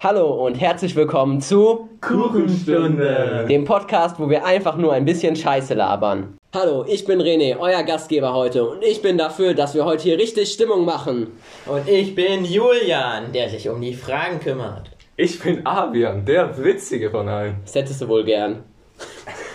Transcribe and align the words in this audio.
Hallo 0.00 0.46
und 0.46 0.54
herzlich 0.54 0.94
willkommen 0.94 1.40
zu 1.40 1.88
Kuchenstunde. 2.00 3.46
dem 3.48 3.64
Podcast, 3.64 4.20
wo 4.20 4.30
wir 4.30 4.44
einfach 4.44 4.76
nur 4.76 4.92
ein 4.92 5.04
bisschen 5.04 5.34
Scheiße 5.34 5.74
labern. 5.74 6.38
Hallo, 6.54 6.84
ich 6.86 7.04
bin 7.04 7.20
René, 7.20 7.58
euer 7.58 7.82
Gastgeber 7.82 8.32
heute 8.32 8.64
und 8.64 8.84
ich 8.84 9.02
bin 9.02 9.18
dafür, 9.18 9.54
dass 9.54 9.74
wir 9.74 9.84
heute 9.84 10.04
hier 10.04 10.16
richtig 10.16 10.52
Stimmung 10.52 10.84
machen. 10.84 11.32
Und 11.66 11.88
ich 11.88 12.14
bin 12.14 12.44
Julian, 12.44 13.32
der 13.32 13.48
sich 13.48 13.68
um 13.68 13.80
die 13.80 13.92
Fragen 13.92 14.38
kümmert. 14.38 14.88
Ich 15.16 15.40
bin 15.40 15.66
Abian, 15.66 16.24
der 16.24 16.56
Witzige 16.62 17.10
von 17.10 17.28
allen. 17.28 17.56
Das 17.64 17.74
hättest 17.74 18.00
du 18.00 18.06
wohl 18.06 18.22
gern. 18.22 18.62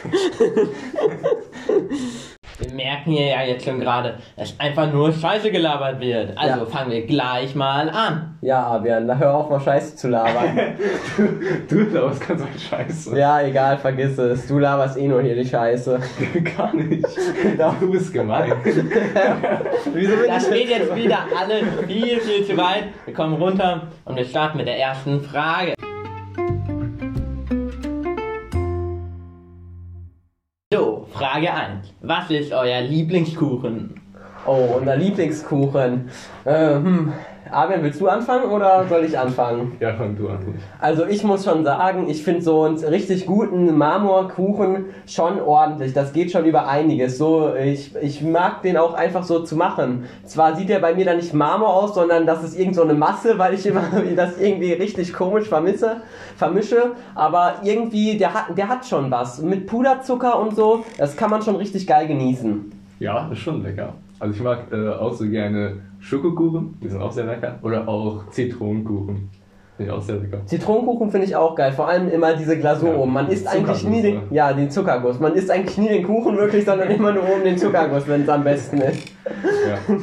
Wir 2.64 2.74
merken 2.74 3.12
hier 3.12 3.28
ja 3.28 3.42
jetzt 3.44 3.66
schon 3.66 3.80
gerade, 3.80 4.16
dass 4.38 4.58
einfach 4.60 4.92
nur 4.92 5.12
Scheiße 5.12 5.52
gelabert 5.52 6.00
wird. 6.00 6.38
Also 6.38 6.62
Ja. 6.62 6.66
fangen 6.66 6.92
wir 6.92 7.06
gleich 7.06 7.56
mal 7.56 7.90
an. 7.90 8.38
Ja, 8.42 8.64
Abian, 8.68 9.18
hör 9.20 9.36
auf 9.36 9.50
mal 9.50 9.60
Scheiße 9.60 9.96
zu 9.96 10.08
labern. 10.10 10.76
Du 11.70 11.80
laberst 11.80 12.28
ganz 12.28 12.42
weit 12.42 12.60
Scheiße. 12.60 13.18
ja, 13.18 13.42
egal, 13.42 13.78
vergiss 13.78 14.18
es. 14.18 14.48
Du 14.48 14.60
laberst 14.60 14.98
eh 14.98 15.08
nur 15.08 15.22
hier 15.22 15.36
die 15.36 15.46
Scheiße. 15.48 16.00
Gar 16.58 16.74
nicht. 16.76 17.06
Du 17.80 17.92
bist 17.92 18.14
gemein. 18.14 18.54
Wieso 18.64 18.82
bin 20.16 20.28
Das 20.28 20.50
geht 20.50 20.70
jetzt 20.70 20.96
wieder 20.96 21.20
alle 21.40 21.64
viel, 21.88 22.20
viel 22.20 22.46
zu 22.46 22.58
weit. 22.58 22.86
Wir 23.06 23.14
kommen 23.14 23.34
runter 23.42 23.88
und 24.06 24.16
wir 24.16 24.26
starten 24.26 24.58
mit 24.58 24.68
der 24.68 24.80
ersten 24.80 25.22
Frage. 25.22 25.74
So, 30.74 31.06
Frage 31.14 31.54
1. 31.54 31.94
Was 32.02 32.32
ist 32.32 32.52
euer 32.52 32.82
Lieblingskuchen? 32.82 34.02
Oh, 34.48 34.78
unser 34.80 34.98
Lieblingskuchen. 34.98 36.10
Äh, 36.46 36.74
hm. 36.74 37.14
Abian, 37.52 37.84
willst 37.84 38.00
du 38.00 38.08
anfangen 38.08 38.50
oder 38.50 38.86
soll 38.88 39.06
ich 39.06 39.18
anfangen? 39.18 39.76
Ja, 39.80 39.94
fang 39.94 40.16
du 40.16 40.30
an. 40.30 40.40
Also 40.80 41.06
ich 41.06 41.24
muss 41.24 41.44
schon 41.44 41.64
sagen, 41.64 42.10
ich 42.10 42.24
finde 42.24 42.42
so 42.42 42.64
einen 42.64 42.78
richtig 42.78 43.26
guten 43.26 43.78
Marmorkuchen 43.78 44.86
schon 45.06 45.40
ordentlich. 45.42 45.94
Das 45.94 46.14
geht 46.14 46.32
schon 46.32 46.46
über 46.46 46.68
einiges. 46.68 47.18
So, 47.18 47.54
ich, 47.56 47.96
ich 47.96 48.22
mag 48.22 48.62
den 48.62 48.78
auch 48.78 48.94
einfach 48.94 49.24
so 49.24 49.44
zu 49.44 49.56
machen. 49.56 50.06
Zwar 50.26 50.56
sieht 50.56 50.70
der 50.70 50.80
bei 50.80 50.96
mir 50.96 51.06
dann 51.06 51.18
nicht 51.18 51.34
Marmor 51.34 51.74
aus, 51.74 51.94
sondern 51.96 52.26
das 52.26 52.44
ist 52.44 52.58
irgend 52.58 52.76
so 52.76 52.84
eine 52.84 52.94
Masse, 52.94 53.38
weil 53.38 53.54
ich 53.54 53.66
immer 53.66 53.84
das 54.16 54.40
irgendwie 54.40 54.74
richtig 54.74 55.14
komisch 55.14 55.48
vermisse, 55.48 55.98
vermische. 56.38 56.92
Aber 57.16 57.56
irgendwie, 57.64 58.18
der 58.18 58.34
hat, 58.34 58.58
der 58.58 58.70
hat 58.70 58.86
schon 58.86 59.12
was. 59.12 59.42
Mit 59.42 59.68
Puderzucker 59.68 60.40
und 60.40 60.56
so, 60.56 60.86
das 60.98 61.16
kann 61.18 61.30
man 61.30 61.42
schon 61.42 61.56
richtig 61.58 61.86
geil 61.88 62.08
genießen. 62.08 62.72
Ja, 63.00 63.30
ist 63.32 63.40
schon 63.40 63.64
lecker. 63.64 63.94
Also 64.24 64.36
ich 64.36 64.42
mag 64.42 64.60
äh, 64.72 64.88
auch 64.88 65.12
so 65.12 65.28
gerne 65.28 65.82
Schokokuchen, 66.00 66.78
die 66.82 66.88
sind 66.88 67.02
auch 67.02 67.12
sehr 67.12 67.26
lecker. 67.26 67.60
Oder 67.62 67.86
auch 67.86 68.30
Zitronenkuchen, 68.30 69.30
finde 69.76 69.92
ich 69.92 69.92
auch 69.92 70.02
sehr 70.02 70.16
lecker. 70.16 70.46
Zitronenkuchen 70.46 71.12
finde 71.12 71.28
ich 71.28 71.36
auch 71.36 71.56
geil, 71.56 71.74
vor 71.74 71.90
allem 71.90 72.08
immer 72.08 72.34
diese 72.34 72.58
Glasur 72.58 72.92
Ja, 72.92 72.96
oben. 72.96 73.12
Man 73.12 73.28
isst 73.28 73.46
eigentlich 73.46 73.84
nie 73.84 74.02
den, 74.02 74.16
ne? 74.16 74.22
ja, 74.32 74.54
den 74.54 74.72
Zuckerguss. 74.72 75.20
Man 75.20 75.34
isst 75.34 75.52
eigentlich 75.52 75.78
nie 75.78 75.90
den 75.90 76.06
Kuchen 76.06 76.38
wirklich, 76.38 76.64
sondern 76.64 76.90
immer 76.90 77.12
nur 77.12 77.24
oben 77.24 77.44
den 77.44 77.58
Zuckerguss, 77.58 78.08
wenn 78.08 78.22
es 78.22 78.30
am 78.30 78.46
besten 78.46 78.78
ist. 78.78 79.10
Ja. 79.68 79.96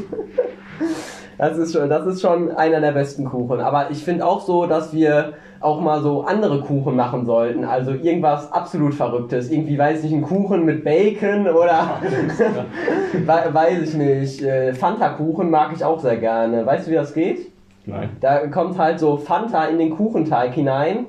Das 1.38 1.56
ist 1.56 1.72
schon, 1.72 1.88
das 1.88 2.04
ist 2.04 2.20
schon 2.20 2.50
einer 2.50 2.82
der 2.82 2.92
besten 2.92 3.24
Kuchen. 3.24 3.60
Aber 3.60 3.90
ich 3.90 4.04
finde 4.04 4.26
auch 4.26 4.42
so, 4.42 4.66
dass 4.66 4.92
wir 4.92 5.32
auch 5.60 5.80
mal 5.80 6.00
so 6.02 6.22
andere 6.22 6.60
Kuchen 6.60 6.96
machen 6.96 7.26
sollten. 7.26 7.64
Also 7.64 7.92
irgendwas 7.92 8.50
absolut 8.50 8.94
Verrücktes. 8.94 9.50
Irgendwie, 9.50 9.76
weiß 9.78 10.04
ich, 10.04 10.12
ein 10.12 10.22
Kuchen 10.22 10.64
mit 10.64 10.84
Bacon 10.84 11.46
oder 11.48 11.98
we- 13.12 13.54
weiß 13.54 13.82
ich 13.82 13.94
nicht. 13.94 14.42
Äh, 14.42 14.72
Fanta-Kuchen 14.72 15.50
mag 15.50 15.70
ich 15.74 15.84
auch 15.84 16.00
sehr 16.00 16.16
gerne. 16.16 16.64
Weißt 16.64 16.86
du, 16.86 16.90
wie 16.92 16.94
das 16.96 17.12
geht? 17.12 17.50
Nein. 17.86 18.10
Da 18.20 18.46
kommt 18.46 18.78
halt 18.78 18.98
so 18.98 19.16
Fanta 19.18 19.64
in 19.66 19.78
den 19.78 19.90
Kuchenteig 19.90 20.52
hinein. 20.54 21.06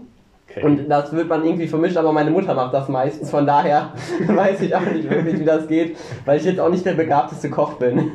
Okay. 0.49 0.65
Und 0.65 0.89
das 0.89 1.13
wird 1.13 1.29
man 1.29 1.45
irgendwie 1.45 1.67
vermischt, 1.67 1.95
aber 1.95 2.11
meine 2.11 2.29
Mutter 2.29 2.53
macht 2.53 2.73
das 2.73 2.89
meistens. 2.89 3.29
Von 3.31 3.45
daher 3.45 3.91
weiß 4.27 4.61
ich 4.61 4.75
auch 4.75 4.81
nicht 4.81 5.09
wirklich, 5.09 5.39
wie 5.39 5.45
das 5.45 5.65
geht, 5.67 5.95
weil 6.25 6.37
ich 6.39 6.43
jetzt 6.45 6.59
auch 6.59 6.69
nicht 6.69 6.85
der 6.85 6.93
begabteste 6.93 7.49
Koch 7.49 7.73
bin. 7.75 8.11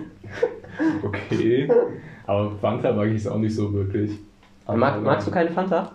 okay. 1.03 1.69
Aber 2.27 2.51
Fanta 2.61 2.93
mag 2.93 3.07
ich 3.09 3.17
es 3.23 3.27
auch 3.29 3.39
nicht 3.39 3.55
so 3.55 3.73
wirklich. 3.73 4.19
Mag, 4.67 5.01
magst 5.03 5.27
du 5.27 5.31
keine 5.31 5.49
Fanta? 5.51 5.91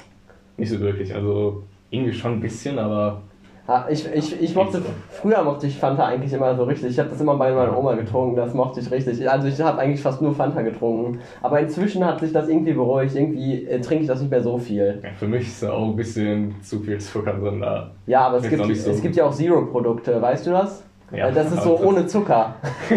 Nicht 0.62 0.70
so 0.70 0.80
wirklich. 0.80 1.14
Also 1.14 1.64
irgendwie 1.90 2.14
schon 2.14 2.34
ein 2.34 2.40
bisschen, 2.40 2.78
aber 2.80 3.22
Ah, 3.68 3.86
Ich, 3.90 4.06
ich, 4.14 4.42
ich 4.42 4.56
mochte, 4.56 4.82
früher 5.10 5.44
mochte 5.44 5.68
ich 5.68 5.78
Fanta 5.78 6.06
eigentlich 6.06 6.34
immer 6.34 6.56
so 6.56 6.64
richtig. 6.64 6.92
Ich 6.92 7.00
habe 7.00 7.10
das 7.10 7.22
immer 7.22 7.36
bei 7.38 7.52
meiner 7.54 7.78
Oma 7.78 7.94
getrunken, 7.94 8.36
das 8.36 8.54
mochte 8.54 8.80
ich 8.80 8.90
richtig. 8.92 9.30
Also 9.30 9.48
ich 9.48 9.60
habe 9.62 9.80
eigentlich 9.80 10.02
fast 10.02 10.22
nur 10.22 10.34
Fanta 10.36 10.62
getrunken. 10.62 11.20
Aber 11.42 11.60
inzwischen 11.60 12.06
hat 12.06 12.20
sich 12.20 12.34
das 12.34 12.50
irgendwie 12.50 12.74
beruhigt. 12.74 13.16
Irgendwie 13.16 13.66
äh, 13.66 13.80
trinke 13.80 14.04
ich 14.04 14.08
das 14.08 14.20
nicht 14.22 14.30
mehr 14.32 14.42
so 14.44 14.58
viel. 14.58 15.00
ja, 15.04 15.10
für 15.18 15.28
mich 15.28 15.48
ist 15.48 15.64
da 15.64 15.72
auch 15.74 15.88
ein 15.88 15.96
bisschen 15.96 16.56
zu 16.62 16.80
viel 16.80 17.00
Zucker 17.00 17.34
drin 17.34 17.62
da. 17.62 17.92
Ja, 18.08 18.28
aber 18.28 18.38
es 18.38 18.50
gibt, 18.50 18.64
so. 18.78 18.92
es 18.92 19.02
gibt 19.02 19.16
ja 19.16 19.26
auch 19.26 19.34
Zero-Produkte, 19.34 20.22
weißt 20.22 20.48
du 20.48 20.52
das? 20.52 20.84
Ja, 21.14 21.28
Äh, 21.30 21.34
das 21.34 21.52
ist 21.52 21.64
so 21.64 21.78
das- 21.78 21.86
ohne 21.86 22.06
Zucker. 22.08 22.56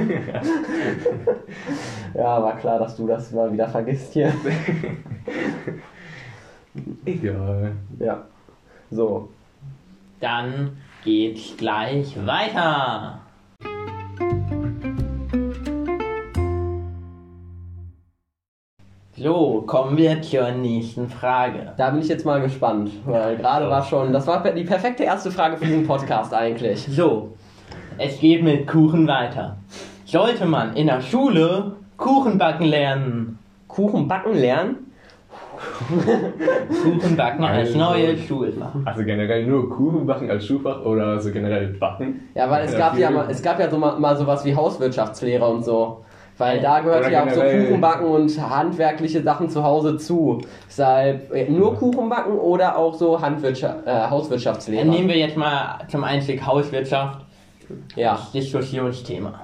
ja, 2.14 2.42
war 2.42 2.56
klar, 2.58 2.78
dass 2.78 2.96
du 2.96 3.06
das 3.06 3.30
mal 3.32 3.52
wieder 3.52 3.68
vergisst 3.68 4.12
hier. 4.12 4.32
Egal. 7.04 7.72
Ja. 7.98 8.24
So. 8.90 9.28
Dann 10.20 10.76
geht's 11.04 11.56
gleich 11.56 12.16
weiter. 12.26 13.20
So, 19.16 19.62
kommen 19.66 19.96
wir 19.96 20.20
zur 20.22 20.50
nächsten 20.50 21.08
Frage. 21.08 21.72
Da 21.76 21.90
bin 21.90 22.00
ich 22.00 22.08
jetzt 22.08 22.26
mal 22.26 22.40
gespannt, 22.40 22.90
weil 23.06 23.36
gerade 23.36 23.70
war 23.70 23.84
schon, 23.84 24.12
das 24.12 24.26
war 24.26 24.42
die 24.52 24.64
perfekte 24.64 25.04
erste 25.04 25.30
Frage 25.30 25.56
für 25.56 25.66
diesen 25.66 25.86
Podcast 25.86 26.34
eigentlich. 26.34 26.84
So, 26.90 27.32
es 27.96 28.18
geht 28.18 28.42
mit 28.42 28.66
Kuchen 28.66 29.06
weiter. 29.06 29.56
Sollte 30.04 30.46
man 30.46 30.74
in 30.74 30.88
der 30.88 31.00
Schule 31.00 31.76
Kuchen 31.96 32.38
backen 32.38 32.64
lernen? 32.64 33.38
Kuchen 33.68 34.08
backen 34.08 34.34
lernen? 34.34 34.92
Kuchen 36.82 37.16
backen 37.16 37.44
als 37.44 37.68
Also- 37.68 37.78
neues 37.78 38.20
Schulfach. 38.24 38.74
Also 38.84 39.04
generell 39.04 39.46
nur 39.46 39.68
Kuchen 39.70 40.06
backen 40.06 40.30
als 40.30 40.46
Schulfach 40.46 40.84
oder 40.84 41.20
so 41.20 41.30
generell 41.30 41.68
backen? 41.68 42.28
Ja, 42.34 42.50
weil 42.50 42.64
es 42.64 42.76
gab 42.76 42.98
ja 42.98 43.10
mal, 43.10 43.26
es 43.30 43.42
gab 43.42 43.58
ja 43.60 43.70
so 43.70 43.78
mal, 43.78 43.98
mal 43.98 44.16
sowas 44.16 44.44
wie 44.44 44.54
Hauswirtschaftslehre 44.54 45.46
und 45.46 45.64
so. 45.64 46.04
Weil 46.36 46.60
da 46.60 46.80
gehört 46.80 47.08
ja 47.12 47.24
auch 47.24 47.30
so 47.30 47.40
Kuchenbacken 47.40 48.06
und 48.08 48.50
handwerkliche 48.50 49.22
Sachen 49.22 49.48
zu 49.48 49.62
Hause 49.62 49.96
zu. 49.98 50.40
Deshalb 50.66 51.32
äh, 51.32 51.48
nur 51.48 51.76
Kuchenbacken 51.76 52.32
oder 52.36 52.76
auch 52.76 52.92
so 52.94 53.20
Handwirtschaft, 53.20 53.86
äh, 53.86 54.08
Hauswirtschaftslehre. 54.10 54.84
Dann 54.84 54.92
nehmen 54.92 55.08
wir 55.08 55.16
jetzt 55.16 55.36
mal 55.36 55.78
zum 55.88 56.02
Einstieg 56.02 56.44
Hauswirtschaft. 56.44 57.20
Ja. 57.94 58.12
Das 58.14 58.32
Diskussionsthema. 58.32 59.40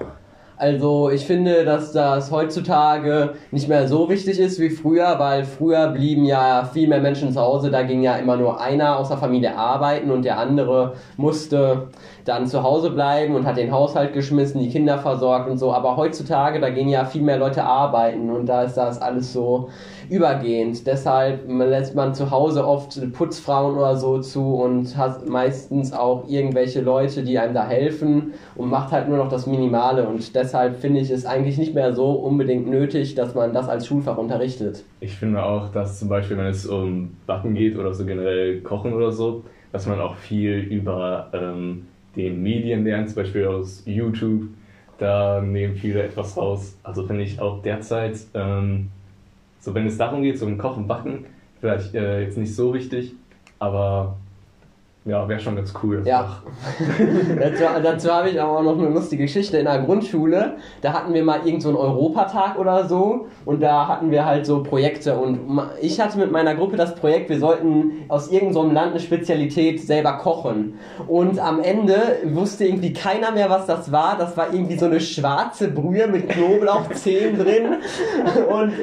Also 0.61 1.09
ich 1.09 1.25
finde, 1.25 1.65
dass 1.65 1.91
das 1.91 2.29
heutzutage 2.29 3.33
nicht 3.49 3.67
mehr 3.67 3.87
so 3.87 4.07
wichtig 4.09 4.37
ist 4.37 4.59
wie 4.59 4.69
früher, 4.69 5.17
weil 5.17 5.43
früher 5.43 5.87
blieben 5.87 6.23
ja 6.23 6.69
viel 6.71 6.87
mehr 6.87 7.01
Menschen 7.01 7.33
zu 7.33 7.41
Hause, 7.41 7.71
da 7.71 7.81
ging 7.81 8.03
ja 8.03 8.17
immer 8.17 8.37
nur 8.37 8.61
einer 8.61 8.99
aus 8.99 9.07
der 9.07 9.17
Familie 9.17 9.57
arbeiten 9.57 10.11
und 10.11 10.23
der 10.23 10.37
andere 10.37 10.93
musste 11.17 11.87
dann 12.25 12.45
zu 12.45 12.61
Hause 12.61 12.91
bleiben 12.91 13.33
und 13.33 13.47
hat 13.47 13.57
den 13.57 13.71
Haushalt 13.71 14.13
geschmissen, 14.13 14.61
die 14.61 14.69
Kinder 14.69 14.99
versorgt 14.99 15.49
und 15.49 15.57
so. 15.57 15.73
Aber 15.73 15.97
heutzutage, 15.97 16.59
da 16.59 16.69
gehen 16.69 16.89
ja 16.89 17.05
viel 17.05 17.23
mehr 17.23 17.37
Leute 17.37 17.63
arbeiten 17.63 18.29
und 18.29 18.45
da 18.45 18.61
ist 18.61 18.75
das 18.75 19.01
alles 19.01 19.33
so 19.33 19.69
übergehend. 20.11 20.85
Deshalb 20.85 21.47
lässt 21.47 21.95
man 21.95 22.13
zu 22.13 22.31
Hause 22.31 22.67
oft 22.67 22.99
Putzfrauen 23.13 23.77
oder 23.77 23.95
so 23.95 24.19
zu 24.19 24.55
und 24.55 24.97
hat 24.97 25.27
meistens 25.29 25.93
auch 25.93 26.27
irgendwelche 26.27 26.81
Leute, 26.81 27.23
die 27.23 27.39
einem 27.39 27.53
da 27.53 27.65
helfen 27.65 28.33
und 28.55 28.69
macht 28.69 28.91
halt 28.91 29.07
nur 29.07 29.17
noch 29.17 29.29
das 29.29 29.47
Minimale. 29.47 30.05
Und 30.05 30.35
deshalb 30.35 30.75
finde 30.79 30.99
ich 30.99 31.09
es 31.09 31.25
eigentlich 31.25 31.57
nicht 31.57 31.73
mehr 31.73 31.93
so 31.93 32.11
unbedingt 32.11 32.69
nötig, 32.69 33.15
dass 33.15 33.33
man 33.35 33.53
das 33.53 33.69
als 33.69 33.87
Schulfach 33.87 34.17
unterrichtet. 34.17 34.83
Ich 34.99 35.15
finde 35.15 35.41
auch, 35.43 35.71
dass 35.71 35.99
zum 35.99 36.09
Beispiel, 36.09 36.37
wenn 36.37 36.47
es 36.47 36.65
um 36.65 37.15
Backen 37.25 37.53
geht 37.53 37.77
oder 37.77 37.93
so 37.93 38.05
generell 38.05 38.59
Kochen 38.59 38.93
oder 38.93 39.13
so, 39.13 39.45
dass 39.71 39.87
man 39.87 40.01
auch 40.01 40.17
viel 40.17 40.57
über 40.57 41.29
ähm, 41.31 41.87
den 42.17 42.43
Medien 42.43 42.83
lernt, 42.83 43.07
zum 43.07 43.23
Beispiel 43.23 43.47
aus 43.47 43.83
YouTube. 43.85 44.49
Da 44.97 45.41
nehmen 45.41 45.75
viele 45.75 46.03
etwas 46.03 46.35
raus. 46.35 46.77
Also 46.83 47.07
finde 47.07 47.23
ich 47.23 47.39
auch 47.39 47.61
derzeit, 47.61 48.17
ähm, 48.33 48.89
so 49.61 49.73
wenn 49.73 49.85
es 49.85 49.97
darum 49.97 50.23
geht, 50.23 50.37
so 50.37 50.45
um 50.45 50.57
Kochen, 50.57 50.87
Backen, 50.87 51.25
vielleicht 51.59 51.95
äh, 51.95 52.23
jetzt 52.23 52.37
nicht 52.37 52.53
so 52.53 52.73
wichtig, 52.73 53.13
aber 53.59 54.17
Ja, 55.03 55.27
wäre 55.27 55.39
schon 55.39 55.55
ganz 55.55 55.73
cool. 55.81 56.03
Ja. 56.05 56.43
Dazu 57.39 57.63
dazu 57.81 58.11
habe 58.11 58.29
ich 58.29 58.39
aber 58.39 58.59
auch 58.59 58.61
noch 58.61 58.77
eine 58.77 58.89
lustige 58.89 59.23
Geschichte 59.23 59.57
in 59.57 59.65
der 59.65 59.79
Grundschule. 59.79 60.57
Da 60.83 60.93
hatten 60.93 61.15
wir 61.15 61.23
mal 61.23 61.39
irgend 61.43 61.63
so 61.63 61.69
einen 61.69 61.77
Europatag 61.79 62.59
oder 62.59 62.87
so 62.87 63.25
und 63.45 63.63
da 63.63 63.87
hatten 63.87 64.11
wir 64.11 64.25
halt 64.25 64.45
so 64.45 64.61
Projekte 64.61 65.17
und 65.17 65.39
ich 65.81 65.99
hatte 65.99 66.19
mit 66.19 66.31
meiner 66.31 66.53
Gruppe 66.53 66.77
das 66.77 66.93
Projekt, 66.93 67.29
wir 67.29 67.39
sollten 67.39 68.03
aus 68.09 68.27
irgendeinem 68.27 68.53
so 68.53 68.71
Land 68.71 68.91
eine 68.91 68.99
Spezialität 68.99 69.81
selber 69.81 70.19
kochen. 70.19 70.77
Und 71.07 71.39
am 71.39 71.63
Ende 71.63 72.19
wusste 72.25 72.65
irgendwie 72.65 72.93
keiner 72.93 73.31
mehr, 73.31 73.49
was 73.49 73.65
das 73.65 73.91
war. 73.91 74.19
Das 74.19 74.37
war 74.37 74.53
irgendwie 74.53 74.77
so 74.77 74.85
eine 74.85 74.99
schwarze 74.99 75.69
Brühe 75.69 76.07
mit 76.07 76.29
Knoblauchzehen 76.29 77.39
drin 77.39 77.77
und 78.49 78.73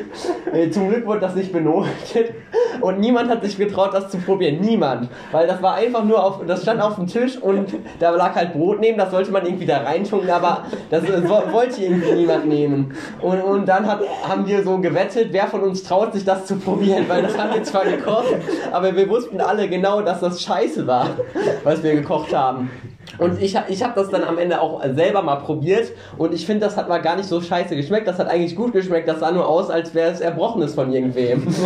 äh, 0.52 0.68
zum 0.70 0.88
Glück 0.88 1.06
wurde 1.06 1.20
das 1.20 1.36
nicht 1.36 1.52
benotet 1.52 2.34
und 2.80 2.98
niemand 2.98 3.30
hat 3.30 3.44
sich 3.44 3.56
getraut, 3.56 3.94
das 3.94 4.10
zu 4.10 4.18
probieren. 4.18 4.60
Niemand. 4.60 5.08
Weil 5.30 5.46
das 5.46 5.62
war 5.62 5.74
einfach 5.74 6.07
nur 6.08 6.24
auf, 6.24 6.40
das 6.46 6.62
stand 6.62 6.80
auf 6.80 6.96
dem 6.96 7.06
Tisch 7.06 7.36
und 7.36 7.68
da 8.00 8.10
lag 8.10 8.34
halt 8.34 8.52
Brot 8.54 8.80
neben, 8.80 8.98
das 8.98 9.10
sollte 9.10 9.30
man 9.30 9.44
irgendwie 9.46 9.66
da 9.66 9.78
reintunken, 9.82 10.30
aber 10.30 10.64
das 10.90 11.04
äh, 11.04 11.22
wo- 11.28 11.52
wollte 11.52 11.82
irgendwie 11.82 12.12
niemand 12.12 12.46
nehmen. 12.46 12.94
Und, 13.20 13.40
und 13.42 13.66
dann 13.66 13.86
hat, 13.86 14.00
haben 14.28 14.46
wir 14.46 14.64
so 14.64 14.78
gewettet, 14.78 15.28
wer 15.32 15.46
von 15.46 15.60
uns 15.62 15.82
traut 15.84 16.12
sich 16.14 16.24
das 16.24 16.46
zu 16.46 16.56
probieren, 16.56 17.04
weil 17.08 17.22
das 17.22 17.38
haben 17.38 17.54
wir 17.54 17.62
zwar 17.62 17.84
gekocht, 17.84 18.34
aber 18.72 18.96
wir 18.96 19.08
wussten 19.08 19.40
alle 19.40 19.68
genau, 19.68 20.00
dass 20.02 20.20
das 20.20 20.42
scheiße 20.42 20.86
war, 20.86 21.10
was 21.64 21.82
wir 21.82 21.94
gekocht 21.94 22.34
haben. 22.34 22.70
Und 23.16 23.40
ich, 23.40 23.58
ich 23.68 23.82
habe 23.82 23.92
das 23.94 24.10
dann 24.10 24.22
am 24.22 24.38
Ende 24.38 24.60
auch 24.60 24.82
selber 24.94 25.22
mal 25.22 25.36
probiert 25.36 25.92
und 26.18 26.34
ich 26.34 26.44
finde, 26.44 26.66
das 26.66 26.76
hat 26.76 26.88
mal 26.88 26.98
gar 26.98 27.16
nicht 27.16 27.28
so 27.28 27.40
scheiße 27.40 27.74
geschmeckt. 27.74 28.06
Das 28.06 28.18
hat 28.18 28.28
eigentlich 28.28 28.54
gut 28.54 28.72
geschmeckt. 28.72 29.08
Das 29.08 29.20
sah 29.20 29.30
nur 29.30 29.48
aus, 29.48 29.70
als 29.70 29.94
wäre 29.94 30.10
es 30.10 30.20
Erbrochenes 30.20 30.74
von 30.74 30.92
irgendwem. 30.92 31.46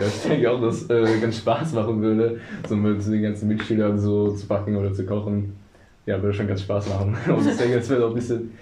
Ich 0.00 0.28
denke 0.28 0.50
auch, 0.50 0.60
dass 0.60 0.90
äh, 0.90 1.18
ganz 1.20 1.38
Spaß 1.38 1.72
machen 1.72 2.02
würde, 2.02 2.40
so 2.68 2.74
mit 2.74 3.06
den 3.06 3.22
ganzen 3.22 3.48
Mitschülern 3.48 3.98
so 3.98 4.32
zu 4.32 4.46
backen 4.46 4.76
oder 4.76 4.92
zu 4.92 5.06
kochen. 5.06 5.56
Ja, 6.04 6.20
würde 6.20 6.36
schon 6.36 6.48
ganz 6.48 6.62
Spaß 6.62 6.88
machen. 6.88 7.16
Und 7.28 7.48
ich 7.48 7.56
denke, 7.56 7.78
es 7.78 7.88
wird 7.88 8.02
auch 8.02 8.08
ein 8.08 8.14
bisschen 8.14 8.52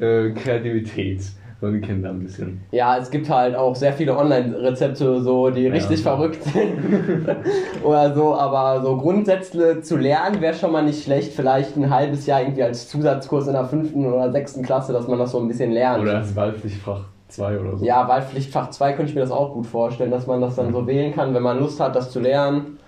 äh, 0.00 0.30
Kreativität 0.30 1.20
von 1.60 1.72
den 1.72 1.82
Kindern 1.82 2.16
ein 2.16 2.22
bisschen. 2.24 2.60
Ja, 2.70 2.96
es 2.98 3.10
gibt 3.10 3.28
halt 3.28 3.56
auch 3.56 3.74
sehr 3.74 3.92
viele 3.92 4.16
Online-Rezepte, 4.16 5.20
so, 5.20 5.50
die 5.50 5.62
Ja. 5.62 5.72
richtig 5.72 6.02
verrückt 6.02 6.42
sind. 6.44 7.26
Oder 7.82 8.14
so, 8.14 8.34
aber 8.34 8.80
so 8.82 8.96
Grundsätze 8.96 9.80
zu 9.80 9.96
lernen 9.96 10.40
wäre 10.40 10.54
schon 10.54 10.70
mal 10.70 10.82
nicht 10.84 11.02
schlecht. 11.02 11.32
Vielleicht 11.32 11.76
ein 11.76 11.90
halbes 11.90 12.26
Jahr 12.26 12.42
irgendwie 12.42 12.62
als 12.62 12.88
Zusatzkurs 12.88 13.48
in 13.48 13.54
der 13.54 13.64
fünften 13.64 14.06
oder 14.06 14.30
sechsten 14.30 14.62
Klasse, 14.62 14.92
dass 14.92 15.08
man 15.08 15.18
das 15.18 15.32
so 15.32 15.40
ein 15.40 15.48
bisschen 15.48 15.72
lernt. 15.72 16.02
Oder 16.02 16.18
als 16.18 16.36
Wahlpflichtfach 16.36 17.00
2 17.28 17.58
oder 17.58 17.76
so. 17.76 17.84
Ja, 17.84 18.06
Wahlpflichtfach 18.06 18.70
2 18.70 18.92
könnte 18.92 19.10
ich 19.10 19.14
mir 19.16 19.22
das 19.22 19.30
auch 19.32 19.52
gut 19.52 19.66
vorstellen, 19.66 20.10
dass 20.12 20.26
man 20.26 20.40
das 20.40 20.54
dann 20.54 20.72
so 20.72 20.86
wählen 20.86 21.12
kann, 21.12 21.34
wenn 21.34 21.42
man 21.42 21.58
Lust 21.58 21.80
hat, 21.80 21.96
das 21.96 22.10
zu 22.10 22.20
lernen. 22.20 22.78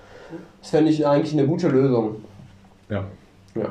Das 0.60 0.70
fände 0.70 0.90
ich 0.90 1.04
eigentlich 1.06 1.32
eine 1.36 1.46
gute 1.46 1.68
Lösung. 1.68 2.16
Ja. 2.88 3.04
Ja. 3.56 3.70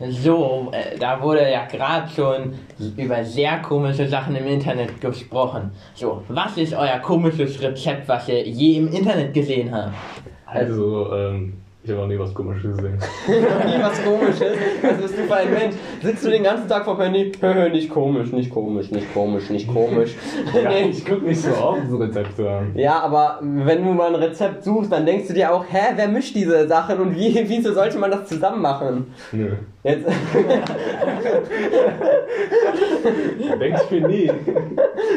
So, 0.00 0.70
äh, 0.72 0.96
da 0.96 1.20
wurde 1.20 1.50
ja 1.50 1.64
gerade 1.66 2.08
schon 2.08 2.54
über 2.96 3.24
sehr 3.24 3.58
komische 3.58 4.06
Sachen 4.06 4.36
im 4.36 4.46
Internet 4.46 5.00
gesprochen. 5.00 5.72
So, 5.94 6.22
was 6.28 6.56
ist 6.56 6.72
euer 6.72 6.98
komisches 7.00 7.60
Rezept, 7.60 8.06
was 8.08 8.28
ihr 8.28 8.46
je 8.46 8.76
im 8.76 8.92
Internet 8.92 9.34
gesehen 9.34 9.74
habt? 9.74 9.94
Also, 10.46 11.12
ähm, 11.12 11.54
ich 11.88 11.94
habe 11.94 12.02
auch 12.04 12.08
nie 12.08 12.18
was 12.18 12.34
Komisches 12.34 12.76
gesehen. 12.76 12.98
Nie 13.28 13.82
was 13.82 14.04
komisches. 14.04 14.52
Was 14.82 14.96
bist 15.00 15.18
du 15.18 15.22
für 15.22 15.34
ein 15.36 15.50
Mensch? 15.50 15.74
Sitzt 16.02 16.24
du 16.24 16.28
den 16.30 16.42
ganzen 16.42 16.68
Tag 16.68 16.84
vom 16.84 17.00
Handy? 17.00 17.32
Hö, 17.40 17.70
nicht 17.70 17.88
komisch, 17.88 18.30
nicht 18.30 18.50
komisch, 18.50 18.90
nicht 18.90 19.12
komisch, 19.14 19.48
nicht 19.48 19.72
komisch. 19.72 20.14
ja, 20.54 20.68
Nee. 20.68 20.88
ich 20.90 21.04
gucke 21.06 21.24
nicht 21.24 21.40
so 21.40 21.50
oft 21.50 21.88
so 21.88 21.96
Rezepte 21.96 22.50
an. 22.50 22.72
Ja, 22.74 23.00
aber 23.00 23.38
wenn 23.42 23.84
du 23.84 23.92
mal 23.92 24.08
ein 24.14 24.16
Rezept 24.16 24.64
suchst, 24.64 24.92
dann 24.92 25.06
denkst 25.06 25.28
du 25.28 25.34
dir 25.34 25.50
auch, 25.52 25.64
hä, 25.66 25.92
wer 25.96 26.08
mischt 26.08 26.34
diese 26.34 26.68
Sachen 26.68 26.98
und 27.00 27.16
wie, 27.16 27.34
wieso 27.48 27.72
sollte 27.72 27.96
man 27.98 28.10
das 28.10 28.26
zusammen 28.26 28.60
machen? 28.60 29.06
Nö. 29.32 29.52
Jetzt, 29.84 30.06
Denke 33.60 33.80
ich 33.84 33.90
mir 33.90 34.08
nie. 34.08 34.30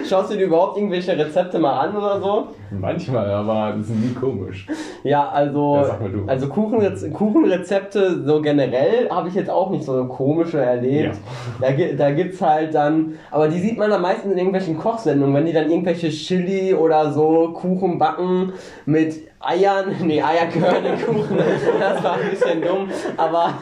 schaust 0.07 0.31
du 0.31 0.37
dir 0.37 0.45
überhaupt 0.45 0.77
irgendwelche 0.77 1.17
Rezepte 1.17 1.59
mal 1.59 1.79
an 1.87 1.95
oder 1.95 2.19
so? 2.21 2.47
Manchmal, 2.69 3.29
aber 3.31 3.73
das 3.77 3.87
ist 3.89 3.95
nie 3.95 4.13
komisch. 4.13 4.67
Ja, 5.03 5.27
also, 5.29 5.75
Ja, 5.77 5.83
sag 5.85 6.01
mal 6.01 6.11
du. 6.11 6.23
also 6.27 6.47
Kuchenrez 6.61 7.05
Kuchenrezepte 7.13 8.23
so 8.25 8.41
generell 8.41 9.09
habe 9.09 9.29
ich 9.29 9.35
jetzt 9.35 9.49
auch 9.49 9.69
nicht 9.71 9.83
so 9.83 10.05
komische 10.05 10.59
erlebt. 10.59 11.15
Da, 11.59 11.71
gi- 11.71 11.95
da 11.95 12.11
gibt's 12.11 12.41
halt 12.41 12.73
dann, 12.73 13.13
aber 13.31 13.47
die 13.47 13.59
sieht 13.59 13.77
man 13.77 13.89
dann 13.89 14.01
meistens 14.01 14.31
in 14.31 14.37
irgendwelchen 14.37 14.77
Kochsendungen, 14.77 15.33
wenn 15.35 15.45
die 15.45 15.53
dann 15.53 15.69
irgendwelche 15.69 16.09
Chili 16.09 16.73
oder 16.73 17.11
so 17.11 17.49
Kuchen 17.53 17.97
backen 17.97 18.53
mit 18.91 19.27
Eiern, 19.39 19.95
nee, 20.01 20.21
Eier 20.21 20.47
gehören 20.47 20.85
in 20.85 21.01
Kuchen, 21.01 21.37
das 21.79 22.03
war 22.03 22.13
ein 22.13 22.29
bisschen 22.29 22.61
dumm, 22.61 22.89
aber 23.17 23.53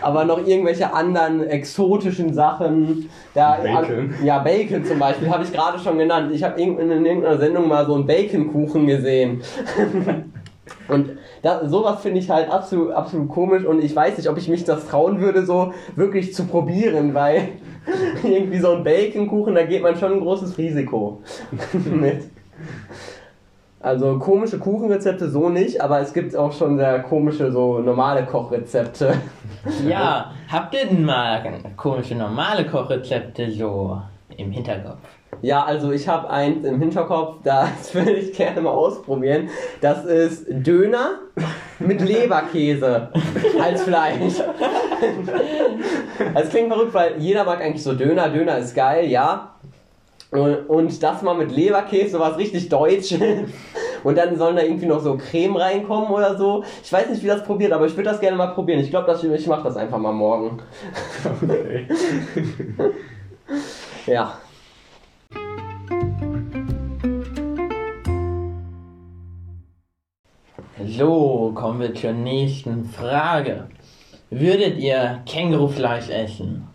aber 0.00 0.24
noch 0.24 0.46
irgendwelche 0.46 0.92
anderen 0.92 1.46
exotischen 1.46 2.32
Sachen. 2.32 3.08
Da, 3.34 3.58
Bacon. 3.62 4.14
ja, 4.22 4.38
Bacon 4.38 4.84
zum 4.84 4.98
Beispiel, 4.98 5.28
habe 5.28 5.44
ich 5.44 5.52
gerade 5.52 5.78
schon 5.78 5.98
genannt. 5.98 6.30
Ich 6.32 6.42
habe 6.42 6.60
in, 6.60 6.78
in 6.78 7.04
irgendeiner 7.04 7.38
Sendung 7.38 7.68
mal 7.68 7.86
so 7.86 7.94
einen 7.94 8.06
Baconkuchen 8.06 8.86
gesehen. 8.86 9.42
Und 10.88 11.18
da, 11.42 11.68
sowas 11.68 12.02
finde 12.02 12.20
ich 12.20 12.30
halt 12.30 12.50
absolut, 12.50 12.92
absolut 12.92 13.28
komisch 13.28 13.64
und 13.64 13.82
ich 13.82 13.94
weiß 13.94 14.16
nicht, 14.18 14.28
ob 14.28 14.36
ich 14.36 14.48
mich 14.48 14.64
das 14.64 14.86
trauen 14.88 15.20
würde, 15.20 15.44
so 15.44 15.72
wirklich 15.94 16.34
zu 16.34 16.44
probieren, 16.44 17.14
weil 17.14 17.48
irgendwie 18.22 18.58
so 18.58 18.72
ein 18.72 18.84
Baconkuchen, 18.84 19.54
da 19.54 19.64
geht 19.64 19.82
man 19.82 19.96
schon 19.96 20.12
ein 20.12 20.20
großes 20.20 20.58
Risiko 20.58 21.22
mit. 21.84 22.24
Also 23.80 24.18
komische 24.18 24.58
Kuchenrezepte 24.58 25.28
so 25.28 25.48
nicht, 25.48 25.80
aber 25.80 26.00
es 26.00 26.12
gibt 26.12 26.34
auch 26.34 26.52
schon 26.52 26.76
sehr 26.76 27.00
komische, 27.02 27.52
so 27.52 27.78
normale 27.78 28.24
Kochrezepte. 28.24 29.14
Ja, 29.86 30.32
habt 30.50 30.74
ihr 30.74 30.86
denn 30.86 31.04
mal 31.04 31.42
komische 31.76 32.14
normale 32.14 32.66
Kochrezepte 32.66 33.50
so 33.50 34.00
im 34.36 34.50
Hinterkopf? 34.50 34.98
Ja, 35.42 35.64
also 35.64 35.92
ich 35.92 36.08
habe 36.08 36.30
eins 36.30 36.64
im 36.66 36.80
Hinterkopf, 36.80 37.42
das 37.44 37.94
würde 37.94 38.12
ich 38.12 38.32
gerne 38.32 38.60
mal 38.60 38.70
ausprobieren. 38.70 39.50
Das 39.80 40.04
ist 40.04 40.46
Döner 40.48 41.20
mit 41.78 42.00
Leberkäse 42.00 43.10
als 43.60 43.82
Fleisch. 43.82 44.34
Das 46.32 46.48
klingt 46.48 46.72
verrückt, 46.72 46.94
weil 46.94 47.18
jeder 47.18 47.44
mag 47.44 47.60
eigentlich 47.60 47.82
so 47.82 47.92
Döner. 47.92 48.30
Döner 48.30 48.56
ist 48.56 48.74
geil, 48.74 49.06
ja. 49.06 49.55
Und 50.30 51.02
das 51.02 51.22
mal 51.22 51.34
mit 51.34 51.52
Leberkäse, 51.52 52.10
sowas 52.10 52.36
richtig 52.36 52.68
Deutsches. 52.68 53.20
Und 54.04 54.16
dann 54.18 54.36
sollen 54.36 54.56
da 54.56 54.62
irgendwie 54.62 54.86
noch 54.86 55.00
so 55.00 55.16
Creme 55.16 55.56
reinkommen 55.56 56.10
oder 56.10 56.36
so. 56.36 56.62
Ich 56.82 56.92
weiß 56.92 57.08
nicht, 57.10 57.22
wie 57.22 57.28
das 57.28 57.42
probiert, 57.42 57.72
aber 57.72 57.86
ich 57.86 57.92
würde 57.96 58.10
das 58.10 58.20
gerne 58.20 58.36
mal 58.36 58.48
probieren. 58.48 58.80
Ich 58.80 58.90
glaube, 58.90 59.12
ich, 59.12 59.24
ich 59.24 59.46
mache 59.46 59.64
das 59.64 59.76
einfach 59.76 59.98
mal 59.98 60.12
morgen. 60.12 60.58
Okay. 61.42 61.88
Ja. 64.06 64.38
So, 70.86 71.52
kommen 71.54 71.80
wir 71.80 71.94
zur 71.94 72.12
nächsten 72.12 72.84
Frage. 72.84 73.68
Würdet 74.30 74.78
ihr 74.78 75.22
Kängurufleisch 75.26 76.08
essen? 76.08 76.68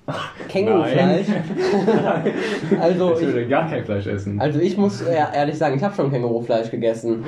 Kängurufleisch. 0.50 1.28
Also 2.82 3.14
Ich 3.14 3.22
ich, 3.22 3.28
würde 3.28 3.48
gar 3.48 3.70
kein 3.70 3.84
Fleisch 3.86 4.08
essen. 4.08 4.40
also 4.40 4.60
ich 4.60 4.78
muss 4.78 5.02
ehr- 5.02 5.34
ehrlich 5.34 5.58
sagen, 5.58 5.76
ich 5.78 5.84
habe 5.84 5.96
schon 5.96 6.12
Kängurufleisch 6.12 6.70
gegessen. 6.72 7.24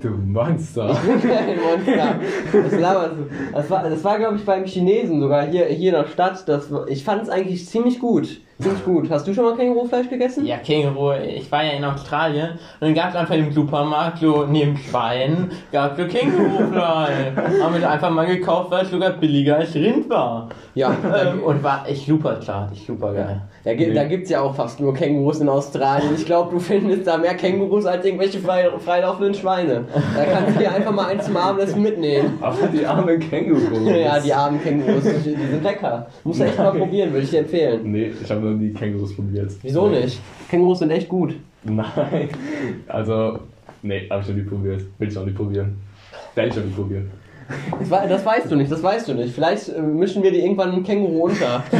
Du 0.00 0.08
Monster. 0.10 0.88
Ein 0.96 1.58
Monster. 1.60 2.16
Das, 2.52 2.80
laberst 2.80 3.12
du. 3.16 3.26
das 3.52 3.70
war, 3.70 3.88
das 3.88 4.04
war 4.04 4.18
glaube 4.18 4.36
ich 4.36 4.44
beim 4.44 4.64
Chinesen 4.64 5.20
sogar 5.20 5.46
hier, 5.46 5.66
hier 5.66 5.90
in 5.96 6.02
der 6.02 6.08
Stadt. 6.10 6.48
Das, 6.48 6.68
ich 6.88 7.04
fand 7.04 7.22
es 7.22 7.28
eigentlich 7.30 7.66
ziemlich 7.68 7.98
gut. 7.98 8.40
Ziemlich 8.60 8.84
gut. 8.84 9.08
Hast 9.10 9.26
du 9.26 9.32
schon 9.32 9.44
mal 9.44 9.54
Kängurufleisch 9.56 10.08
gegessen? 10.10 10.44
Ja, 10.44 10.56
Känguru, 10.56 11.12
ich 11.12 11.50
war 11.52 11.64
ja 11.64 11.72
in 11.72 11.84
Australien 11.84 12.50
und 12.52 12.58
dann 12.88 12.94
gab 12.94 13.10
es 13.10 13.14
einfach 13.16 13.34
im 13.36 13.52
Supermarkt 13.52 14.18
so 14.18 14.46
neben 14.50 14.76
Schwein, 14.76 15.50
gab 15.70 15.92
es 15.96 16.04
so 16.04 16.08
Kängurufleisch. 16.18 17.36
Haben 17.62 17.74
wir 17.80 17.90
einfach 17.90 18.10
mal 18.10 18.26
gekauft, 18.26 18.70
weil 18.70 18.84
es 18.84 18.90
sogar 18.90 19.10
billiger 19.12 19.56
als 19.56 19.74
Rind 19.74 20.10
war. 20.10 20.48
Ja. 20.74 20.90
Ähm, 20.90 21.42
und 21.42 21.62
war 21.62 21.88
echt 21.88 22.06
super 22.06 22.40
zart, 22.40 22.72
echt 22.72 22.86
super 22.86 23.12
geil. 23.14 23.42
da, 23.64 23.74
gi- 23.74 23.92
da 23.94 24.04
gibt 24.04 24.24
es 24.24 24.30
ja 24.30 24.40
auch 24.40 24.54
fast 24.54 24.80
nur 24.80 24.92
Kängurus 24.94 25.40
in 25.40 25.48
Australien. 25.48 26.14
Ich 26.16 26.24
glaube, 26.26 26.50
du 26.52 26.58
findest 26.58 27.06
da 27.06 27.16
mehr 27.16 27.34
Kängurus 27.34 27.86
als 27.86 28.04
irgendwelche 28.04 28.38
frei, 28.40 28.68
freilaufenden 28.84 29.34
Schweine. 29.34 29.84
Da 30.16 30.24
kannst 30.24 30.56
du 30.56 30.58
dir 30.60 30.72
einfach 30.72 30.92
mal 30.92 31.06
eins 31.06 31.24
zum 31.26 31.36
Abendessen 31.36 31.82
mitnehmen. 31.82 32.38
Aber 32.40 32.56
die 32.72 32.84
armen 32.84 33.20
Kängurus. 33.20 33.62
Ja, 33.98 34.18
die 34.18 34.32
armen 34.32 34.60
Kängurus, 34.62 35.04
die, 35.04 35.34
die 35.34 35.46
sind 35.46 35.62
lecker. 35.62 36.06
Musst 36.24 36.40
du 36.40 36.44
echt 36.44 36.58
mal 36.58 36.72
probieren, 36.72 37.12
würde 37.12 37.24
ich 37.24 37.30
dir 37.30 37.40
empfehlen. 37.40 37.80
Nee, 37.90 38.12
ich 38.22 38.30
habe 38.30 38.47
noch 38.50 38.58
nie 38.58 38.70
Kängurus 38.72 39.14
probiert. 39.14 39.52
Wieso 39.62 39.88
nicht? 39.88 40.18
Kängurus 40.50 40.78
sind 40.80 40.90
echt 40.90 41.08
gut. 41.08 41.34
Nein. 41.64 42.28
Also, 42.86 43.40
nee, 43.82 44.08
habe 44.10 44.22
ich 44.22 44.28
noch 44.28 44.36
nie 44.36 44.42
probiert. 44.42 44.82
Will 44.98 45.08
ich 45.08 45.18
auch 45.18 45.24
nicht 45.24 45.36
probieren. 45.36 45.76
Werde 46.34 46.50
ich 46.50 46.58
auch 46.58 46.64
nicht 46.64 46.76
probieren. 46.76 47.10
Das, 47.80 47.88
das 47.88 48.26
weißt 48.26 48.50
du 48.50 48.56
nicht, 48.56 48.70
das 48.70 48.82
weißt 48.82 49.08
du 49.08 49.14
nicht. 49.14 49.34
Vielleicht 49.34 49.70
äh, 49.70 49.80
mischen 49.80 50.22
wir 50.22 50.30
dir 50.30 50.42
irgendwann 50.44 50.70
einen 50.70 50.84
Känguru 50.84 51.24
unter. 51.28 51.64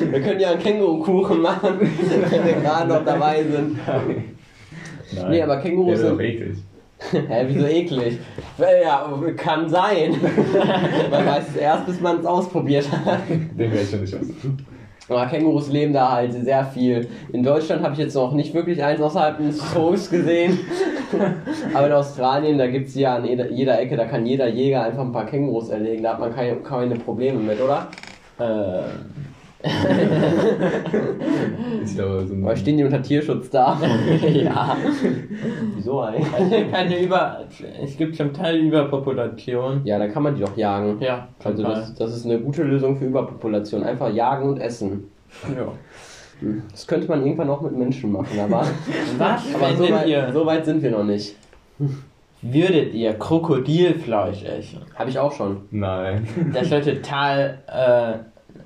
wir 0.00 0.20
können 0.20 0.40
ja 0.40 0.50
einen 0.50 0.60
Känguru-Kuchen 0.60 1.40
machen, 1.40 1.78
wenn 2.30 2.44
wir 2.44 2.54
gerade 2.54 2.88
noch 2.88 3.04
dabei 3.04 3.44
sind. 3.44 3.78
Nein. 3.86 5.30
Nee, 5.30 5.42
aber 5.42 5.58
Kängurus 5.58 6.00
sind- 6.00 6.20
eklig. 6.20 6.56
Hä, 7.10 7.44
wieso 7.48 7.66
eklig? 7.66 8.18
Ja, 8.58 9.10
kann 9.36 9.68
sein. 9.68 10.10
man 11.10 11.26
weiß 11.26 11.48
es 11.50 11.56
erst, 11.56 11.86
bis 11.86 12.00
man 12.00 12.20
es 12.20 12.26
ausprobiert 12.26 12.90
hat. 12.90 13.28
Den 13.28 13.58
werde 13.58 13.80
ich 13.80 13.90
schon 13.90 14.00
nicht 14.02 14.12
essen. 14.12 14.66
Aber 15.08 15.26
Kängurus 15.26 15.68
leben 15.72 15.92
da 15.92 16.12
halt 16.12 16.32
sehr 16.32 16.64
viel. 16.66 17.08
In 17.32 17.42
Deutschland 17.42 17.82
habe 17.82 17.94
ich 17.94 17.98
jetzt 17.98 18.14
noch 18.14 18.32
nicht 18.32 18.54
wirklich 18.54 18.82
eins 18.82 19.00
außerhalb 19.00 19.38
des 19.38 19.58
Zoos 19.72 20.08
gesehen. 20.08 20.60
Aber 21.74 21.86
in 21.88 21.92
Australien, 21.92 22.58
da 22.58 22.68
gibt 22.68 22.88
es 22.88 22.94
ja 22.94 23.16
an 23.16 23.24
jeder, 23.24 23.50
jeder 23.50 23.80
Ecke, 23.80 23.96
da 23.96 24.04
kann 24.04 24.24
jeder 24.24 24.48
Jäger 24.48 24.84
einfach 24.84 25.02
ein 25.02 25.10
paar 25.10 25.26
Kängurus 25.26 25.70
erlegen. 25.70 26.04
Da 26.04 26.12
hat 26.12 26.20
man 26.20 26.32
keine, 26.32 26.56
keine 26.56 26.94
Probleme 26.94 27.40
mit, 27.40 27.60
oder? 27.60 27.88
Äh, 28.38 28.82
Ich 31.84 31.94
glaube, 31.94 32.26
so 32.26 32.34
ein 32.34 32.44
Weil 32.44 32.56
stehen 32.56 32.76
die 32.76 32.84
unter 32.84 33.02
Tierschutz 33.02 33.50
da? 33.50 33.78
ja. 34.32 34.76
Wieso 35.74 36.00
eigentlich? 36.00 36.26
Es 36.38 36.50
gibt, 36.50 36.74
eine 36.74 37.02
Über 37.02 37.40
es 37.82 37.96
gibt 37.96 38.16
zum 38.16 38.32
Teil 38.32 38.56
Überpopulation. 38.58 39.80
Ja, 39.84 39.98
dann 39.98 40.12
kann 40.12 40.22
man 40.22 40.34
die 40.34 40.42
doch 40.42 40.56
jagen. 40.56 40.98
Ja, 41.00 41.28
zum 41.40 41.52
Also 41.52 41.62
Teil. 41.62 41.74
das, 41.74 41.94
das 41.94 42.16
ist 42.16 42.26
eine 42.26 42.38
gute 42.38 42.62
Lösung 42.62 42.96
für 42.96 43.06
Überpopulation. 43.06 43.82
Einfach 43.82 44.12
jagen 44.12 44.48
und 44.48 44.58
essen. 44.58 45.10
ja. 45.56 45.72
Das 46.70 46.86
könnte 46.86 47.06
man 47.08 47.20
irgendwann 47.22 47.50
auch 47.50 47.60
mit 47.60 47.76
Menschen 47.76 48.12
machen, 48.12 48.38
aber, 48.40 48.64
Was, 49.18 49.42
aber 49.54 49.74
so, 49.76 49.90
weit, 49.90 50.06
ihr, 50.06 50.30
so 50.32 50.46
weit 50.46 50.64
sind 50.64 50.82
wir 50.82 50.90
noch 50.90 51.04
nicht. 51.04 51.36
würdet 52.40 52.94
ihr 52.94 53.12
Krokodilfleisch 53.14 54.44
essen? 54.44 54.80
Habe 54.94 55.10
ich 55.10 55.18
auch 55.18 55.32
schon. 55.32 55.62
Nein. 55.70 56.26
Das 56.54 56.70
soll 56.70 56.80
total 56.80 57.58
äh, 57.66 58.14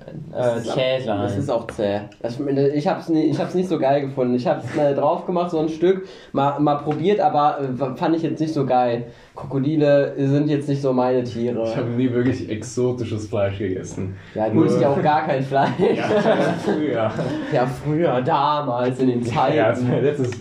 äh, 0.07 0.11
Das 0.31 0.57
ist 0.65 0.73
zäh 0.73 0.97
auch- 0.99 1.05
sein. 1.05 1.21
Das 1.21 1.37
ist 1.37 1.49
auch 1.49 1.67
zäh. 1.67 1.99
Das, 2.21 2.39
ich 2.75 2.87
habe 2.87 2.99
es 2.99 3.09
nie, 3.09 3.23
ich 3.23 3.39
hab's 3.39 3.53
nicht 3.55 3.69
so 3.69 3.79
geil 3.79 4.01
gefunden. 4.01 4.35
Ich 4.35 4.45
habe 4.47 4.61
es 4.63 4.75
mal 4.75 4.93
drauf 4.95 5.25
gemacht, 5.25 5.51
so 5.51 5.59
ein 5.59 5.69
Stück, 5.69 6.07
mal, 6.31 6.59
mal 6.59 6.75
probiert, 6.75 7.19
aber 7.19 7.59
äh, 7.61 7.95
fand 7.97 8.15
ich 8.15 8.23
jetzt 8.23 8.39
nicht 8.39 8.53
so 8.53 8.65
geil. 8.65 9.05
Krokodile 9.35 10.13
sind 10.17 10.47
jetzt 10.49 10.69
nicht 10.69 10.81
so 10.81 10.93
meine 10.93 11.19
Ich 11.21 11.33
Tiere. 11.33 11.75
habe 11.75 11.89
nie 11.89 12.11
wirklich 12.11 12.49
exotisches 12.49 13.27
Fleisch 13.27 13.57
gegessen. 13.57 14.15
Ja, 14.33 14.49
du 14.49 14.63
isst 14.63 14.79
ja 14.79 14.89
auch 14.89 15.01
gar 15.01 15.25
kein 15.25 15.43
Fleisch. 15.43 15.71
Ja, 15.95 16.53
früher. 16.63 17.11
Ja, 17.53 17.65
früher, 17.67 18.21
damals, 18.21 18.99
in 18.99 19.07
den 19.07 19.21
Ja, 19.23 19.33
Zeiten. 19.33 19.91
war 19.91 19.99
letztes, 20.01 20.31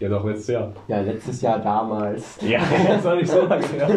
ja 0.00 0.08
doch, 0.08 0.24
letztes 0.24 0.48
Jahr. 0.48 0.72
Ja, 0.88 1.00
letztes 1.00 1.40
Jahr 1.42 1.58
damals. 1.60 2.38
Ja, 2.40 2.60
das 2.88 3.04
war 3.04 3.14
nicht 3.16 3.28
so 3.30 3.42
lange 3.46 3.64
her. 3.64 3.88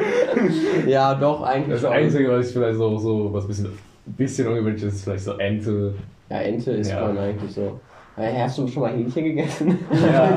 Ja, 0.87 1.15
doch, 1.15 1.41
eigentlich 1.41 1.71
Das 1.73 1.81
schon. 1.81 1.91
Einzige, 1.91 2.29
was 2.31 2.47
ich 2.47 2.53
vielleicht 2.53 2.77
so, 2.77 2.97
so 2.97 3.33
was 3.33 3.47
bisschen, 3.47 3.69
bisschen 4.05 4.47
ungewöhnlich 4.47 4.83
ist, 4.83 4.95
ist 4.95 5.03
vielleicht 5.03 5.23
so 5.23 5.33
Ente. 5.37 5.93
Ja, 6.29 6.37
Ente 6.39 6.71
ist 6.71 6.91
Ja. 6.91 6.99
schon 7.07 7.17
eigentlich 7.17 7.51
so. 7.51 7.79
Äh, 8.17 8.31
Hast 8.39 8.57
du 8.57 8.67
schon 8.67 8.83
mal 8.83 8.93
Hähnchen 8.93 9.23
gegessen? 9.25 9.77
Ja, 9.91 10.29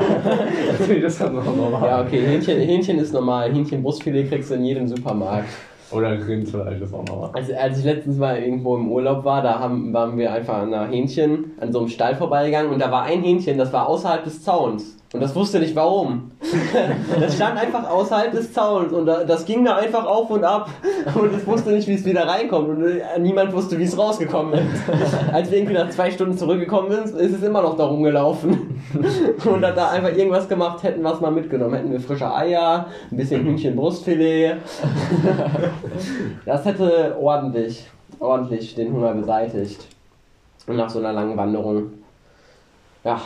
natürlich, 0.77 1.01
das 1.03 1.19
hat 1.19 1.33
noch 1.33 1.45
normal. 1.45 1.87
Ja, 1.87 2.01
okay, 2.03 2.21
Hähnchen, 2.21 2.59
Hähnchen 2.59 2.99
ist 2.99 3.13
normal. 3.13 3.51
Hähnchenbrustfilet 3.53 4.27
kriegst 4.29 4.49
du 4.51 4.55
in 4.55 4.65
jedem 4.65 4.87
Supermarkt. 4.87 5.47
Oder 5.91 6.11
Rindfleisch, 6.27 6.79
das 6.79 6.93
auch 6.93 7.05
normal. 7.05 7.31
Also, 7.33 7.53
als 7.55 7.79
ich 7.79 7.85
letztens 7.85 8.17
mal 8.17 8.37
irgendwo 8.37 8.75
im 8.75 8.91
Urlaub 8.91 9.23
war, 9.25 9.41
da 9.41 9.57
haben, 9.59 9.91
waren 9.93 10.17
wir 10.17 10.31
einfach 10.31 10.59
an 10.61 10.73
einer 10.73 10.87
Hähnchen, 10.91 11.53
an 11.59 11.71
so 11.71 11.79
einem 11.79 11.87
Stall 11.87 12.15
vorbeigegangen 12.15 12.71
und 12.71 12.79
da 12.79 12.91
war 12.91 13.03
ein 13.03 13.23
Hähnchen, 13.23 13.57
das 13.57 13.73
war 13.73 13.87
außerhalb 13.87 14.23
des 14.23 14.43
Zauns. 14.43 14.98
Und 15.11 15.21
das 15.21 15.35
wusste 15.35 15.59
nicht 15.59 15.75
warum. 15.75 16.31
Das 17.19 17.35
stand 17.35 17.57
einfach 17.57 17.89
außerhalb 17.89 18.31
des 18.31 18.53
Zauns 18.53 18.93
und 18.93 19.05
da, 19.05 19.23
das 19.23 19.45
ging 19.45 19.65
da 19.65 19.75
einfach 19.75 20.05
auf 20.05 20.29
und 20.29 20.43
ab 20.43 20.69
und 21.15 21.33
es 21.33 21.45
wusste 21.45 21.71
nicht, 21.71 21.87
wie 21.87 21.95
es 21.95 22.05
wieder 22.05 22.27
reinkommt 22.27 22.69
und 22.69 22.85
äh, 22.85 23.19
niemand 23.19 23.53
wusste, 23.53 23.77
wie 23.79 23.83
es 23.83 23.97
rausgekommen 23.97 24.53
ist. 24.53 24.83
Als 25.33 25.49
wir 25.49 25.57
irgendwie 25.57 25.75
nach 25.75 25.89
zwei 25.89 26.11
Stunden 26.11 26.37
zurückgekommen 26.37 26.91
sind, 26.91 27.19
ist 27.19 27.35
es 27.35 27.43
immer 27.43 27.61
noch 27.61 27.75
da 27.75 27.85
rumgelaufen 27.85 28.81
und 29.45 29.65
hat 29.65 29.77
da 29.77 29.89
einfach 29.89 30.15
irgendwas 30.15 30.47
gemacht, 30.47 30.83
hätten 30.83 31.01
wir 31.01 31.13
es 31.13 31.19
mal 31.19 31.31
mitgenommen. 31.31 31.73
Hätten 31.73 31.91
wir 31.91 31.99
frische 31.99 32.33
Eier, 32.33 32.87
ein 33.11 33.17
bisschen 33.17 33.43
Hühnchenbrustfilet. 33.43 34.57
Das 36.45 36.65
hätte 36.65 37.17
ordentlich, 37.19 37.87
ordentlich 38.19 38.75
den 38.75 38.93
Hunger 38.93 39.13
beseitigt. 39.13 39.87
Und 40.67 40.77
nach 40.77 40.89
so 40.89 40.99
einer 40.99 41.13
langen 41.13 41.35
Wanderung. 41.35 41.93
Ja, 43.03 43.19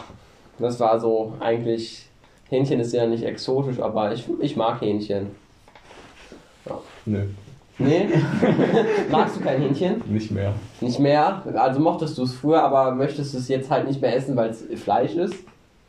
das 0.63 0.79
war 0.79 0.99
so 0.99 1.33
eigentlich. 1.39 2.07
Hähnchen 2.49 2.79
ist 2.79 2.93
ja 2.93 3.07
nicht 3.07 3.23
exotisch, 3.23 3.79
aber 3.79 4.13
ich, 4.13 4.25
ich 4.39 4.55
mag 4.55 4.79
Hähnchen. 4.81 5.31
Nö, 7.05 7.23
Nee? 7.79 8.07
Magst 9.11 9.37
du 9.37 9.41
kein 9.41 9.61
Hähnchen? 9.61 10.01
nicht 10.05 10.29
mehr. 10.31 10.53
Nicht 10.79 10.99
mehr? 10.99 11.41
Also 11.55 11.79
mochtest 11.79 12.17
du 12.17 12.23
es 12.23 12.33
früher, 12.33 12.63
aber 12.63 12.91
möchtest 12.91 13.33
du 13.33 13.39
es 13.39 13.47
jetzt 13.47 13.71
halt 13.71 13.87
nicht 13.87 13.99
mehr 14.01 14.15
essen, 14.15 14.35
weil 14.35 14.51
es 14.51 14.63
Fleisch 14.81 15.15
ist? 15.15 15.35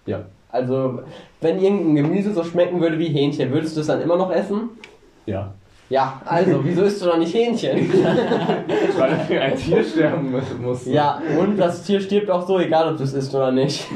Ja. 0.07 0.23
Also, 0.51 1.01
wenn 1.41 1.61
irgendein 1.61 1.97
Gemüse 1.97 2.33
so 2.33 2.45
schmecken 2.45 2.81
würde 2.81 2.99
wie 2.99 3.09
Hähnchen, 3.09 3.51
würdest 3.53 3.77
du 3.77 3.81
es 3.81 3.89
dann 3.89 4.01
immer 4.01 4.17
noch 4.17 4.31
essen? 4.31 4.71
Ja. 5.27 5.53
Ja, 5.91 6.23
also, 6.25 6.65
wieso 6.65 6.83
isst 6.83 7.03
du 7.03 7.07
dann 7.07 7.19
nicht 7.19 7.35
Hähnchen? 7.35 7.91
Weil 8.99 9.39
ein 9.41 9.57
Tier 9.57 9.83
sterben 9.85 10.33
muss. 10.33 10.45
muss. 10.61 10.87
Ja, 10.87 11.21
und 11.39 11.57
das 11.57 11.83
Tier 11.83 12.01
stirbt 12.01 12.31
auch 12.31 12.47
so, 12.47 12.59
egal 12.59 12.93
ob 12.93 12.97
du 12.97 13.05
es 13.05 13.13
isst 13.15 13.35
oder 13.35 13.53
nicht. 13.53 13.87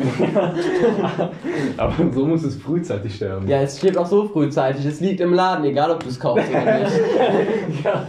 Aber 1.77 1.95
so 2.13 2.27
muss 2.27 2.45
es 2.45 2.57
frühzeitig 2.57 3.15
sterben. 3.15 3.49
Ja, 3.49 3.61
es 3.61 3.79
stirbt 3.79 3.97
auch 3.97 4.07
so 4.07 4.27
frühzeitig. 4.29 4.85
Es 4.85 5.01
liegt 5.01 5.21
im 5.21 5.33
Laden, 5.35 5.65
egal 5.65 5.91
ob 5.91 6.03
du 6.03 6.09
es 6.09 6.19
kaufst 6.19 6.49
oder 6.51 6.79
nicht. 6.81 6.93
Ja. 7.85 8.07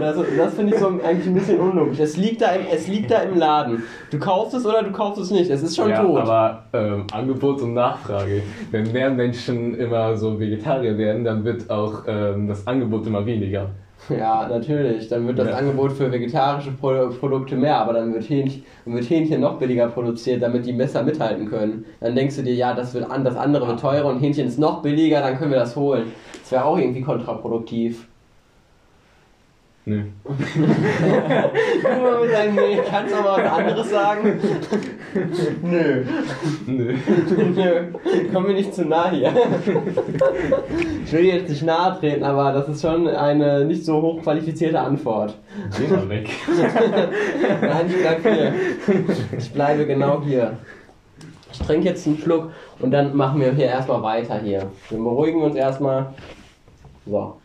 Also, 0.00 0.24
das 0.36 0.54
finde 0.54 0.74
ich 0.74 0.80
so 0.80 0.88
eigentlich 0.88 1.26
ein 1.26 1.34
bisschen 1.34 1.60
unlogisch. 1.60 1.98
Es 1.98 2.16
liegt, 2.16 2.42
da 2.42 2.52
im, 2.52 2.66
es 2.70 2.88
liegt 2.88 3.10
da 3.10 3.18
im 3.20 3.38
Laden. 3.38 3.82
Du 4.10 4.18
kaufst 4.18 4.54
es 4.54 4.66
oder 4.66 4.82
du 4.82 4.92
kaufst 4.92 5.20
es 5.20 5.30
nicht. 5.30 5.50
Es 5.50 5.62
ist 5.62 5.76
schon 5.76 5.90
ja, 5.90 6.02
tot. 6.02 6.20
aber 6.20 6.64
ähm, 6.72 7.06
Angebot 7.12 7.62
und 7.62 7.74
Nachfrage. 7.74 8.42
Wenn 8.70 8.92
mehr 8.92 9.10
Menschen 9.10 9.74
immer 9.76 10.16
so 10.16 10.38
Vegetarier 10.38 10.98
werden, 10.98 11.24
dann 11.24 11.44
wird 11.44 11.70
auch 11.70 12.02
ähm, 12.06 12.48
das 12.48 12.66
Angebot 12.66 13.06
immer 13.06 13.24
weniger. 13.24 13.70
Ja, 14.08 14.46
natürlich. 14.48 15.08
Dann 15.08 15.26
wird 15.26 15.38
das 15.38 15.48
Ja. 15.48 15.56
Angebot 15.56 15.92
für 15.92 16.10
vegetarische 16.12 16.72
Pro 16.72 17.08
Produkte 17.08 17.56
mehr, 17.56 17.78
aber 17.78 17.94
dann 17.94 18.12
wird 18.12 18.28
Hähnchen, 18.28 18.64
wird 18.84 19.08
Hähnchen 19.08 19.40
noch 19.40 19.58
billiger 19.58 19.88
produziert, 19.88 20.42
damit 20.42 20.66
die 20.66 20.72
besser 20.72 21.02
mithalten 21.02 21.48
können. 21.48 21.84
Dann 22.00 22.14
denkst 22.14 22.36
du 22.36 22.42
dir, 22.42 22.54
ja, 22.54 22.74
das, 22.74 22.94
wird 22.94 23.10
an, 23.10 23.24
das 23.24 23.36
andere 23.36 23.66
wird 23.66 23.80
teurer 23.80 24.06
und 24.06 24.20
Hähnchen 24.20 24.46
ist 24.46 24.58
noch 24.58 24.82
billiger, 24.82 25.20
dann 25.20 25.38
können 25.38 25.50
wir 25.52 25.58
das 25.58 25.74
holen. 25.76 26.12
Das 26.40 26.52
wäre 26.52 26.64
auch 26.64 26.78
irgendwie 26.78 27.02
kontraproduktiv. 27.02 28.06
Nö. 29.86 30.00
Nur 30.24 32.20
mit 32.20 32.30
sagen, 32.30 32.54
nee, 32.54 32.80
kannst 32.88 33.12
du 33.12 33.18
aber 33.18 33.42
was 33.42 33.52
anderes 33.52 33.90
sagen? 33.90 34.40
Nö. 35.62 36.04
Nö. 36.66 36.94
Nö. 37.54 37.82
Komm 38.32 38.46
mir 38.46 38.54
nicht 38.54 38.74
zu 38.74 38.86
nah 38.86 39.10
hier. 39.10 39.30
Ich 41.04 41.12
will 41.12 41.22
dir 41.22 41.34
jetzt 41.34 41.50
nicht 41.50 41.64
nahe 41.64 41.98
treten, 42.00 42.24
aber 42.24 42.52
das 42.52 42.68
ist 42.70 42.80
schon 42.80 43.06
eine 43.08 43.66
nicht 43.66 43.84
so 43.84 44.00
hochqualifizierte 44.00 44.80
Antwort. 44.80 45.34
Geh 45.78 45.86
mal 45.94 46.08
weg. 46.08 46.30
Nein, 47.60 47.86
ich 47.86 47.96
bleib 48.00 48.22
hier. 48.22 48.54
Ich 49.36 49.52
bleibe 49.52 49.86
genau 49.86 50.22
hier. 50.24 50.56
Ich 51.52 51.58
trinke 51.58 51.88
jetzt 51.88 52.06
einen 52.06 52.16
Schluck 52.16 52.52
und 52.80 52.90
dann 52.90 53.14
machen 53.14 53.38
wir 53.38 53.52
hier 53.52 53.66
erstmal 53.66 54.02
weiter 54.02 54.40
hier. 54.42 54.70
Wir 54.88 54.98
beruhigen 54.98 55.42
uns 55.42 55.56
erstmal. 55.56 56.14
So. 57.04 57.36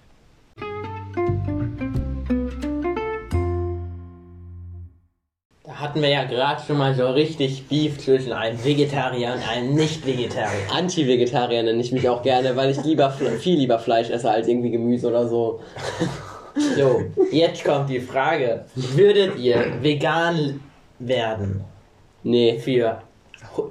Hatten 5.90 6.04
wir 6.04 6.10
ja 6.10 6.24
gerade 6.24 6.62
schon 6.62 6.78
mal 6.78 6.94
so 6.94 7.08
richtig 7.10 7.68
Beef 7.68 7.98
zwischen 7.98 8.32
einem 8.32 8.64
Vegetarier 8.64 9.34
und 9.34 9.50
einem 9.50 9.74
Nicht-Vegetarier. 9.74 10.72
Anti-Vegetarier 10.72 11.64
nenne 11.64 11.82
ich 11.82 11.92
mich 11.92 12.08
auch 12.08 12.22
gerne, 12.22 12.56
weil 12.56 12.70
ich 12.70 12.84
lieber 12.84 13.10
viel 13.10 13.58
lieber 13.58 13.80
Fleisch 13.80 14.12
esse 14.12 14.30
als 14.30 14.48
irgendwie 14.48 14.70
Gemüse 14.70 15.08
oder 15.08 15.28
so. 15.28 15.62
So, 16.78 17.02
jetzt 17.32 17.64
kommt 17.64 17.90
die 17.90 18.00
Frage. 18.00 18.66
Würdet 18.76 19.40
ihr 19.40 19.82
vegan 19.82 20.60
werden 21.00 21.64
Nee. 22.22 22.60
für 22.60 23.02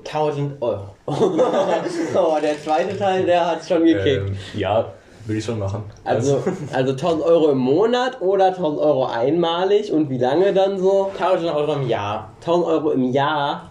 1000 0.05 0.61
Euro? 0.61 0.89
oh, 1.07 2.39
der 2.43 2.61
zweite 2.61 2.99
Teil, 2.99 3.27
der 3.27 3.47
hat 3.47 3.65
schon 3.65 3.85
gekickt. 3.85 4.29
Ähm, 4.29 4.37
ja, 4.55 4.93
würde 5.29 5.39
ich 5.39 5.45
schon 5.45 5.59
machen. 5.59 5.85
Also, 6.05 6.43
also 6.73 6.93
1000 6.93 7.23
Euro 7.23 7.51
im 7.51 7.59
Monat 7.59 8.21
oder 8.21 8.47
1000 8.47 8.81
Euro 8.81 9.07
einmalig 9.07 9.93
und 9.93 10.11
wie 10.11 10.19
lange 10.19 10.53
dann 10.53 10.79
so? 10.79 11.11
1000 11.19 11.55
Euro 11.55 11.75
im 11.75 11.89
Jahr. 11.89 12.31
1000 12.41 12.67
Euro 12.67 12.91
im 12.93 13.13
Jahr. 13.13 13.71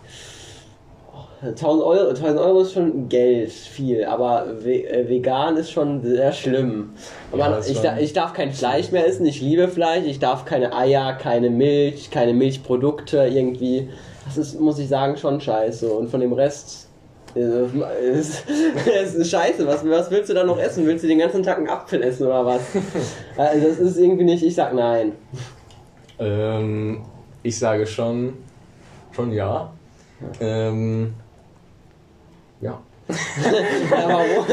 1000 1.41 1.83
Euro, 1.83 2.09
1000 2.09 2.39
Euro 2.39 2.61
ist 2.61 2.73
schon 2.73 3.09
Geld, 3.09 3.51
viel, 3.51 4.05
aber 4.05 4.47
äh, 4.65 5.07
vegan 5.07 5.57
ist 5.57 5.69
schon 5.69 6.01
sehr 6.01 6.31
schlimm. 6.31 6.93
Ja, 7.35 7.59
ich, 7.59 7.79
da, 7.79 7.97
ich 7.99 8.13
darf 8.13 8.33
kein 8.33 8.51
Fleisch 8.51 8.91
mehr 8.91 9.05
essen, 9.05 9.23
ich 9.25 9.39
liebe 9.39 9.67
Fleisch, 9.67 10.05
ich 10.05 10.17
darf 10.17 10.45
keine 10.45 10.75
Eier, 10.75 11.13
keine 11.13 11.51
Milch, 11.51 12.09
keine 12.09 12.33
Milchprodukte 12.33 13.27
irgendwie. 13.27 13.89
Das 14.25 14.37
ist, 14.37 14.59
muss 14.59 14.79
ich 14.79 14.89
sagen, 14.89 15.15
schon 15.15 15.39
scheiße. 15.39 15.87
Und 15.91 16.09
von 16.09 16.21
dem 16.21 16.33
Rest 16.33 16.86
es 17.37 19.15
ist 19.15 19.31
scheiße. 19.31 19.67
Was, 19.67 19.87
was 19.87 20.11
willst 20.11 20.29
du 20.29 20.33
da 20.33 20.43
noch 20.43 20.59
essen? 20.59 20.85
Willst 20.85 21.03
du 21.03 21.07
den 21.07 21.19
ganzen 21.19 21.43
Tag 21.43 21.57
einen 21.57 21.69
Apfel 21.69 22.01
essen 22.03 22.27
oder 22.27 22.45
was? 22.45 22.61
Also 23.37 23.67
das 23.69 23.79
ist 23.79 23.97
irgendwie 23.97 24.23
nicht, 24.23 24.43
ich 24.43 24.55
sag 24.55 24.73
nein. 24.73 25.13
Ähm, 26.19 27.01
ich 27.43 27.57
sage 27.57 27.85
schon, 27.85 28.33
schon 29.11 29.31
ja. 29.31 29.71
Ähm, 30.39 31.13
ja. 32.61 32.79
Ja, 33.89 34.09
warum, 34.09 34.45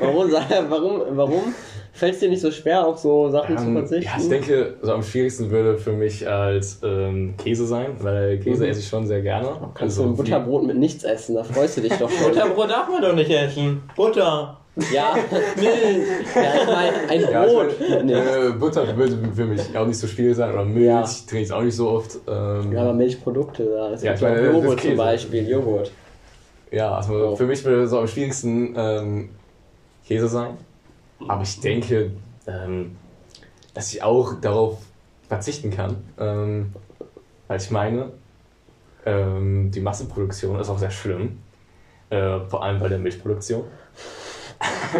warum, 0.00 0.32
warum, 0.32 0.70
warum, 0.70 1.02
warum 1.16 1.54
fällt 1.98 2.14
es 2.14 2.20
dir 2.20 2.28
nicht 2.30 2.40
so 2.40 2.50
schwer, 2.50 2.86
auf 2.86 2.98
so 2.98 3.28
Sachen 3.30 3.58
zu 3.58 3.64
Ähm, 3.64 3.72
verzichten? 3.74 4.04
ja, 4.04 4.22
ich 4.22 4.28
denke, 4.28 4.74
so 4.80 4.92
am 4.92 5.02
schwierigsten 5.02 5.50
würde 5.50 5.76
für 5.78 5.92
mich 5.92 6.26
als 6.28 6.80
ähm, 6.82 7.34
Käse 7.36 7.66
sein, 7.66 7.90
weil 8.00 8.38
Käse 8.38 8.64
Mhm. 8.64 8.70
esse 8.70 8.80
ich 8.80 8.88
schon 8.88 9.06
sehr 9.06 9.20
gerne. 9.20 9.48
Kannst 9.74 9.82
Also 9.98 10.02
du 10.04 10.08
ein 10.08 10.12
wie- 10.12 10.16
Butterbrot 10.18 10.64
mit 10.66 10.76
nichts 10.78 11.04
essen, 11.04 11.34
da 11.34 11.44
freust 11.44 11.76
du 11.76 11.80
dich 11.82 11.92
doch 11.94 12.08
schon. 12.10 12.28
Butterbrot 12.32 12.70
darf 12.70 12.88
man 12.88 13.02
doch 13.02 13.14
nicht 13.14 13.30
essen. 13.30 13.82
Butter. 13.96 14.56
Ja, 14.94 15.16
Milch. 15.56 16.06
Ja, 16.36 16.42
ich 16.60 16.66
meine, 16.66 16.96
ein 17.08 17.20
Ja, 17.32 17.44
ich 17.46 17.52
Brot. 17.52 17.66
meine, 17.90 18.04
Nee. 18.04 18.12
äh, 18.12 18.52
Butter 18.52 18.96
würde 18.96 19.18
für 19.34 19.44
mich 19.44 19.76
auch 19.76 19.86
nicht 19.86 19.98
so 19.98 20.06
schwierig 20.06 20.36
sein 20.36 20.52
oder 20.52 20.64
Milch 20.64 20.86
Ja. 20.86 21.02
trinke 21.28 21.44
ich 21.46 21.52
auch 21.52 21.62
nicht 21.62 21.74
so 21.74 21.88
oft. 21.90 22.16
Ähm, 22.28 22.72
Ja, 22.72 22.82
aber 22.82 22.92
Milchprodukte, 22.94 23.64
da 23.64 23.88
ist 23.88 24.04
Ja, 24.04 24.14
ich 24.14 24.20
meine, 24.20 24.46
Joghurt 24.46 24.80
zum. 24.80 24.96
Beispiel, 24.96 25.48
Joghurt. 25.48 25.90
Ja, 26.70 26.92
also 26.94 27.12
Oh. 27.32 27.36
für 27.36 27.46
mich 27.46 27.64
würde 27.64 27.88
so 27.88 27.98
am 27.98 28.06
schwierigsten 28.06 28.74
ähm, 28.76 29.28
Käse 30.06 30.28
sein. 30.28 30.50
Aber 31.26 31.42
ich 31.42 31.60
denke, 31.60 32.12
ähm, 32.46 32.96
dass 33.74 33.92
ich 33.92 34.02
auch 34.02 34.34
darauf 34.40 34.78
verzichten 35.28 35.70
kann. 35.70 35.96
Ähm, 36.18 36.72
weil 37.48 37.60
ich 37.60 37.70
meine, 37.70 38.12
ähm, 39.04 39.70
die 39.70 39.80
Massenproduktion 39.80 40.60
ist 40.60 40.68
auch 40.68 40.78
sehr 40.78 40.90
schlimm. 40.90 41.38
Äh, 42.10 42.40
vor 42.48 42.62
allem 42.62 42.80
bei 42.80 42.88
der 42.88 42.98
Milchproduktion. 42.98 43.64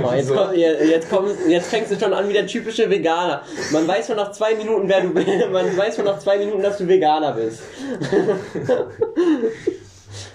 Oh, 0.02 0.12
jetzt, 0.12 0.30
komm, 0.34 0.54
jetzt, 0.54 1.10
komm, 1.10 1.26
jetzt 1.48 1.68
fängst 1.68 1.90
du 1.92 1.98
schon 1.98 2.12
an 2.12 2.28
wie 2.28 2.32
der 2.32 2.46
typische 2.46 2.88
Veganer. 2.90 3.42
Man 3.72 3.88
weiß 3.88 4.08
schon 4.08 4.16
nach 4.16 4.32
zwei 4.32 4.54
Minuten, 4.54 4.88
wer 4.88 5.02
du 5.02 5.10
bist. 5.10 5.28
Man 5.52 5.76
weiß 5.76 5.96
schon 5.96 6.04
nach 6.04 6.18
zwei 6.18 6.38
Minuten, 6.38 6.62
dass 6.62 6.78
du 6.78 6.86
Veganer 6.86 7.32
bist. 7.32 7.62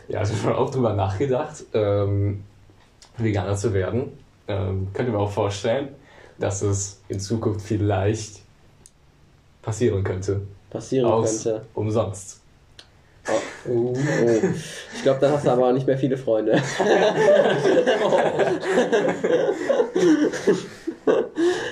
Ja, 0.08 0.20
also 0.20 0.36
schon 0.36 0.54
auch 0.54 0.70
drüber 0.70 0.94
nachgedacht, 0.94 1.64
ähm, 1.74 2.44
Veganer 3.18 3.56
zu 3.56 3.74
werden. 3.74 4.18
Ähm, 4.48 4.88
könnt 4.94 5.10
ihr 5.10 5.14
mir 5.14 5.20
auch 5.20 5.32
vorstellen, 5.32 5.90
dass 6.38 6.62
es 6.62 7.02
in 7.08 7.20
Zukunft 7.20 7.66
vielleicht 7.66 8.42
passieren 9.62 10.04
könnte. 10.04 10.42
Passieren 10.70 11.10
Aus 11.10 11.44
könnte. 11.44 11.66
umsonst. 11.74 12.42
Oh, 13.28 13.70
oh, 13.70 13.94
oh. 13.94 14.42
Ich 14.94 15.04
glaube, 15.04 15.20
da 15.22 15.32
hast 15.32 15.46
du 15.46 15.52
aber 15.52 15.72
nicht 15.72 15.88
mehr 15.88 15.98
viele 15.98 16.18
Freunde. 16.18 16.62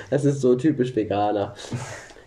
Das 0.09 0.25
ist 0.25 0.41
so 0.41 0.55
typisch 0.55 0.93
Veganer. 0.95 1.55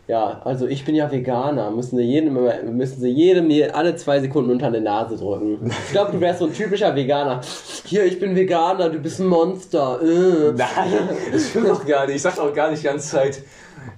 Ja, 0.06 0.42
also 0.44 0.66
ich 0.66 0.84
bin 0.84 0.94
ja 0.94 1.10
Veganer. 1.10 1.70
Müssen 1.70 1.96
sie 1.96 2.02
jedem, 2.04 2.38
müssen 2.76 3.00
sie 3.00 3.08
jedem 3.08 3.50
alle 3.72 3.96
zwei 3.96 4.20
Sekunden 4.20 4.50
unter 4.50 4.70
die 4.70 4.80
Nase 4.80 5.16
drücken. 5.16 5.70
Ich 5.86 5.92
glaube, 5.92 6.12
du 6.12 6.20
wärst 6.20 6.40
so 6.40 6.46
ein 6.46 6.52
typischer 6.52 6.94
Veganer. 6.94 7.40
Hier, 7.86 8.04
ich 8.04 8.20
bin 8.20 8.36
Veganer, 8.36 8.90
du 8.90 8.98
bist 8.98 9.20
ein 9.20 9.26
Monster. 9.26 9.98
Äh. 10.02 10.52
Nein, 10.52 11.08
das 11.32 11.48
stimmt 11.48 11.68
doch 11.68 11.86
gar 11.86 12.06
nicht. 12.06 12.16
Ich 12.16 12.22
sag 12.22 12.36
doch 12.36 12.52
gar 12.52 12.70
nicht 12.70 12.82
die 12.82 12.86
ganze 12.86 13.08
Zeit, 13.08 13.42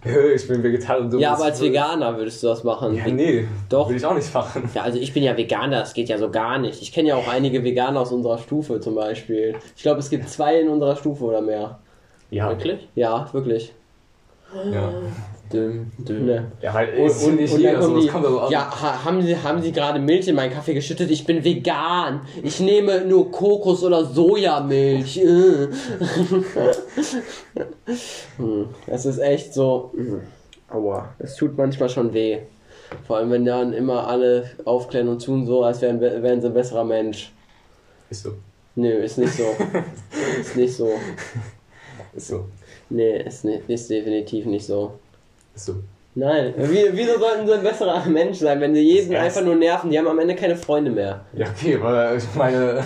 "Äh, 0.04 0.34
ich 0.34 0.46
bin 0.46 0.62
Vegetarier. 0.62 1.02
und 1.02 1.12
du 1.12 1.18
Ja, 1.18 1.30
bist- 1.30 1.40
aber 1.42 1.50
als 1.50 1.60
Veganer 1.60 2.16
würdest 2.16 2.40
du 2.40 2.46
das 2.46 2.62
machen. 2.62 2.94
Ja, 2.94 3.08
nee, 3.08 3.48
Doch. 3.68 3.88
Will 3.88 3.96
ich 3.96 4.06
auch 4.06 4.14
nicht 4.14 4.32
machen. 4.32 4.70
Ja, 4.74 4.82
also 4.82 4.98
ich 5.00 5.12
bin 5.12 5.24
ja 5.24 5.36
Veganer, 5.36 5.80
das 5.80 5.92
geht 5.92 6.08
ja 6.08 6.18
so 6.18 6.30
gar 6.30 6.58
nicht. 6.58 6.82
Ich 6.82 6.92
kenne 6.92 7.08
ja 7.08 7.16
auch 7.16 7.26
einige 7.26 7.64
Veganer 7.64 8.00
aus 8.00 8.12
unserer 8.12 8.38
Stufe 8.38 8.78
zum 8.78 8.94
Beispiel. 8.94 9.56
Ich 9.76 9.82
glaube, 9.82 9.98
es 9.98 10.08
gibt 10.08 10.28
zwei 10.28 10.60
in 10.60 10.68
unserer 10.68 10.94
Stufe 10.94 11.24
oder 11.24 11.40
mehr. 11.40 11.80
Ja, 12.30 12.48
Wirklich? 12.50 12.88
Ja, 12.94 13.28
wirklich. 13.32 13.72
Ja, 14.72 14.92
Düm, 15.52 15.92
düm. 15.98 16.26
Ne. 16.26 16.50
ja 16.60 16.76
Und, 16.76 16.88
ist 17.06 17.22
und, 17.24 17.36
nicht 17.36 17.54
und 17.54 17.60
jeder 17.60 17.80
so. 17.80 17.88
kommen 17.88 17.94
Das 17.96 18.04
die, 18.04 18.10
kommt 18.10 18.24
also 18.26 18.40
an. 18.40 18.50
ja, 18.50 18.82
ha, 18.82 19.04
haben 19.04 19.22
Sie, 19.22 19.36
haben 19.36 19.62
Sie 19.62 19.70
gerade 19.70 20.00
Milch 20.00 20.26
in 20.26 20.34
meinen 20.34 20.52
Kaffee 20.52 20.74
geschüttet? 20.74 21.08
Ich 21.10 21.24
bin 21.24 21.44
vegan. 21.44 22.22
Ich 22.42 22.58
nehme 22.58 23.04
nur 23.04 23.30
Kokos- 23.30 23.84
oder 23.84 24.04
Sojamilch. 24.04 25.18
Äh. 25.18 25.68
Hm, 28.38 28.66
Es 28.86 29.06
ist 29.06 29.18
echt 29.18 29.54
so. 29.54 29.92
hm, 29.94 30.20
Aua, 30.68 31.14
es 31.18 31.36
tut 31.36 31.56
manchmal 31.56 31.88
schon 31.88 32.12
weh. 32.12 32.38
Vor 33.06 33.16
allem, 33.18 33.30
wenn 33.30 33.44
dann 33.44 33.72
immer 33.72 34.06
alle 34.08 34.50
aufklären 34.64 35.08
und 35.08 35.24
tun 35.24 35.46
so, 35.46 35.62
als 35.64 35.80
wären, 35.80 36.00
wären 36.00 36.40
sie 36.40 36.48
ein 36.48 36.54
besserer 36.54 36.84
Mensch. 36.84 37.32
Ist 38.10 38.24
so. 38.24 38.32
Nö, 38.74 38.90
ist 38.90 39.18
nicht 39.18 39.32
so. 39.34 39.44
ist 40.40 40.56
nicht 40.56 40.74
so. 40.74 40.90
Ist 42.14 42.28
so. 42.28 42.46
Nee, 42.90 43.22
ist, 43.22 43.44
nicht, 43.44 43.68
ist 43.68 43.90
definitiv 43.90 44.46
nicht 44.46 44.66
so. 44.66 44.92
Ist 45.54 45.66
so. 45.66 45.74
Nein, 46.18 46.54
wie, 46.56 46.86
wieso 46.92 47.18
sollten 47.18 47.46
sie 47.46 47.52
ein 47.52 47.62
besserer 47.62 48.06
Mensch 48.06 48.38
sein, 48.38 48.58
wenn 48.60 48.74
sie 48.74 48.80
jeden 48.80 49.14
einfach 49.14 49.42
nur 49.42 49.54
nerven? 49.54 49.90
Die 49.90 49.98
haben 49.98 50.08
am 50.08 50.18
Ende 50.18 50.34
keine 50.34 50.56
Freunde 50.56 50.90
mehr. 50.90 51.26
Ja, 51.34 51.46
okay, 51.46 51.78
weil 51.78 52.16
ich 52.16 52.34
meine, 52.34 52.82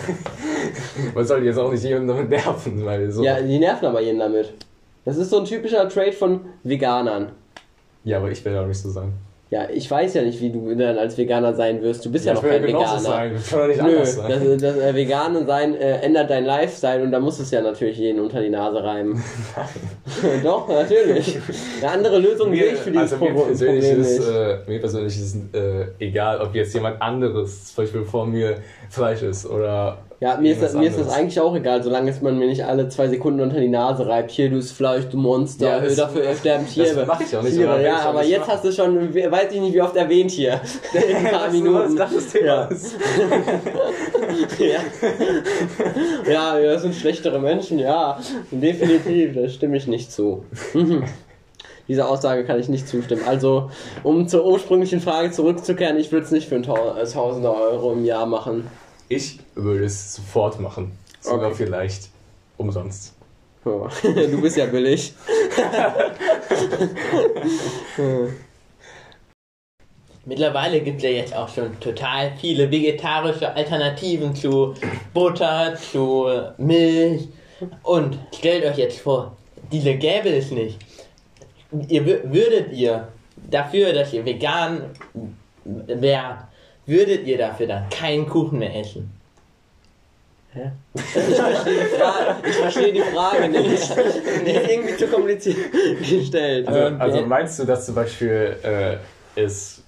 man 1.15 1.25
sollte 1.25 1.47
jetzt 1.47 1.57
auch 1.57 1.71
nicht 1.71 1.85
jemanden 1.85 2.09
damit 2.09 2.29
nerven, 2.29 2.85
weil 2.85 3.09
so. 3.11 3.23
Ja, 3.23 3.41
die 3.41 3.61
nerven 3.61 3.87
aber 3.87 4.01
jeden 4.01 4.19
damit. 4.19 4.53
Das 5.05 5.17
ist 5.17 5.31
so 5.31 5.39
ein 5.39 5.45
typischer 5.45 5.89
Trade 5.89 6.13
von 6.13 6.41
Veganern. 6.65 7.31
Ja, 8.03 8.19
aber 8.19 8.33
ich 8.33 8.45
will 8.45 8.57
auch 8.57 8.67
nicht 8.67 8.81
so 8.81 8.91
sein. 8.91 9.13
Ja, 9.51 9.69
ich 9.69 9.91
weiß 9.91 10.15
ja 10.15 10.23
nicht, 10.23 10.41
wie 10.41 10.51
du 10.51 10.73
dann 10.77 10.97
als 10.97 11.19
Veganer 11.19 11.53
sein 11.55 11.83
wirst. 11.83 12.05
Du 12.07 12.13
bist 12.13 12.25
ja, 12.25 12.35
ich 12.35 12.41
noch 12.41 12.49
kein 12.49 12.63
Veganer. 12.63 12.99
sein. 13.01 13.33
Ich 13.37 13.53
will 13.53 13.59
doch 13.59 13.67
nicht 13.67 13.83
Nö, 13.83 13.89
anders 13.97 14.17
das, 14.17 14.27
sein. 14.29 14.59
das 14.61 14.77
äh, 14.77 14.95
Veganen 14.95 15.45
sein 15.47 15.75
äh, 15.75 15.97
ändert 16.03 16.31
dein 16.31 16.45
Lifestyle 16.45 17.03
und 17.03 17.11
da 17.11 17.19
muss 17.19 17.41
es 17.41 17.51
ja 17.51 17.61
natürlich 17.61 17.99
jeden 17.99 18.21
unter 18.21 18.41
die 18.41 18.51
Nase 18.51 18.81
reimen. 18.85 19.21
Doch, 20.45 20.69
natürlich. 20.69 21.37
Eine 21.83 21.91
andere 21.91 22.19
Lösung 22.19 22.55
sehe 22.55 22.65
ich 22.67 22.79
für 22.79 22.93
dieses 22.93 23.13
also 23.15 23.25
mir 23.25 23.33
Pro- 23.33 23.43
persönlich 23.47 23.85
Problem 23.85 24.01
ist, 24.03 24.19
nicht. 24.21 24.29
äh, 24.31 24.59
mir 24.69 24.79
persönlich 24.81 25.21
ist 25.21 25.37
äh, 25.55 25.87
egal, 25.99 26.41
ob 26.41 26.55
jetzt 26.55 26.73
jemand 26.75 27.03
anderes 27.03 27.75
zum 27.75 27.85
Beispiel 27.85 28.05
vor 28.05 28.27
mir 28.27 28.57
Fleisch 28.89 29.23
ist 29.23 29.47
oder. 29.47 29.99
Ja, 30.23 30.37
mir 30.37 30.53
ist, 30.53 30.63
das, 30.63 30.75
mir 30.75 30.87
ist 30.91 30.99
das 31.01 31.09
eigentlich 31.09 31.41
auch 31.41 31.57
egal, 31.57 31.83
solange 31.83 32.11
es 32.11 32.21
man 32.21 32.39
mir 32.39 32.47
nicht 32.47 32.63
alle 32.63 32.91
zwei 32.91 33.09
Sekunden 33.09 33.41
unter 33.41 33.59
die 33.59 33.69
Nase 33.71 34.07
reibt. 34.07 34.31
Hier, 34.31 34.51
du 34.51 34.59
ist 34.59 34.73
Fleisch, 34.73 35.05
du 35.11 35.17
Monster, 35.17 35.67
Ja, 35.67 35.81
das- 35.81 35.97
dafür 35.97 36.23
sterben 36.39 36.67
Tiere. 36.67 36.95
das 36.95 37.07
mach 37.07 37.21
ich 37.23 37.35
auch 37.35 37.43
nicht, 37.43 37.55
Tiere, 37.57 37.83
ja, 37.83 38.01
aber 38.01 38.23
jetzt 38.23 38.47
hast 38.47 38.63
du 38.67 38.71
schon, 38.71 39.15
we- 39.15 39.33
weiß 39.33 39.51
ich 39.51 39.61
nicht, 39.63 39.73
wie 39.73 39.81
oft 39.81 39.97
erwähnt 39.97 40.31
hier. 40.31 40.61
In 40.93 41.17
ein 41.17 41.33
paar 41.33 41.51
Minuten. 41.51 41.99
was 41.99 42.13
das 42.15 42.29
Thema 42.29 42.47
Ja. 42.47 42.65
ist? 42.65 42.97
ja. 44.59 46.31
ja, 46.31 46.61
wir 46.61 46.79
sind 46.79 46.95
schlechtere 46.95 47.39
Menschen, 47.39 47.79
ja. 47.79 48.19
Definitiv, 48.51 49.35
da 49.35 49.49
stimme 49.49 49.77
ich 49.79 49.87
nicht 49.87 50.13
zu. 50.13 50.45
Mhm. 50.75 51.05
Dieser 51.89 52.09
Aussage 52.09 52.45
kann 52.45 52.61
ich 52.61 52.69
nicht 52.69 52.87
zustimmen. 52.87 53.23
Also, 53.27 53.71
um 54.05 54.29
zur 54.29 54.45
ursprünglichen 54.47 55.01
Frage 55.01 55.31
zurückzukehren, 55.31 55.97
ich 55.97 56.13
würde 56.13 56.25
es 56.27 56.31
nicht 56.31 56.49
für 56.49 56.57
ein 56.57 56.63
äh, 56.65 57.07
Tausender 57.07 57.55
Euro 57.59 57.93
im 57.93 58.05
Jahr 58.05 58.27
machen. 58.27 58.67
Ich 59.09 59.41
würde 59.63 59.85
es 59.85 60.15
sofort 60.17 60.59
machen. 60.61 60.93
Sogar 61.21 61.49
Okay. 61.49 61.65
vielleicht 61.65 62.09
umsonst. 62.57 63.15
Ja. 63.65 63.89
Du 64.03 64.41
bist 64.41 64.57
ja 64.57 64.67
billig. 64.67 65.13
Mittlerweile 70.27 70.81
gibt 70.81 70.99
es 70.99 71.03
ja 71.05 71.11
jetzt 71.11 71.35
auch 71.35 71.49
schon 71.49 71.79
total 71.81 72.33
viele 72.39 72.71
vegetarische 72.71 73.55
Alternativen 73.55 74.35
zu 74.35 74.75
Butter, 75.15 75.75
zu 75.77 76.27
Milch. 76.59 77.29
Und 77.83 78.19
stellt 78.35 78.65
euch 78.65 78.79
jetzt 78.79 79.01
vor, 79.01 79.37
diese 79.73 79.95
gäbe 79.95 80.29
es 80.31 80.51
nicht. 80.51 80.79
Ihr 81.89 82.03
wür- 82.05 82.21
würdet 82.33 82.73
ihr 82.73 83.09
dafür, 83.51 83.93
dass 83.93 84.13
ihr 84.13 84.25
vegan 84.25 84.83
wärt, 85.65 86.39
würdet 86.87 87.27
ihr 87.27 87.39
dafür 87.39 87.67
dann 87.67 87.89
keinen 87.91 88.27
Kuchen 88.29 88.59
mehr 88.59 88.75
essen? 88.79 89.11
Ich 90.95 91.03
verstehe 91.37 91.75
die 91.85 91.97
Frage, 91.97 92.49
ich 92.49 92.55
verstehe 92.57 92.93
die 92.93 93.01
Frage 93.03 93.49
nicht. 93.49 93.97
Die 94.47 94.51
ist 94.51 94.69
irgendwie 94.71 94.97
zu 94.97 95.07
kompliziert 95.07 95.57
gestellt. 96.01 96.67
Also, 96.67 96.81
Ähm, 96.81 97.01
also 97.01 97.19
ja. 97.19 97.27
meinst 97.27 97.59
du, 97.59 97.65
dass 97.65 97.87
zum 97.87 97.95
Beispiel 97.95 98.57
äh, 98.63 98.97
es 99.41 99.83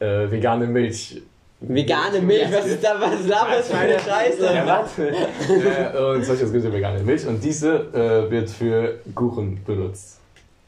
äh, 0.00 0.30
vegane 0.30 0.66
Milch. 0.66 1.20
Vegane 1.60 2.20
Milch, 2.20 2.46
was 2.52 2.66
ist 2.66 2.82
da, 2.82 2.98
was 2.98 3.26
laberst 3.26 3.70
du 3.70 3.74
für 3.74 3.80
eine 3.80 3.98
Scheiße? 3.98 4.44
Ja, 4.44 4.66
warte. 4.66 5.08
äh, 5.08 6.14
und 6.16 6.24
solches 6.24 6.52
gibt 6.52 6.64
es 6.64 6.72
vegane 6.72 7.00
Milch 7.02 7.26
und 7.26 7.42
diese 7.44 7.74
äh, 7.92 8.30
wird 8.30 8.48
für 8.48 9.00
Kuchen 9.14 9.62
benutzt. 9.64 10.20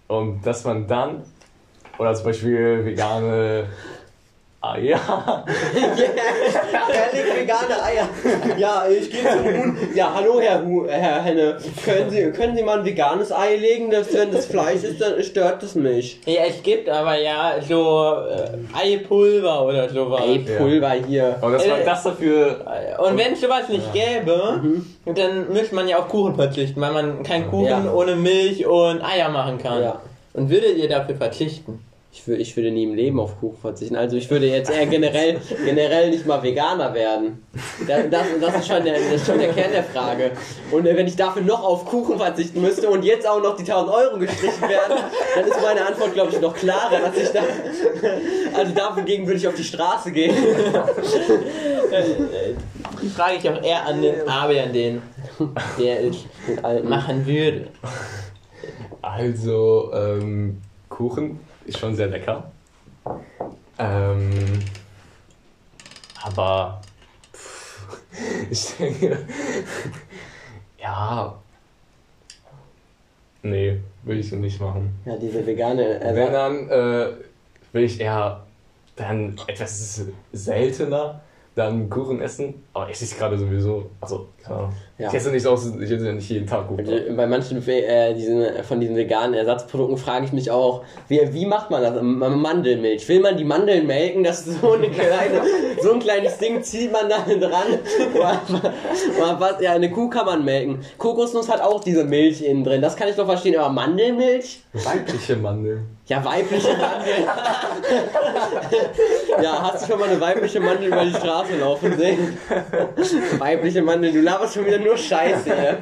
Und 0.09 0.45
dass 0.45 0.65
man 0.65 0.87
dann, 0.87 1.23
oder 1.99 2.13
zum 2.15 2.25
Beispiel 2.27 2.85
vegane 2.85 3.69
Eier. 4.63 5.01
Er 6.93 7.13
legt 7.17 7.37
vegane 7.41 7.83
Eier. 7.83 8.09
Ja, 8.59 8.85
ich 8.89 9.11
gehe 9.11 9.23
zum 9.23 9.45
Huhn. 9.45 9.79
Ja, 9.95 10.13
hallo 10.15 10.39
Herr, 10.41 10.63
Hu 10.65 10.87
Herr 10.87 11.23
Henne. 11.23 11.57
Können 11.85 12.11
Sie, 12.11 12.31
können 12.31 12.55
Sie 12.57 12.63
mal 12.63 12.81
ein 12.81 12.85
veganes 12.85 13.33
Ei 13.33 13.57
legen? 13.57 13.91
Das, 13.91 14.13
wenn 14.13 14.31
das 14.33 14.47
Fleisch 14.47 14.83
ist, 14.83 15.01
dann 15.01 15.23
stört 15.23 15.63
das 15.63 15.75
mich. 15.75 16.21
Ja, 16.27 16.43
es 16.47 16.63
gibt 16.63 16.89
aber 16.91 17.19
ja 17.19 17.55
so 17.67 18.15
äh, 18.29 18.95
Eipulver 18.95 19.65
oder 19.65 19.89
sowas. 19.89 20.23
Ey, 20.27 20.41
Pulver 20.41 20.91
hier. 21.07 21.37
Und 21.41 21.53
dass 21.53 21.67
man 21.67 21.81
Äh, 21.81 21.85
das 21.85 22.03
dafür. 22.03 22.97
Und 22.99 23.17
wenn 23.19 23.33
es 23.33 23.41
sowas 23.41 23.69
nicht 23.69 23.93
gäbe, 23.95 24.61
dann 25.07 25.53
müsste 25.53 25.75
man 25.75 25.89
ja 25.89 25.99
auf 26.01 26.09
Kuchen 26.09 26.35
verzichten, 26.35 26.81
weil 26.81 26.93
man 26.93 27.23
keinen 27.23 27.49
Kuchen 27.49 27.67
Ja. 27.87 27.93
ohne 27.95 28.15
Milch 28.15 28.67
und 28.67 29.03
Eier 29.03 29.31
machen 29.31 29.57
kann. 29.59 29.83
Ja. 29.83 30.01
Und 30.35 30.51
würdet 30.51 30.77
ihr 30.77 30.89
dafür 30.89 31.17
verzichten? 31.17 31.83
Ich, 32.13 32.27
würde, 32.27 32.43
ich 32.43 32.57
würde 32.57 32.73
nie 32.73 32.83
im 32.85 32.95
Leben 32.95 33.21
auf 33.21 33.39
Kuchen 33.39 33.57
verzichten. 33.57 33.95
Also 33.95 34.17
ich 34.17 34.29
würde 34.29 34.47
jetzt 34.47 34.69
eher 34.69 34.87
generell, 34.87 35.41
generell 35.65 36.11
nicht 36.11 36.27
mal 36.27 36.43
Veganer 36.43 36.93
werden. 36.93 37.45
Das, 37.87 38.11
das, 38.11 38.27
das, 38.41 38.57
ist 38.57 38.67
schon 38.67 38.85
der, 38.85 38.95
das 38.95 39.13
ist 39.13 39.27
schon 39.27 39.39
der 39.39 39.53
Kern 39.53 39.71
der 39.71 39.85
Frage. 39.85 40.33
Und 40.73 40.87
äh, 40.87 40.97
wenn 40.97 41.07
ich 41.07 41.15
dafür 41.15 41.43
noch 41.43 41.63
auf 41.63 41.85
Kuchen 41.85 42.19
verzichten 42.19 42.63
müsste 42.63 42.91
und 42.91 43.05
jetzt 43.05 43.29
auch 43.29 43.41
noch 43.41 43.57
die 43.57 43.63
1000 43.63 43.95
Euro 43.95 44.19
gestrichen 44.19 44.63
werden, 44.63 45.05
dann 45.37 45.45
ist 45.45 45.63
meine 45.63 45.87
Antwort, 45.87 46.13
glaube 46.13 46.33
ich, 46.33 46.41
noch 46.41 46.55
klarer, 46.55 46.99
dass 46.99 47.17
ich 47.17 47.31
da... 47.31 47.43
Also 48.55 48.75
dagegen 48.75 49.27
würde 49.27 49.39
ich 49.39 49.47
auf 49.47 49.55
die 49.55 49.65
Straße 49.65 50.11
gehen. 50.11 50.35
Die 53.03 53.09
frage 53.09 53.37
ich 53.39 53.49
auch 53.49 53.63
eher 53.63 53.87
an 53.87 54.03
den 54.03 54.27
Fabian, 54.27 54.73
den 54.73 55.03
der 55.79 56.05
es 56.05 56.27
machen 56.85 57.25
würde. 57.25 57.69
Also, 59.01 59.93
ähm, 59.95 60.61
Kuchen 60.89 61.41
ist 61.65 61.79
schon 61.79 61.95
sehr 61.95 62.09
lecker. 62.09 62.51
Ähm, 63.79 64.61
aber 66.23 66.81
pff, 67.33 67.89
ich 68.51 68.77
denke, 68.77 69.27
ja, 70.79 71.35
nee, 73.43 73.81
will 74.03 74.19
ich 74.19 74.29
so 74.29 74.37
nicht 74.37 74.61
machen. 74.61 75.01
Ja, 75.05 75.17
diese 75.17 75.47
vegane. 75.47 76.01
Äh, 76.01 76.15
Wenn 76.15 76.33
dann 76.33 76.69
äh, 76.69 77.13
will 77.73 77.85
ich 77.85 78.01
eher 78.01 78.45
dann 78.97 79.39
etwas 79.47 80.03
seltener 80.33 81.21
dann 81.55 81.91
Kuchen 81.91 82.21
essen. 82.21 82.63
Aber 82.73 82.89
esse 82.91 83.05
ich 83.05 83.17
gerade 83.17 83.39
sowieso. 83.39 83.91
Also, 84.01 84.29
keine 84.43 84.57
Ahnung. 84.57 84.73
Ja. 85.01 85.09
Ich 85.09 85.15
esse 85.15 85.31
nicht 85.31 85.47
aus, 85.47 85.73
ich 85.81 85.91
esse 85.91 86.13
nicht 86.13 86.29
jeden 86.29 86.47
Tag. 86.47 86.67
Also, 86.77 86.93
bei 87.17 87.27
manchen 87.27 87.67
äh, 87.67 88.13
diesen, 88.13 88.63
von 88.65 88.81
diesen 88.81 88.97
veganen 88.97 89.33
Ersatzprodukten 89.33 89.97
frage 89.97 90.27
ich 90.27 90.33
mich 90.33 90.51
auch, 90.51 90.83
wie, 91.09 91.21
wie 91.33 91.47
macht 91.47 91.71
man 91.71 91.83
das? 91.83 92.03
Mandelmilch. 92.03 93.09
Will 93.09 93.21
man 93.21 93.39
die 93.39 93.45
Mandeln 93.45 93.87
melken? 93.87 94.25
Das 94.25 94.47
ist 94.47 94.61
so, 94.61 94.73
eine 94.73 94.91
kleine, 94.91 95.41
so 95.81 95.93
ein 95.93 96.01
kleines 96.01 96.37
Ding, 96.37 96.63
zieht 96.63 96.93
man 96.93 97.09
da 97.09 97.21
dran. 97.21 97.79
was, 99.39 99.61
ja, 99.63 99.73
eine 99.73 99.91
Kuh 99.91 100.11
kann 100.11 100.27
man 100.27 100.45
melken. 100.45 100.81
Kokosnuss 100.99 101.49
hat 101.49 101.63
auch 101.63 101.83
diese 101.83 102.05
Milch 102.05 102.43
innen 102.43 102.63
drin. 102.63 102.83
Das 102.83 102.95
kann 102.95 103.09
ich 103.09 103.17
doch 103.17 103.27
verstehen. 103.27 103.59
Aber 103.59 103.73
Mandelmilch? 103.73 104.61
Weibliche 104.75 105.37
Mandel. 105.37 105.87
Ja, 106.11 106.23
weibliche 106.25 106.77
Mandel. 106.77 107.25
ja, 109.43 109.63
hast 109.63 109.83
du 109.83 109.93
schon 109.93 110.01
mal 110.01 110.09
eine 110.09 110.21
weibliche 110.21 110.61
Mandel 110.61 110.89
über 110.89 111.05
die 111.05 111.15
Straße 111.15 111.57
laufen 111.57 111.97
sehen? 111.97 112.37
weibliche 113.39 113.81
Mandel, 113.81 114.13
du 114.13 114.21
laberst 114.21 114.55
schon 114.55 114.67
wieder 114.67 114.79
nur 114.79 114.90
Scheiße, 114.97 115.49
ja. 115.49 115.79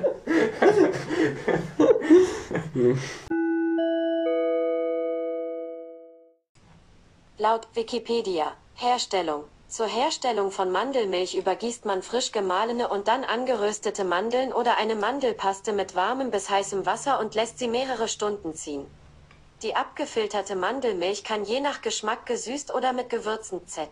Laut 7.38 7.68
Wikipedia, 7.74 8.52
Herstellung. 8.74 9.44
Zur 9.68 9.86
Herstellung 9.86 10.50
von 10.50 10.72
Mandelmilch 10.72 11.34
übergießt 11.34 11.84
man 11.84 12.02
frisch 12.02 12.32
gemahlene 12.32 12.88
und 12.88 13.06
dann 13.06 13.22
angeröstete 13.22 14.02
Mandeln 14.02 14.52
oder 14.52 14.78
eine 14.78 14.94
Mandelpaste 14.94 15.72
mit 15.72 15.94
warmem 15.94 16.30
bis 16.30 16.48
heißem 16.48 16.86
Wasser 16.86 17.20
und 17.20 17.34
lässt 17.34 17.58
sie 17.58 17.68
mehrere 17.68 18.08
Stunden 18.08 18.54
ziehen. 18.54 18.86
Die 19.62 19.76
abgefilterte 19.76 20.56
Mandelmilch 20.56 21.22
kann 21.22 21.44
je 21.44 21.60
nach 21.60 21.82
Geschmack 21.82 22.26
gesüßt 22.26 22.74
oder 22.74 22.92
mit 22.92 23.10
Gewürzen 23.10 23.66
Z. 23.66 23.88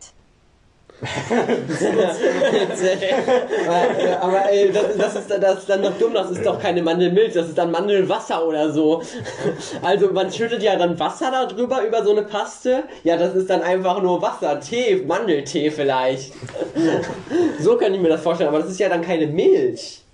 aber 4.21 4.51
ey, 4.51 4.73
das, 4.73 4.97
das, 4.97 5.17
ist, 5.17 5.31
das 5.31 5.59
ist 5.59 5.69
dann 5.69 5.83
noch 5.83 5.99
dumm, 5.99 6.15
das 6.15 6.31
ist 6.31 6.45
doch 6.45 6.59
keine 6.59 6.83
Mandelmilch, 6.83 7.35
das 7.35 7.49
ist 7.49 7.59
dann 7.59 7.71
Mandelwasser 7.71 8.47
oder 8.47 8.73
so. 8.73 9.03
Also 9.83 10.11
man 10.13 10.33
schüttet 10.33 10.63
ja 10.63 10.77
dann 10.77 10.99
Wasser 10.99 11.31
da 11.31 11.45
drüber 11.45 11.83
über 11.87 12.03
so 12.03 12.13
eine 12.13 12.23
Paste. 12.23 12.85
Ja, 13.05 13.19
das 13.19 13.35
ist 13.35 13.51
dann 13.51 13.63
einfach 13.63 14.01
nur 14.01 14.23
Wasser, 14.23 14.59
Tee, 14.61 15.05
Mandeltee 15.07 15.71
vielleicht. 15.71 16.33
So 17.61 17.77
kann 17.77 17.93
ich 17.93 18.01
mir 18.01 18.09
das 18.09 18.23
vorstellen, 18.23 18.49
aber 18.49 18.61
das 18.61 18.71
ist 18.71 18.81
ja 18.81 18.89
dann 18.89 19.03
keine 19.03 19.27
Milch. 19.27 20.06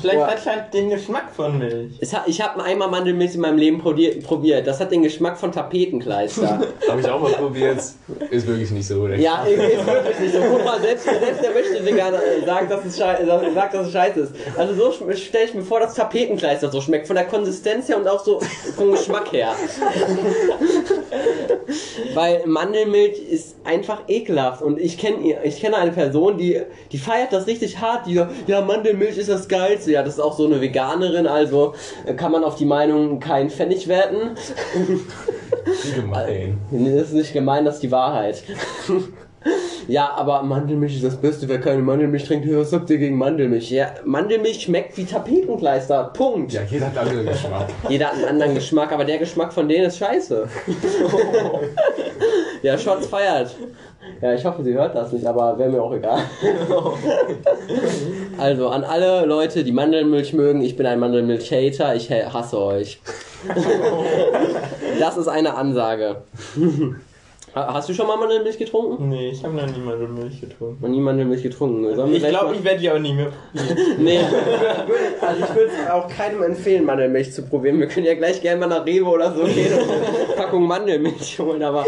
Vielleicht 0.00 0.20
hat 0.20 0.38
es 0.38 0.46
halt 0.46 0.74
den 0.74 0.90
Geschmack 0.90 1.32
von 1.34 1.58
Milch. 1.58 2.00
Hat, 2.12 2.28
ich 2.28 2.40
habe 2.40 2.62
einmal 2.62 2.88
Mandelmilch 2.88 3.34
in 3.34 3.40
meinem 3.40 3.58
Leben 3.58 3.80
probiert. 3.80 4.64
Das 4.64 4.78
hat 4.78 4.92
den 4.92 5.02
Geschmack 5.02 5.36
von 5.36 5.50
Tapetenkleister. 5.50 6.60
habe 6.88 7.00
ich 7.00 7.10
auch 7.10 7.20
mal 7.20 7.32
probiert. 7.32 7.82
Ist 8.30 8.46
wirklich 8.46 8.70
nicht 8.70 8.86
so, 8.86 9.00
oder? 9.00 9.16
Ja, 9.16 9.42
ist 9.42 9.58
wirklich 9.58 10.20
nicht 10.20 10.34
so. 10.34 10.40
Guck 10.40 10.64
mal, 10.64 10.80
selbst, 10.80 11.04
selbst 11.04 11.42
der 11.42 11.50
Möchte-Veganer 11.50 12.20
sagt, 12.46 12.70
dass 12.70 12.84
es, 12.84 12.96
sagt, 12.96 13.74
dass 13.74 13.86
es 13.88 13.92
scheiße 13.92 14.20
ist. 14.20 14.34
Also 14.56 14.74
so 14.74 14.92
stelle 15.16 15.46
ich 15.46 15.54
mir 15.54 15.62
vor, 15.62 15.80
dass 15.80 15.94
Tapetenkleister 15.94 16.70
so 16.70 16.80
schmeckt. 16.80 17.08
Von 17.08 17.16
der 17.16 17.26
Konsistenz 17.26 17.88
her 17.88 17.96
und 17.96 18.06
auch 18.06 18.24
so 18.24 18.38
vom 18.76 18.92
Geschmack 18.92 19.32
her. 19.32 19.52
Weil 22.14 22.42
Mandelmilch 22.46 23.18
ist 23.18 23.56
einfach 23.64 24.02
ekelhaft. 24.06 24.62
Und 24.62 24.78
ich 24.78 24.96
kenne 24.96 25.42
ich 25.42 25.60
kenn 25.60 25.74
eine 25.74 25.90
Person, 25.90 26.38
die, 26.38 26.62
die 26.92 26.98
feiert 26.98 27.32
das 27.32 27.48
richtig 27.48 27.80
hart. 27.80 28.06
Die 28.06 28.14
sagt, 28.14 28.30
ja, 28.46 28.60
Mandelmilch 28.60 29.18
ist 29.18 29.28
das 29.28 29.48
geil 29.48 29.71
geilste. 29.72 29.92
Ja, 29.92 30.02
das 30.02 30.14
ist 30.14 30.20
auch 30.20 30.36
so 30.36 30.46
eine 30.46 30.60
Veganerin, 30.60 31.26
also 31.26 31.74
äh, 32.06 32.14
kann 32.14 32.32
man 32.32 32.44
auf 32.44 32.56
die 32.56 32.64
Meinung 32.64 33.20
keinen 33.20 33.50
Pfennig 33.50 33.88
werten. 33.88 34.36
Wie 35.84 35.92
gemein. 35.92 36.58
Das 36.70 37.08
ist 37.08 37.14
nicht 37.14 37.32
gemein, 37.32 37.64
das 37.64 37.76
ist 37.76 37.82
die 37.82 37.90
Wahrheit. 37.90 38.42
Ja, 39.88 40.12
aber 40.14 40.42
Mandelmilch 40.42 40.96
ist 40.96 41.04
das 41.04 41.16
Beste. 41.16 41.48
Wer 41.48 41.60
keine 41.60 41.82
Mandelmilch 41.82 42.24
trinkt, 42.24 42.46
was 42.50 42.72
habt 42.72 42.88
ihr 42.90 42.98
gegen 42.98 43.16
Mandelmilch? 43.16 43.70
Ja, 43.70 43.94
Mandelmilch 44.04 44.62
schmeckt 44.62 44.96
wie 44.96 45.04
Tapetenkleister. 45.04 46.10
Punkt. 46.14 46.52
Ja, 46.52 46.62
jeder 46.62 46.86
hat 46.86 46.98
einen 46.98 47.08
anderen 47.08 47.26
Geschmack. 47.26 47.68
Jeder 47.88 48.06
hat 48.06 48.14
einen 48.14 48.24
anderen 48.24 48.54
Geschmack, 48.54 48.92
aber 48.92 49.04
der 49.04 49.18
Geschmack 49.18 49.52
von 49.52 49.68
denen 49.68 49.86
ist 49.86 49.98
scheiße. 49.98 50.48
ja, 52.62 52.78
Shots 52.78 53.06
feiert. 53.06 53.54
Ja, 54.20 54.34
ich 54.34 54.44
hoffe, 54.44 54.62
sie 54.62 54.74
hört 54.74 54.94
das 54.94 55.12
nicht, 55.12 55.26
aber 55.26 55.58
wäre 55.58 55.70
mir 55.70 55.82
auch 55.82 55.92
egal. 55.92 56.20
also, 58.38 58.68
an 58.68 58.84
alle 58.84 59.26
Leute, 59.26 59.64
die 59.64 59.72
Mandelmilch 59.72 60.32
mögen, 60.32 60.60
ich 60.60 60.76
bin 60.76 60.86
ein 60.86 61.00
Mandelmilch-Hater, 61.00 61.94
ich 61.94 62.10
hasse 62.10 62.58
euch. 62.58 63.00
das 64.98 65.16
ist 65.16 65.28
eine 65.28 65.54
Ansage. 65.54 66.22
Hast 67.54 67.88
du 67.88 67.92
schon 67.92 68.06
mal 68.06 68.16
Mandelmilch 68.16 68.56
getrunken? 68.56 69.10
Nee, 69.10 69.28
ich 69.30 69.44
habe 69.44 69.54
noch 69.54 69.66
nie 69.66 69.78
Mandelmilch 69.78 70.40
getrunken. 70.40 70.78
Noch 70.80 70.88
nie 70.88 71.00
Mandelmilch 71.00 71.42
getrunken. 71.42 71.94
Sollen 71.94 72.14
ich 72.14 72.26
glaube, 72.26 72.54
ich 72.54 72.64
werde 72.64 72.80
die 72.80 72.90
auch 72.90 72.98
nie 72.98 73.12
mehr 73.12 73.26
probieren. 73.26 73.96
nee, 73.98 74.20
also 75.20 75.44
ich 75.44 75.54
würde 75.54 75.70
es 75.70 75.90
auch 75.90 76.08
keinem 76.08 76.42
empfehlen, 76.42 76.86
Mandelmilch 76.86 77.32
zu 77.32 77.42
probieren. 77.42 77.78
Wir 77.78 77.88
können 77.88 78.06
ja 78.06 78.14
gleich 78.14 78.40
gerne 78.40 78.60
mal 78.60 78.68
nach 78.68 78.86
Rewe 78.86 79.04
oder 79.04 79.34
so 79.34 79.44
gehen 79.44 79.72
und 79.74 79.90
eine 79.90 80.34
Packung 80.34 80.66
Mandelmilch 80.66 81.38
holen, 81.38 81.62
aber 81.62 81.84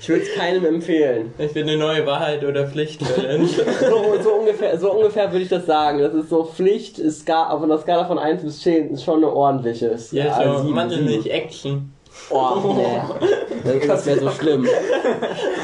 ich 0.00 0.08
würde 0.08 0.22
es 0.22 0.34
keinem 0.34 0.64
empfehlen. 0.66 1.34
Ich 1.36 1.52
bin 1.52 1.68
eine 1.68 1.78
neue 1.78 2.06
Wahrheit 2.06 2.44
oder 2.44 2.68
Pflicht. 2.68 3.02
so, 3.04 4.22
so, 4.22 4.32
ungefähr, 4.34 4.78
so 4.78 4.92
ungefähr 4.92 5.32
würde 5.32 5.42
ich 5.42 5.48
das 5.48 5.66
sagen. 5.66 5.98
Das 5.98 6.14
ist 6.14 6.28
so 6.28 6.44
Pflicht, 6.44 7.00
ist 7.00 7.26
gar, 7.26 7.52
auf 7.52 7.60
einer 7.60 7.78
Skala 7.78 8.04
von 8.04 8.20
1 8.20 8.42
bis 8.42 8.60
10 8.60 8.90
ist 8.90 9.02
schon 9.02 9.16
eine 9.16 9.32
ordentliche. 9.32 9.96
Ja, 10.12 10.24
ja 10.24 10.58
so 10.58 10.68
Mandelmilch 10.68 11.26
Action. 11.26 11.92
Oh, 12.30 12.74
nee. 12.76 13.86
Das 13.86 14.06
wäre 14.06 14.20
so 14.20 14.30
schlimm. 14.30 14.66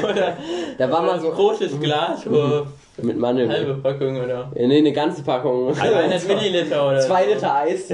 Oder 0.03 0.37
da 0.77 0.91
war 0.91 1.01
mal 1.01 1.19
so 1.19 1.27
ein 1.29 1.33
großes 1.33 1.79
Glas, 1.79 2.25
wo 2.25 2.65
mit 3.03 3.17
Mandeln. 3.17 3.51
Halbe 3.51 3.73
Packung 3.75 4.21
oder? 4.21 4.51
Ja, 4.55 4.67
nee, 4.67 4.77
eine 4.77 4.91
ganze 4.91 5.23
Packung. 5.23 5.69
100 5.69 6.27
Milliliter 6.27 6.87
oder? 6.87 6.99
2 6.99 7.25
Liter 7.25 7.55
Eis. 7.55 7.89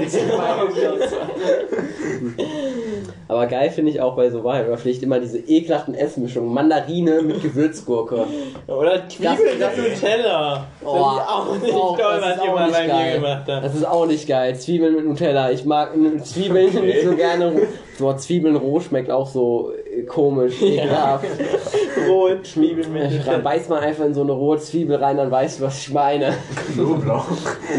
Aber 3.28 3.46
geil 3.46 3.70
finde 3.70 3.90
ich 3.90 4.00
auch 4.00 4.14
bei 4.14 4.30
so 4.30 4.44
vielleicht 4.76 5.02
immer 5.02 5.18
diese 5.18 5.38
ekelhaften 5.38 5.94
Essmischungen. 5.94 6.52
Mandarine 6.52 7.22
mit 7.22 7.42
Gewürzgurke. 7.42 8.26
Oder 8.66 9.08
Zwiebeln 9.08 9.58
das, 9.58 9.76
mit 9.76 9.94
Nutella. 9.94 10.66
Oh, 10.84 10.94
das 10.94 10.94
ist 10.94 11.28
auch 11.28 11.58
nicht 11.60 11.74
auch, 11.74 11.98
toll, 11.98 12.20
was 12.20 12.44
jemand 12.44 12.72
bei 12.72 12.86
mir 12.86 13.14
gemacht 13.14 13.48
hat. 13.48 13.64
Das 13.64 13.74
ist 13.74 13.86
auch 13.86 14.06
nicht 14.06 14.28
geil. 14.28 14.54
Zwiebeln 14.56 14.94
mit 14.94 15.06
Nutella. 15.06 15.50
Ich 15.50 15.64
mag 15.64 15.90
Zwiebeln 16.22 16.68
okay. 16.68 16.86
nicht 16.86 17.02
so 17.02 17.16
gerne. 17.16 17.66
Boah, 17.98 18.16
Zwiebeln 18.16 18.56
roh 18.56 18.80
schmeckt 18.80 19.10
auch 19.10 19.26
so 19.26 19.72
komisch, 20.04 20.60
ekelhaft. 20.62 21.26
Zwiebeln 22.42 22.92
mit 22.92 23.10
Nutella. 23.10 23.38
Beißt 23.38 23.70
man 23.70 23.80
einfach 23.80 24.04
in 24.04 24.14
so 24.14 24.22
eine 24.22 24.32
rohe 24.32 24.58
Zwiebel 24.58 24.96
rein, 24.96 25.16
dann 25.16 25.30
weißt 25.30 25.60
du, 25.60 25.64
was 25.64 25.78
ich 25.78 25.92
meine. 25.92 26.34
Knoblauch. 26.72 27.26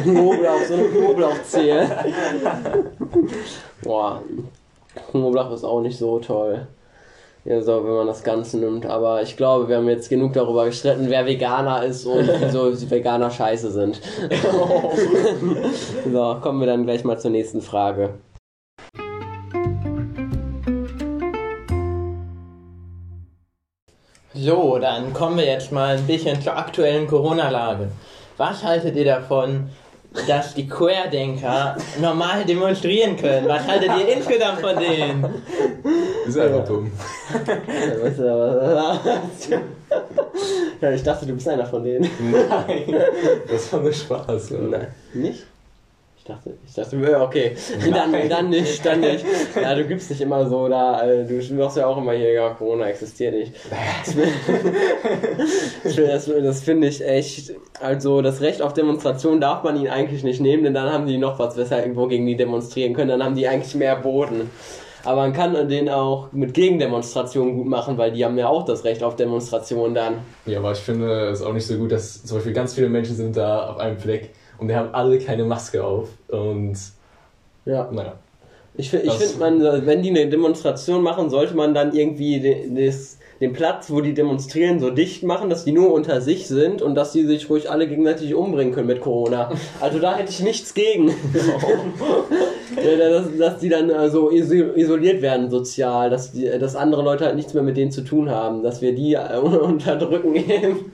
Knoblauch, 0.03 0.62
so 0.67 0.73
eine 0.73 0.84
Knoblauchzehe. 0.84 1.89
Boah, 3.84 4.21
Knoblauch 5.12 5.51
ist 5.51 5.63
auch 5.63 5.82
nicht 5.82 5.97
so 5.97 6.19
toll. 6.19 6.67
Ja, 7.45 7.62
so, 7.62 7.82
wenn 7.86 7.93
man 7.93 8.08
das 8.08 8.23
Ganze 8.23 8.58
nimmt. 8.58 8.86
Aber 8.86 9.21
ich 9.21 9.38
glaube, 9.38 9.69
wir 9.69 9.77
haben 9.77 9.88
jetzt 9.88 10.10
genug 10.10 10.34
darüber 10.34 10.65
gestritten, 10.65 11.06
wer 11.08 11.25
Veganer 11.25 11.86
ist 11.86 12.06
und 12.06 12.27
wieso 12.41 12.73
Veganer 12.89 13.32
scheiße 13.32 13.71
sind. 13.71 14.01
so, 16.12 16.38
kommen 16.41 16.60
wir 16.60 16.67
dann 16.67 16.84
gleich 16.84 17.06
mal 17.06 17.17
zur 17.17 17.32
nächsten 17.32 17.62
Frage. 17.62 18.15
So, 24.39 24.78
dann 24.78 25.13
kommen 25.13 25.38
wir 25.38 25.45
jetzt 25.45 25.71
mal 25.71 25.97
ein 25.97 26.06
bisschen 26.06 26.39
zur 26.41 26.56
aktuellen 26.56 27.08
Corona-Lage. 27.08 27.89
Was 28.38 28.63
haltet 28.63 28.95
ihr 28.95 29.06
davon, 29.06 29.69
dass 30.28 30.54
die 30.54 30.67
Querdenker 30.67 31.76
normal 32.00 32.45
demonstrieren 32.45 33.17
können. 33.17 33.47
Was 33.47 33.67
haltet 33.67 33.91
ihr 34.00 34.15
insgesamt 34.15 34.62
von 34.62 34.76
denen? 34.78 35.26
Ist 36.28 36.38
einfach 36.39 36.65
dumm. 36.65 36.91
Ja, 40.82 40.91
ich 40.91 41.04
dachte, 41.04 41.26
du 41.26 41.34
bist 41.34 41.47
einer 41.47 41.65
von 41.65 41.84
denen. 41.84 42.10
Nein, 42.19 42.95
das 43.50 43.71
war 43.73 43.82
nur 43.82 43.93
Spaß. 43.93 44.52
Ja. 44.52 44.58
Nein. 44.60 44.88
Nicht? 45.13 45.45
Ich 46.28 46.34
dachte, 46.34 46.58
ich 46.68 46.74
dachte, 46.74 47.22
okay. 47.22 47.56
Dann, 47.90 48.12
dann 48.28 48.50
nicht, 48.50 48.86
dann 48.86 49.00
nicht. 49.00 49.24
Ja, 49.56 49.74
du 49.74 49.86
gibst 49.86 50.10
nicht 50.10 50.20
immer 50.20 50.46
so 50.50 50.68
da, 50.68 51.02
äh, 51.08 51.26
du 51.26 51.42
sagst 51.42 51.78
ja 51.78 51.88
auch 51.88 51.98
immer 51.98 52.12
hier, 52.12 52.34
ja, 52.34 52.50
Corona 52.50 52.88
existiert 52.88 53.34
nicht. 53.34 53.54
Das, 55.84 55.96
das, 56.44 56.62
finde 56.63 56.88
ich 56.88 57.02
echt, 57.02 57.54
also 57.80 58.22
das 58.22 58.42
Recht 58.42 58.62
auf 58.62 58.74
Demonstration 58.74 59.40
darf 59.40 59.63
man 59.63 59.78
ihnen 59.78 59.88
eigentlich 59.88 60.26
nicht 60.26 60.42
nehmen, 60.42 60.66
denn 60.66 60.74
dann 60.74 60.92
haben 60.92 61.08
die 61.08 61.18
noch 61.18 61.40
was, 61.40 61.56
weshalb 61.56 61.84
irgendwo 61.84 62.08
gegen 62.08 62.28
die 62.28 62.36
demonstrieren 62.36 62.94
können, 62.94 63.08
dann 63.08 63.24
haben 63.24 63.36
die 63.36 63.48
eigentlich 63.48 63.74
mehr 63.76 63.96
Boden. 63.96 64.50
Aber 65.06 65.22
man 65.22 65.32
kann 65.32 65.70
den 65.70 65.88
auch 65.88 66.34
mit 66.34 66.54
Gegendemonstrationen 66.54 67.56
gut 67.56 67.68
machen, 67.68 67.98
weil 67.98 68.12
die 68.12 68.26
haben 68.26 68.38
ja 68.38 68.50
auch 68.50 68.66
das 68.66 68.84
Recht 68.84 69.02
auf 69.02 69.16
Demonstrationen 69.16 69.96
dann. 69.96 70.16
Ja, 70.46 70.60
aber 70.60 70.74
ich 70.74 70.80
finde 70.80 71.30
es 71.30 71.42
auch 71.42 71.54
nicht 71.54 71.66
so 71.66 71.78
gut, 71.78 71.94
dass 71.94 72.26
zum 72.26 72.40
Beispiel 72.40 72.52
ganz 72.52 72.74
viele 72.74 72.90
Menschen 72.90 73.16
sind 73.16 73.38
da 73.38 73.70
auf 73.70 73.78
einem 73.78 73.98
Fleck 73.98 74.34
und 74.60 74.67
die 74.67 74.76
haben 74.76 74.93
alle 74.93 75.20
keine 75.20 75.43
Maske 75.43 75.84
auf. 75.84 76.10
Und 76.28 76.78
Ja. 77.65 77.89
naja. 77.91 78.13
Ich, 78.76 78.89
fi- 78.91 78.98
ich 78.98 79.06
Das- 79.08 79.32
finde, 79.34 79.39
man, 79.74 79.86
wenn 79.88 80.04
die 80.04 80.10
eine 80.10 80.28
Demonstration 80.30 81.02
machen, 81.02 81.30
sollte 81.30 81.56
man 81.56 81.74
dann 81.74 81.96
irgendwie 81.96 82.39
des, 82.39 83.16
den 83.39 83.54
Platz, 83.54 83.89
wo 83.91 84.02
die 84.02 84.13
demonstrieren, 84.13 84.80
so 84.80 84.89
dicht 84.89 85.23
machen, 85.23 85.50
dass 85.50 85.63
die 85.63 85.71
nur 85.71 85.93
unter 85.93 86.21
sich 86.21 86.47
sind 86.47 86.82
und 86.82 86.95
dass 86.95 87.12
die 87.12 87.26
sich 87.26 87.50
ruhig 87.50 87.69
alle 87.69 87.88
gegenseitig 87.88 88.34
umbringen 88.34 88.73
können 88.73 88.88
mit 88.88 89.02
Corona. 89.02 89.52
Also 89.80 90.00
da 90.00 90.15
hätte 90.15 90.32
ich 90.32 90.39
nichts 90.41 90.73
gegen. 90.73 91.13
Dass, 92.76 93.26
dass 93.39 93.58
die 93.60 93.69
dann 93.69 93.89
äh, 93.89 94.10
so 94.10 94.30
iso- 94.30 94.76
isoliert 94.76 95.21
werden 95.23 95.50
sozial, 95.50 96.12
dass, 96.12 96.32
die, 96.34 96.45
dass 96.60 96.76
andere 96.76 97.02
Leute 97.02 97.26
halt 97.26 97.36
nichts 97.36 97.54
mehr 97.56 97.63
mit 97.63 97.76
denen 97.76 97.91
zu 97.91 98.02
tun 98.02 98.30
haben, 98.30 98.62
dass 98.62 98.82
wir 98.82 98.93
die 98.93 99.13
äh, 99.15 99.38
unterdrücken 99.41 100.36
eben. 100.36 100.91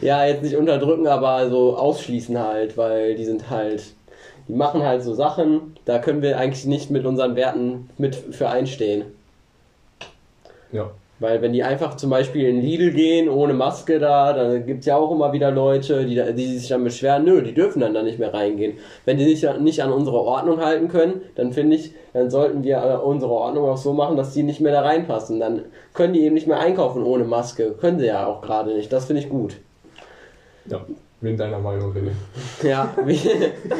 Ja, 0.00 0.24
jetzt 0.24 0.42
nicht 0.42 0.56
unterdrücken, 0.56 1.06
aber 1.06 1.50
so 1.50 1.76
ausschließen 1.76 2.38
halt, 2.38 2.78
weil 2.78 3.16
die 3.16 3.26
sind 3.26 3.50
halt 3.50 3.82
die 4.48 4.54
machen 4.54 4.82
halt 4.82 5.02
so 5.02 5.12
Sachen, 5.14 5.76
da 5.84 5.98
können 5.98 6.22
wir 6.22 6.38
eigentlich 6.38 6.64
nicht 6.64 6.90
mit 6.90 7.04
unseren 7.04 7.36
Werten 7.36 7.90
mit 7.98 8.14
für 8.16 8.48
einstehen. 8.48 9.04
Ja. 10.72 10.90
Weil 11.20 11.42
wenn 11.42 11.52
die 11.52 11.62
einfach 11.62 11.96
zum 11.96 12.08
Beispiel 12.08 12.48
in 12.48 12.62
Lidl 12.62 12.92
gehen, 12.92 13.28
ohne 13.28 13.52
Maske 13.52 13.98
da, 13.98 14.32
dann 14.32 14.64
gibt's 14.64 14.86
ja 14.86 14.96
auch 14.96 15.12
immer 15.12 15.34
wieder 15.34 15.50
Leute, 15.50 16.06
die, 16.06 16.20
die 16.34 16.58
sich 16.58 16.68
dann 16.68 16.82
beschweren, 16.82 17.24
nö, 17.24 17.42
die 17.42 17.52
dürfen 17.52 17.80
dann 17.80 17.92
da 17.92 18.02
nicht 18.02 18.18
mehr 18.18 18.32
reingehen. 18.32 18.78
Wenn 19.04 19.18
die 19.18 19.34
sich 19.34 19.46
nicht 19.58 19.82
an 19.82 19.92
unsere 19.92 20.18
Ordnung 20.18 20.60
halten 20.64 20.88
können, 20.88 21.20
dann 21.34 21.52
finde 21.52 21.76
ich, 21.76 21.92
dann 22.14 22.30
sollten 22.30 22.64
wir 22.64 22.78
äh, 22.78 22.96
unsere 22.96 23.32
Ordnung 23.32 23.68
auch 23.68 23.76
so 23.76 23.92
machen, 23.92 24.16
dass 24.16 24.32
die 24.32 24.42
nicht 24.42 24.60
mehr 24.60 24.72
da 24.72 24.80
reinpassen. 24.80 25.38
Dann 25.40 25.66
können 25.92 26.14
die 26.14 26.22
eben 26.22 26.34
nicht 26.34 26.46
mehr 26.46 26.58
einkaufen 26.58 27.04
ohne 27.04 27.24
Maske. 27.24 27.72
Können 27.78 27.98
sie 27.98 28.06
ja 28.06 28.26
auch 28.26 28.40
gerade 28.40 28.74
nicht. 28.74 28.90
Das 28.90 29.04
finde 29.04 29.20
ich 29.20 29.28
gut. 29.28 29.56
Ja. 30.66 30.80
Bin 31.20 31.36
deiner 31.36 31.58
Meinung, 31.58 31.92
René. 31.92 32.12
Ja, 32.66 32.94
wie, 33.04 33.20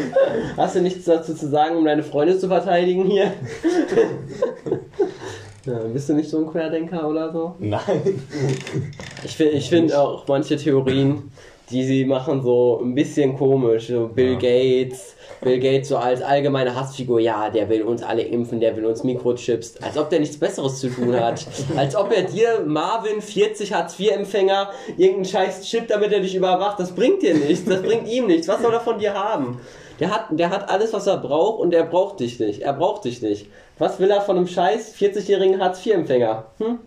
hast 0.59 0.76
du 0.76 0.83
nichts 0.83 1.07
dazu 1.07 1.35
zu 1.35 1.48
sagen, 1.48 1.74
um 1.79 1.87
deine 1.87 2.03
Freunde 2.03 2.37
zu 2.37 2.48
verteidigen 2.48 3.07
hier? 3.07 3.33
Ja, 5.66 5.78
bist 5.92 6.08
du 6.08 6.14
nicht 6.14 6.30
so 6.30 6.38
ein 6.38 6.46
Querdenker 6.46 7.08
oder 7.08 7.32
so? 7.32 7.54
Nein. 7.58 8.22
Ich 9.24 9.36
finde 9.36 9.52
ich 9.54 9.68
find 9.68 9.94
auch 9.94 10.26
manche 10.26 10.56
Theorien, 10.56 11.30
die 11.70 11.84
sie 11.84 12.04
machen, 12.04 12.42
so 12.42 12.80
ein 12.82 12.94
bisschen 12.94 13.36
komisch. 13.36 13.88
So 13.88 14.08
Bill 14.08 14.32
Ja. 14.32 14.38
Gates, 14.38 15.14
Bill 15.42 15.60
Gates 15.60 15.88
so 15.90 15.98
als 15.98 16.22
allgemeine 16.22 16.74
Hassfigur, 16.74 17.20
ja, 17.20 17.50
der 17.50 17.68
will 17.68 17.82
uns 17.82 18.02
alle 18.02 18.22
impfen, 18.22 18.58
der 18.58 18.74
will 18.76 18.86
uns 18.86 19.04
Mikrochips. 19.04 19.76
Als 19.82 19.98
ob 19.98 20.08
der 20.08 20.20
nichts 20.20 20.38
Besseres 20.38 20.80
zu 20.80 20.88
tun 20.88 21.14
hat. 21.14 21.46
als 21.76 21.94
ob 21.94 22.10
er 22.10 22.22
dir, 22.22 22.62
Marvin, 22.66 23.20
40 23.20 23.72
Hartz-IV-Empfänger, 23.72 24.70
irgendeinen 24.96 25.24
scheiß 25.26 25.62
Chip, 25.62 25.88
damit 25.88 26.10
er 26.12 26.20
dich 26.20 26.34
überwacht. 26.34 26.80
Das 26.80 26.92
bringt 26.92 27.22
dir 27.22 27.34
nichts, 27.34 27.68
das 27.68 27.82
bringt 27.82 28.08
ihm 28.08 28.26
nichts. 28.26 28.48
Was 28.48 28.62
soll 28.62 28.72
er 28.72 28.80
von 28.80 28.98
dir 28.98 29.12
haben? 29.12 29.60
Der 30.00 30.10
hat, 30.10 30.26
der 30.30 30.50
hat 30.50 30.70
alles, 30.70 30.92
was 30.92 31.06
er 31.06 31.18
braucht 31.18 31.60
und 31.60 31.74
er 31.74 31.84
braucht 31.84 32.20
dich 32.20 32.40
nicht. 32.40 32.62
Er 32.62 32.72
braucht 32.72 33.04
dich 33.04 33.20
nicht. 33.22 33.46
Was 33.78 34.00
will 34.00 34.10
er 34.10 34.22
von 34.22 34.36
einem 34.36 34.46
scheiß 34.46 34.94
40-jährigen 34.94 35.60
Hartz-IV-Empfänger? 35.60 36.44
Hm? 36.58 36.78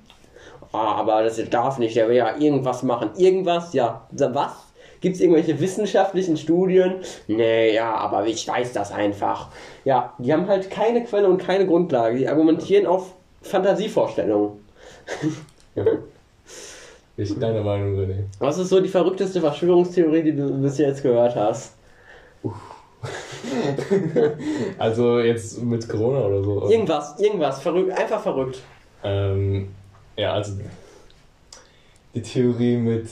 Ah, 0.72 0.96
aber 0.96 1.24
das 1.24 1.40
darf 1.50 1.78
nicht, 1.78 1.96
der 1.96 2.10
will 2.10 2.16
ja 2.16 2.36
irgendwas 2.38 2.82
machen. 2.82 3.12
Irgendwas, 3.16 3.74
ja. 3.74 4.08
Was? 4.12 4.54
Gibt 5.02 5.16
es 5.16 5.22
irgendwelche 5.22 5.60
wissenschaftlichen 5.60 6.38
Studien? 6.38 6.96
Nee, 7.28 7.76
ja, 7.76 7.94
aber 7.94 8.26
ich 8.26 8.48
weiß 8.48 8.74
das 8.74 8.92
einfach. 8.92 9.50
Ja, 9.86 10.14
die 10.18 10.34
haben 10.34 10.48
halt 10.48 10.72
keine 10.72 11.04
Quelle 11.04 11.28
und 11.28 11.38
keine 11.38 11.68
Grundlage. 11.68 12.18
Die 12.18 12.28
argumentieren 12.28 12.88
auf 12.88 13.14
Fantasievorstellungen. 13.42 14.64
Ich 17.16 17.30
bin 17.30 17.42
deiner 17.42 17.62
Meinung, 17.62 17.96
René. 17.96 18.24
Was 18.40 18.58
ist 18.58 18.70
so 18.70 18.80
die 18.80 18.90
verrückteste 18.90 19.40
Verschwörungstheorie, 19.40 20.24
die 20.24 20.36
du 20.36 20.50
bis 20.60 20.80
jetzt 20.80 21.04
gehört 21.04 21.36
hast? 21.36 21.76
Also 24.78 25.20
jetzt 25.20 25.62
mit 25.62 25.88
Corona 25.88 26.22
oder 26.22 26.44
so. 26.44 26.70
Irgendwas, 26.70 27.20
irgendwas, 27.20 27.60
verrückt, 27.62 27.92
einfach 27.98 28.22
verrückt. 28.22 28.60
Ähm, 29.04 29.70
ja, 30.16 30.34
also 30.34 30.54
die 32.14 32.22
Theorie 32.22 32.78
mit 32.78 33.08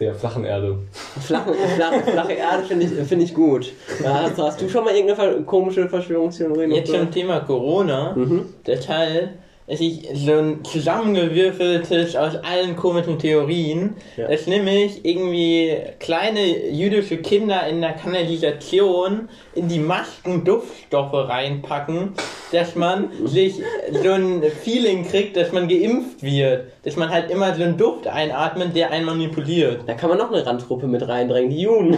der 0.00 0.14
flachen 0.14 0.44
Erde. 0.44 0.78
Flache, 1.20 1.54
flache, 1.54 2.00
flache 2.02 2.32
Erde 2.32 2.64
finde 2.64 2.86
ich, 2.86 2.92
find 3.08 3.22
ich 3.22 3.32
gut. 3.34 3.72
Ja, 4.02 4.22
Hast, 4.22 4.38
hast 4.38 4.60
du 4.60 4.68
schon 4.68 4.84
mal 4.84 4.94
irgendeine 4.94 5.42
komische 5.42 5.88
Verschwörungstheorie 5.88 6.66
noch 6.66 6.76
Jetzt 6.76 6.88
zum 6.88 6.94
gehört? 6.96 7.14
Thema 7.14 7.40
Corona. 7.40 8.12
Mhm. 8.16 8.46
Der 8.66 8.80
Teil 8.80 9.34
ist 9.66 9.80
ich 9.80 10.08
so 10.12 10.32
ein 10.32 10.64
zusammengewürfeltes 10.64 12.16
aus 12.16 12.36
allen 12.36 12.76
komischen 12.76 13.18
Theorien. 13.18 13.96
Ja. 14.16 14.28
Das 14.28 14.46
nämlich 14.46 15.04
irgendwie 15.04 15.76
kleine 16.00 16.68
jüdische 16.70 17.16
Kinder 17.18 17.66
in 17.66 17.80
der 17.80 17.94
Kanalisation 17.94 19.28
in 19.54 19.68
die 19.68 19.78
Masken 19.78 20.44
Duftstoffe 20.44 21.14
reinpacken, 21.14 22.12
dass 22.52 22.74
man 22.74 23.08
sich 23.24 23.54
so 23.90 24.10
ein 24.10 24.42
Feeling 24.62 25.06
kriegt, 25.06 25.36
dass 25.36 25.52
man 25.52 25.66
geimpft 25.68 26.22
wird. 26.22 26.73
Dass 26.84 26.96
man 26.96 27.08
halt 27.08 27.30
immer 27.30 27.54
so 27.54 27.62
einen 27.62 27.76
Duft 27.76 28.06
einatmet, 28.06 28.76
der 28.76 28.90
einen 28.90 29.06
manipuliert. 29.06 29.82
Da 29.86 29.94
kann 29.94 30.10
man 30.10 30.18
noch 30.18 30.30
eine 30.30 30.44
Randgruppe 30.44 30.86
mit 30.86 31.06
reindrängen, 31.06 31.50
die 31.50 31.62
Juden. 31.62 31.92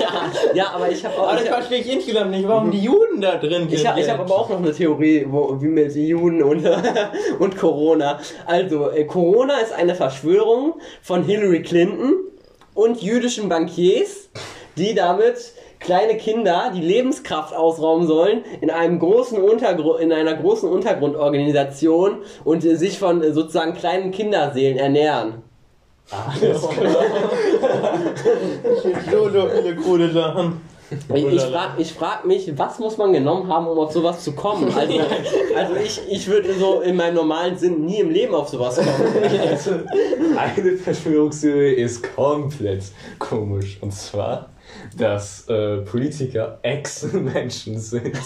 ja. 0.00 0.54
ja, 0.54 0.70
aber 0.74 0.90
ich 0.90 1.04
habe 1.04 1.14
auch. 1.16 1.28
Aber 1.28 1.36
das 1.38 1.48
verstehe 1.48 1.78
ich 1.78 1.92
insgesamt 1.92 2.32
nicht, 2.32 2.48
warum 2.48 2.70
die 2.70 2.80
Juden 2.80 3.20
da 3.20 3.36
drin 3.36 3.68
sind. 3.68 3.74
ich 3.74 3.86
habe 3.86 4.02
hab 4.02 4.20
aber 4.20 4.34
auch 4.34 4.48
noch 4.48 4.58
eine 4.58 4.72
Theorie, 4.72 5.26
wo, 5.28 5.60
wie 5.60 5.68
mit 5.68 5.94
Juden 5.94 6.42
und, 6.42 6.64
und 7.38 7.56
Corona. 7.56 8.18
Also, 8.46 8.90
äh, 8.90 9.04
Corona 9.04 9.58
ist 9.58 9.72
eine 9.72 9.94
Verschwörung 9.94 10.74
von 11.02 11.22
Hillary 11.22 11.62
Clinton 11.62 12.14
und 12.74 13.02
jüdischen 13.02 13.48
Bankiers, 13.48 14.30
die 14.76 14.94
damit 14.94 15.52
kleine 15.80 16.16
Kinder 16.16 16.72
die 16.74 16.80
Lebenskraft 16.80 17.54
ausrauben 17.54 18.06
sollen 18.06 18.42
in 18.60 18.70
einem 18.70 18.98
großen 18.98 19.40
Untergru 19.40 19.94
in 19.94 20.12
einer 20.12 20.34
großen 20.34 20.68
Untergrundorganisation 20.68 22.18
und 22.44 22.64
äh, 22.64 22.76
sich 22.76 22.98
von 22.98 23.22
äh, 23.22 23.32
sozusagen 23.32 23.74
kleinen 23.74 24.10
Kinderseelen 24.10 24.78
ernähren. 24.78 25.42
so, 29.10 29.28
so 29.28 29.48
viele 29.48 29.76
coole 29.76 30.10
Sachen. 30.10 30.60
Ich, 30.90 31.26
ich 31.26 31.42
frage 31.42 31.82
ich 31.82 31.92
frag 31.92 32.24
mich, 32.24 32.56
was 32.56 32.78
muss 32.78 32.96
man 32.96 33.12
genommen 33.12 33.48
haben, 33.48 33.66
um 33.66 33.78
auf 33.78 33.92
sowas 33.92 34.24
zu 34.24 34.32
kommen? 34.32 34.72
Also, 34.74 35.00
also 35.54 35.74
ich, 35.76 36.00
ich 36.08 36.26
würde 36.28 36.54
so 36.54 36.80
in 36.80 36.96
meinem 36.96 37.16
normalen 37.16 37.58
Sinn 37.58 37.84
nie 37.84 37.98
im 38.00 38.10
Leben 38.10 38.34
auf 38.34 38.48
sowas 38.48 38.76
kommen. 38.76 38.88
Also, 39.48 39.72
eine 40.36 40.76
Verschwörungstheorie 40.76 41.74
ist 41.74 42.02
komplett 42.14 42.84
komisch. 43.18 43.78
Und 43.82 43.92
zwar, 43.92 44.48
dass 44.96 45.48
äh, 45.48 45.78
Politiker 45.78 46.58
Ex-Menschen 46.62 47.78
sind. 47.78 48.16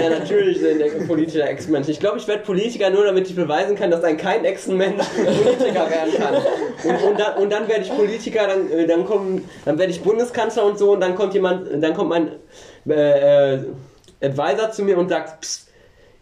Ja, 0.00 0.08
natürlich 0.10 0.60
sind 0.60 0.78
der 0.78 0.88
politischer 1.06 1.48
Ex-Mensch. 1.48 1.88
Ich 1.88 2.00
glaube, 2.00 2.18
ich 2.18 2.26
werde 2.26 2.42
Politiker 2.42 2.90
nur, 2.90 3.04
damit 3.04 3.28
ich 3.28 3.36
beweisen 3.36 3.76
kann, 3.76 3.90
dass 3.90 4.02
ein 4.04 4.16
kein 4.16 4.44
Ex-Mensch 4.44 5.04
Politiker 5.04 5.90
werden 5.90 6.14
kann. 6.16 6.34
Und, 6.84 7.02
und 7.02 7.20
dann, 7.20 7.36
und 7.36 7.52
dann 7.52 7.68
werde 7.68 7.82
ich 7.82 7.94
Politiker, 7.94 8.46
dann, 8.46 8.70
äh, 8.70 8.86
dann 8.86 9.04
kommen, 9.04 9.48
dann 9.64 9.78
werde 9.78 9.92
ich 9.92 10.02
Bundeskanzler 10.02 10.64
und 10.64 10.78
so 10.78 10.92
und 10.92 11.00
dann 11.00 11.14
kommt 11.14 11.34
jemand, 11.34 11.68
dann 11.82 11.94
kommt 11.94 12.10
mein 12.10 12.30
äh, 12.88 13.54
äh, 13.54 13.64
Advisor 14.22 14.70
zu 14.70 14.82
mir 14.82 14.98
und 14.98 15.08
sagt, 15.08 15.40
Psst, 15.42 15.68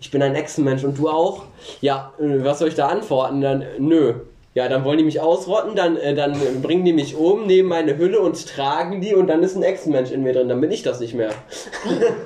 ich 0.01 0.11
bin 0.11 0.23
ein 0.23 0.35
Ex-Mensch 0.35 0.83
und 0.85 0.99
du 0.99 1.09
auch? 1.09 1.45
Ja, 1.81 2.13
äh, 2.19 2.45
was 2.45 2.59
soll 2.59 2.69
ich 2.69 2.75
da 2.75 2.89
antworten? 2.89 3.41
Dann, 3.41 3.65
nö. 3.79 4.15
Ja, 4.53 4.69
dann 4.69 4.85
wollen 4.85 4.99
die 4.99 5.05
mich 5.05 5.21
ausrotten, 5.21 5.77
dann, 5.77 5.97
äh, 5.97 6.13
dann 6.13 6.61
bringen 6.61 6.85
die 6.85 6.93
mich 6.93 7.15
um, 7.15 7.47
nehmen 7.47 7.69
meine 7.69 7.97
Hülle 7.97 8.19
und 8.19 8.49
tragen 8.49 9.01
die 9.01 9.15
und 9.15 9.29
dann 9.29 9.45
ist 9.45 9.55
ein 9.55 9.63
Ex-Mensch 9.63 10.11
in 10.11 10.25
mir 10.25 10.33
drin. 10.33 10.49
Dann 10.49 10.61
bin 10.61 10.73
ich 10.73 10.83
das 10.83 10.99
nicht 10.99 11.15
mehr. 11.15 11.31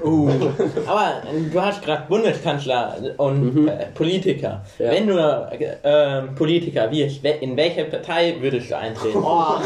Uh. 0.03 0.31
Aber 0.87 1.23
äh, 1.31 1.51
du 1.53 1.61
hast 1.61 1.83
gerade 1.83 2.05
Bundeskanzler 2.09 2.97
und 3.19 3.69
äh, 3.69 3.89
Politiker. 3.95 4.65
Ja. 4.79 4.91
Wenn 4.91 5.07
du 5.07 5.19
äh, 5.19 6.23
Politiker 6.35 6.91
wirst, 6.91 7.23
in 7.27 7.59
welche 7.59 7.85
Partei 7.85 8.37
würdest 8.41 8.71
du 8.71 8.79
eintreten? 8.79 9.19
Oh. 9.23 9.57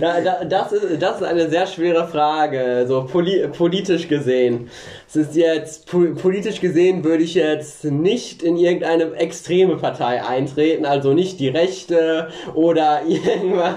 Da, 0.00 0.20
da, 0.20 0.44
das, 0.44 0.72
ist, 0.72 1.00
das 1.00 1.16
ist 1.16 1.22
eine 1.22 1.48
sehr 1.48 1.66
schwere 1.66 2.08
Frage, 2.08 2.86
so 2.88 3.04
poli 3.04 3.46
politisch 3.48 4.08
gesehen. 4.08 4.68
Es 5.14 5.28
ist 5.28 5.36
jetzt 5.36 5.86
po- 5.90 6.14
politisch 6.20 6.60
gesehen 6.60 7.04
würde 7.04 7.22
ich 7.22 7.34
jetzt 7.34 7.84
nicht 7.84 8.42
in 8.42 8.56
irgendeine 8.56 9.14
extreme 9.16 9.76
Partei 9.76 10.22
eintreten, 10.24 10.86
also 10.86 11.12
nicht 11.12 11.38
die 11.38 11.48
Rechte 11.48 12.28
oder 12.54 13.02
irgendwas, 13.06 13.74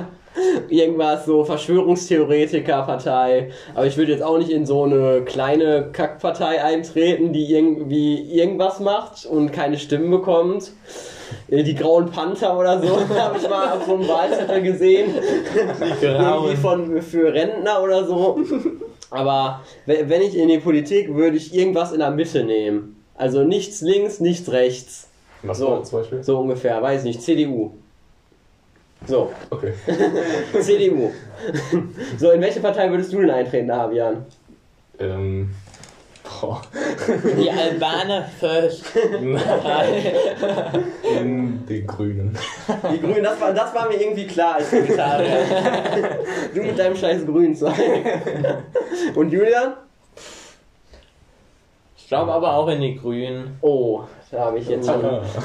irgendwas 0.69 1.25
so 1.25 1.43
Verschwörungstheoretiker-Partei. 1.43 3.49
Aber 3.73 3.85
ich 3.85 3.97
würde 3.97 4.13
jetzt 4.13 4.23
auch 4.23 4.37
nicht 4.37 4.49
in 4.49 4.65
so 4.65 4.83
eine 4.83 5.23
kleine 5.25 5.89
Kackpartei 5.91 6.63
eintreten, 6.63 7.33
die 7.33 7.53
irgendwie 7.53 8.21
irgendwas 8.33 8.79
macht 8.79 9.25
und 9.25 9.51
keine 9.51 9.77
Stimmen 9.77 10.09
bekommt. 10.11 10.71
Äh, 11.49 11.63
Die 11.63 11.75
Grauen 11.75 12.11
Panther 12.11 12.57
oder 12.57 12.81
so 12.81 12.97
habe 13.19 13.37
ich 13.41 13.49
mal 13.49 13.73
auf 13.73 13.85
so 13.85 13.95
einem 13.95 14.07
Wahlzettel 14.07 14.61
gesehen. 14.61 15.13
Irgendwie 16.01 16.55
von, 16.55 17.01
für 17.01 17.33
Rentner 17.33 17.83
oder 17.83 18.05
so. 18.05 18.39
Aber 19.11 19.61
we- 19.85 20.07
wenn 20.09 20.21
ich 20.21 20.35
in 20.37 20.47
die 20.47 20.57
Politik, 20.59 21.13
würde 21.13 21.37
ich 21.37 21.53
irgendwas 21.53 21.91
in 21.91 21.99
der 21.99 22.11
Mitte 22.11 22.43
nehmen. 22.43 23.03
Also 23.15 23.43
nichts 23.43 23.81
links, 23.81 24.19
nichts 24.19 24.51
rechts. 24.51 25.07
Was 25.43 25.59
So. 25.59 25.79
zum 25.81 25.99
Beispiel? 25.99 26.23
So 26.23 26.39
ungefähr, 26.39 26.81
weiß 26.81 27.03
nicht, 27.03 27.21
CDU. 27.21 27.71
So, 29.07 29.31
Okay. 29.51 29.73
CDU. 30.61 31.11
So, 32.17 32.31
in 32.31 32.41
welche 32.41 32.59
Partei 32.59 32.89
würdest 32.89 33.13
du 33.13 33.19
denn 33.19 33.29
eintreten, 33.29 33.67
Fabian? 33.67 34.25
ähm, 34.99 35.49
boah. 36.25 36.61
Die 37.37 37.49
Albaner 37.49 38.23
First. 38.39 38.95
In 41.03 41.65
den 41.65 41.87
Grünen. 41.87 42.37
Die 42.91 42.99
Grünen, 42.99 43.23
das 43.23 43.39
war, 43.39 43.53
das 43.53 43.73
war 43.73 43.87
mir 43.87 44.01
irgendwie 44.01 44.27
klar 44.27 44.55
als 44.55 44.71
Vegetarier. 44.71 45.45
du 46.53 46.61
mit 46.61 46.77
deinem 46.77 46.95
scheiß 46.95 47.25
Grünzeug. 47.25 47.73
Und 49.15 49.31
Julian? 49.31 49.73
Ich 51.97 52.07
glaube 52.07 52.31
aber 52.33 52.53
auch 52.53 52.67
in 52.67 52.81
die 52.81 52.95
Grünen. 52.95 53.57
Oh, 53.61 54.03
da 54.35 54.45
habe 54.45 54.59
ich 54.59 54.67
jetzt 54.67 54.87
schon 54.87 55.01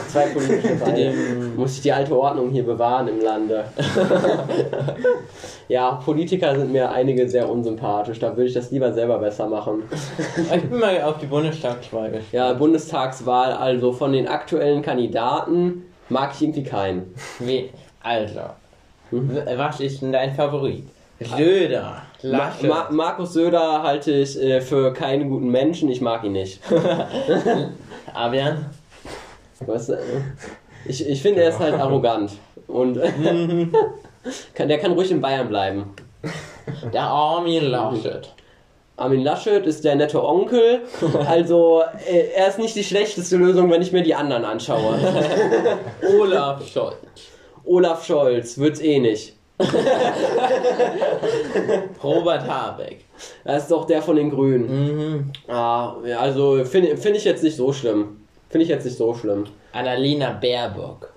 zwei 0.09 0.27
politische 0.27 0.77
Feinde. 0.79 1.13
Muss 1.57 1.77
ich 1.77 1.83
die 1.83 1.93
alte 1.93 2.15
Ordnung 2.19 2.51
hier 2.51 2.65
bewahren 2.65 3.09
im 3.09 3.21
Lande. 3.23 3.65
ja, 5.69 5.93
Politiker 6.05 6.57
sind 6.57 6.73
mir 6.73 6.91
einige 6.91 7.29
sehr 7.29 7.49
unsympathisch. 7.49 8.19
Da 8.19 8.37
würde 8.37 8.45
ich 8.49 8.55
das 8.55 8.71
lieber 8.71 8.93
selber 8.93 9.19
besser 9.19 9.47
machen. 9.49 9.83
Ich 10.55 10.63
bin 10.63 10.79
mal 10.81 11.01
auf 11.03 11.19
die 11.19 11.27
Bundestagswahl 11.27 12.11
gespannt. 12.11 12.33
Ja, 12.33 12.53
Bundestagswahl, 12.53 13.53
also 13.53 13.93
von 13.93 14.13
den 14.13 14.29
aktuellen 14.29 14.83
Kandidaten 14.83 15.85
mag 16.09 16.33
ich 16.35 16.43
irgendwie 16.43 16.65
keinen. 16.65 17.15
Wie, 17.39 17.71
also, 18.03 18.41
w- 19.11 19.43
was 19.57 19.81
ist 19.81 20.03
denn 20.03 20.13
dein 20.13 20.35
Favorit? 20.35 20.85
Söder, 21.37 22.01
Ma 22.23 22.51
Ma 22.67 22.87
Markus 22.91 23.35
Söder 23.35 23.83
halte 23.83 24.11
ich 24.11 24.41
äh, 24.43 24.63
für 24.63 24.91
keinen 24.95 25.29
guten 25.29 25.51
Menschen, 25.51 25.91
ich 25.91 26.01
mag 26.01 26.25
ihn 26.25 26.33
nicht. 26.33 26.61
Avian, 28.15 28.65
Was, 29.67 29.89
äh, 29.89 29.99
ich, 30.87 31.07
ich 31.09 31.23
finde, 31.23 31.43
er 31.43 31.51
ist 31.51 31.59
halt 31.59 31.75
arrogant. 31.75 32.33
Und 32.67 32.99
kann, 34.55 34.69
der 34.69 34.79
kann 34.79 34.93
ruhig 34.93 35.11
in 35.11 35.21
Bayern 35.21 35.49
bleiben. 35.49 35.95
der 36.93 37.03
Armin 37.03 37.65
Laschet. 37.65 38.33
Armin 38.97 39.23
Laschet 39.23 39.65
ist 39.67 39.85
der 39.85 39.97
nette 39.97 40.23
Onkel. 40.23 40.81
Also, 41.27 41.83
äh, 42.07 42.29
er 42.37 42.49
ist 42.49 42.59
nicht 42.59 42.77
die 42.77 42.85
schlechteste 42.85 43.37
Lösung, 43.37 43.71
wenn 43.71 43.83
ich 43.83 43.93
mir 43.93 44.03
die 44.03 44.15
anderen 44.15 44.45
anschaue. 44.45 44.99
Olaf 46.21 46.67
Scholz, 46.67 46.97
Olaf 47.65 48.05
Scholz 48.05 48.59
wird's 48.59 48.81
eh 48.81 48.99
nicht. 48.99 49.37
Robert 52.03 52.49
Habeck. 52.49 53.05
Er 53.45 53.59
ist 53.59 53.71
doch 53.71 53.85
der 53.87 54.01
von 54.01 54.17
den 54.17 54.31
Grünen. 54.31 54.69
Mhm. 54.69 55.33
Ah, 55.49 55.97
ja, 56.05 56.19
also 56.21 56.65
finde 56.65 56.97
find 56.97 57.17
ich 57.17 57.25
jetzt 57.25 57.43
nicht 57.43 57.57
so 57.57 57.71
schlimm. 57.73 58.20
Finde 58.51 58.65
ich 58.65 58.69
jetzt 58.69 58.85
nicht 58.85 58.99
so 58.99 59.15
schlimm. 59.15 59.45
Annalena 59.73 60.33
Baerbock. 60.33 61.13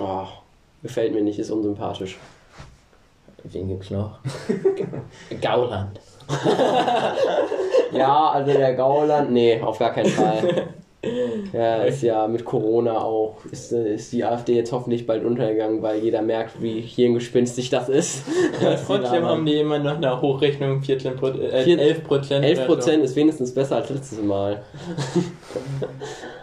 Oh, 0.00 0.24
gefällt 0.82 1.14
mir 1.14 1.22
nicht, 1.22 1.38
ist 1.38 1.50
unsympathisch. 1.50 2.18
Wen 3.44 3.68
gibt's 3.68 3.90
noch? 3.90 4.18
Gauland. 5.40 6.00
Ja, 7.92 8.30
also 8.30 8.52
der 8.52 8.74
Gauland, 8.74 9.32
nee, 9.32 9.60
auf 9.60 9.78
gar 9.80 9.92
keinen 9.92 10.10
Fall. 10.10 10.68
Ja, 11.54 11.76
ist 11.84 12.02
ja 12.02 12.28
mit 12.28 12.44
Corona 12.44 13.00
auch, 13.02 13.36
ist, 13.50 13.72
ist 13.72 14.12
die 14.12 14.22
AfD 14.22 14.54
jetzt 14.54 14.70
hoffentlich 14.70 15.06
bald 15.06 15.24
untergegangen, 15.24 15.80
weil 15.80 15.98
jeder 16.00 16.20
merkt, 16.20 16.60
wie 16.60 16.82
hirngespinstig 16.82 17.70
das 17.70 17.88
ist. 17.88 18.22
Die 18.60 18.76
Trotzdem 18.86 19.24
haben 19.24 19.46
die 19.46 19.54
immer 19.60 19.78
noch 19.78 19.96
eine 19.96 20.20
Hochrechnung 20.20 20.82
14 20.82 21.16
Pro 21.16 21.28
äh, 21.28 21.62
Vier- 21.64 21.78
11 21.78 22.04
Prozent. 22.04 22.44
11 22.44 22.66
Prozent 22.66 23.02
ist 23.02 23.16
wenigstens 23.16 23.54
besser 23.54 23.76
als 23.76 23.88
letztes 23.88 24.20
Mal. 24.20 24.60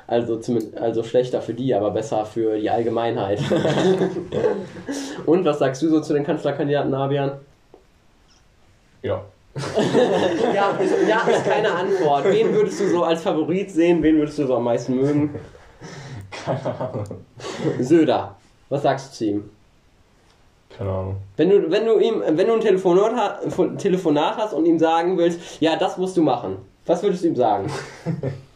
Also, 0.07 0.37
zumindest, 0.37 0.77
also 0.77 1.03
schlechter 1.03 1.41
für 1.41 1.53
die, 1.53 1.75
aber 1.75 1.91
besser 1.91 2.25
für 2.25 2.57
die 2.57 2.69
Allgemeinheit. 2.69 3.39
Und 5.25 5.43
was 5.43 5.59
sagst 5.59 5.81
du 5.81 5.89
so 5.89 5.99
zu 5.99 6.13
den 6.13 6.23
Kanzlerkandidaten, 6.23 6.89
Nabian? 6.89 7.33
Ja. 9.01 9.21
Ja, 10.53 10.69
ist, 10.79 10.93
ja, 11.07 11.19
ist 11.27 11.43
keine 11.43 11.71
Antwort. 11.71 12.25
Wen 12.25 12.53
würdest 12.53 12.79
du 12.79 12.87
so 12.87 13.03
als 13.03 13.21
Favorit 13.21 13.69
sehen? 13.71 14.01
Wen 14.01 14.17
würdest 14.17 14.39
du 14.39 14.45
so 14.45 14.55
am 14.55 14.63
meisten 14.63 14.95
mögen? 14.95 15.35
Keine 16.31 16.79
Ahnung. 16.79 17.05
Söder. 17.79 18.35
Was 18.69 18.83
sagst 18.83 19.11
du 19.11 19.17
zu 19.17 19.25
ihm? 19.25 19.49
Keine 20.77 20.89
Ahnung. 20.89 21.17
Wenn 21.35 21.49
du, 21.49 21.71
wenn 21.71 21.85
du 21.85 21.99
ihm, 21.99 22.21
wenn 22.25 22.47
du 22.47 22.53
ein 22.53 22.61
Telefonat, 22.61 23.41
Telefonat 23.77 24.37
hast 24.37 24.53
und 24.53 24.65
ihm 24.65 24.79
sagen 24.79 25.17
willst, 25.17 25.59
ja, 25.59 25.75
das 25.75 25.97
musst 25.97 26.15
du 26.15 26.21
machen. 26.21 26.57
Was 26.85 27.03
würdest 27.03 27.23
du 27.23 27.27
ihm 27.27 27.35
sagen? 27.35 27.69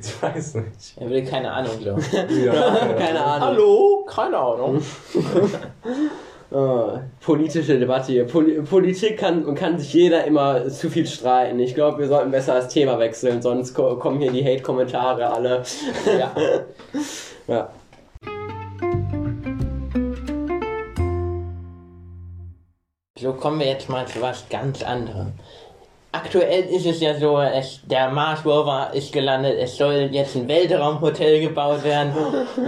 Ich 0.00 0.22
weiß 0.22 0.54
nicht. 0.54 0.94
Er 0.96 1.08
will 1.08 1.24
keine 1.24 1.52
Ahnung, 1.52 1.78
glaube 1.78 2.00
ich. 2.00 2.12
Ja, 2.44 2.52
Keine 2.98 3.24
Ahnung. 3.24 3.48
Hallo? 3.48 4.06
Keine 4.08 4.38
Ahnung. 4.38 4.82
Ah, 6.54 7.00
politische 7.22 7.78
Debatte 7.78 8.12
hier. 8.12 8.26
Poli 8.26 8.60
Politik 8.60 9.16
kann, 9.16 9.54
kann 9.54 9.78
sich 9.78 9.94
jeder 9.94 10.24
immer 10.26 10.68
zu 10.68 10.90
viel 10.90 11.06
streiten. 11.06 11.58
Ich 11.58 11.74
glaube, 11.74 12.00
wir 12.00 12.08
sollten 12.08 12.30
besser 12.30 12.56
das 12.56 12.68
Thema 12.68 12.98
wechseln, 12.98 13.40
sonst 13.40 13.72
ko 13.72 13.96
kommen 13.96 14.20
hier 14.20 14.30
die 14.30 14.44
Hate-Kommentare 14.44 15.32
alle. 15.32 15.62
Ja. 16.06 16.30
Ja. 17.48 17.72
So 23.18 23.32
kommen 23.32 23.58
wir 23.58 23.66
jetzt 23.66 23.88
mal 23.88 24.06
zu 24.06 24.20
was 24.20 24.48
ganz 24.48 24.82
anderem. 24.82 25.32
Aktuell 26.14 26.64
ist 26.64 26.84
es 26.84 27.00
ja 27.00 27.14
so, 27.14 27.40
es, 27.40 27.80
der 27.86 28.10
Mars 28.10 28.44
Rover 28.44 28.90
ist 28.92 29.14
gelandet, 29.14 29.56
es 29.58 29.78
soll 29.78 30.10
jetzt 30.12 30.36
ein 30.36 30.46
Weltraumhotel 30.46 31.40
gebaut 31.40 31.82
werden. 31.84 32.12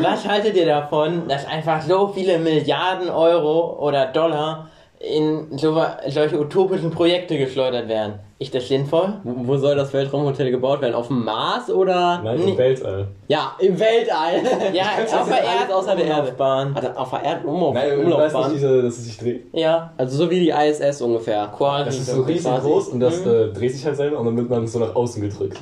Was 0.01 0.27
haltet 0.27 0.57
ihr 0.57 0.65
davon, 0.65 1.29
dass 1.29 1.47
einfach 1.47 1.83
so 1.83 2.09
viele 2.09 2.39
Milliarden 2.39 3.11
Euro 3.11 3.79
oder 3.87 4.07
Dollar 4.07 4.71
in 4.99 5.59
so, 5.59 5.85
solche 6.09 6.41
utopischen 6.41 6.91
Projekte 6.91 7.37
geschleudert 7.37 7.87
werden? 7.87 8.21
Ist 8.45 8.55
das 8.55 8.69
sinnvoll? 8.69 9.15
Wo 9.25 9.47
wo 9.47 9.57
soll 9.57 9.75
das 9.75 9.93
Weltraumhotel 9.93 10.51
gebaut 10.51 10.83
werden? 10.83 10.95
Auf 10.95 11.09
dem 11.09 11.25
Mars 11.25 11.71
oder? 11.71 12.21
Nein, 12.23 12.39
Nee. 12.45 12.51
im 12.53 12.59
Weltall. 12.59 13.09
Ja, 13.29 13.57
im 13.59 13.81
Weltall. 13.81 14.43
Ja, 14.75 14.83
auf 15.21 15.29
der 15.29 15.49
alles 15.49 15.73
außer 15.73 15.97
der 15.97 16.05
Erde. 16.05 16.29
Erdumlaufbahn. 16.29 16.77
Also 16.77 16.89
auf 16.91 17.11
der 17.11 17.23
Erdumlauf 17.23 17.75
Nein, 17.75 17.89
du 17.89 17.97
weißt 17.97 18.05
nicht, 18.07 18.15
Umlaufbahn. 18.15 18.53
diese, 18.53 18.83
dass 18.83 18.99
es 18.99 19.05
sich 19.07 19.17
dreht. 19.19 19.47
Ja, 19.53 19.93
Also 19.97 20.17
so 20.19 20.31
wie 20.31 20.41
die 20.41 20.51
ISS 20.51 21.01
ungefähr. 21.01 21.51
quasi. 21.57 21.85
Das 21.87 21.97
ist 21.99 22.07
so 22.11 22.23
riesengroß 22.23 22.89
und 22.89 23.01
das 23.01 23.25
Mhm. 23.25 23.31
äh, 23.31 23.53
dreht 23.53 23.73
sich 23.73 23.85
halt 23.87 23.97
selber 23.97 24.19
und 24.19 24.27
dann 24.27 24.37
wird 24.37 24.51
man 24.51 24.67
so 24.67 24.79
nach 24.79 24.95
außen 24.95 25.23
gedrückt. 25.23 25.59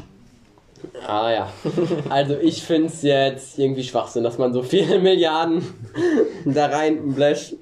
Ah 1.07 1.31
ja. 1.31 1.49
Also 2.11 2.35
ich 2.41 2.63
finde 2.63 2.89
es 2.89 3.03
jetzt 3.03 3.59
irgendwie 3.59 3.85
Schwachsinn, 3.85 4.25
dass 4.25 4.39
man 4.39 4.53
so 4.53 4.63
viele 4.63 4.99
Milliarden 5.01 5.63
da 6.45 6.67
reinbläst. 6.67 7.55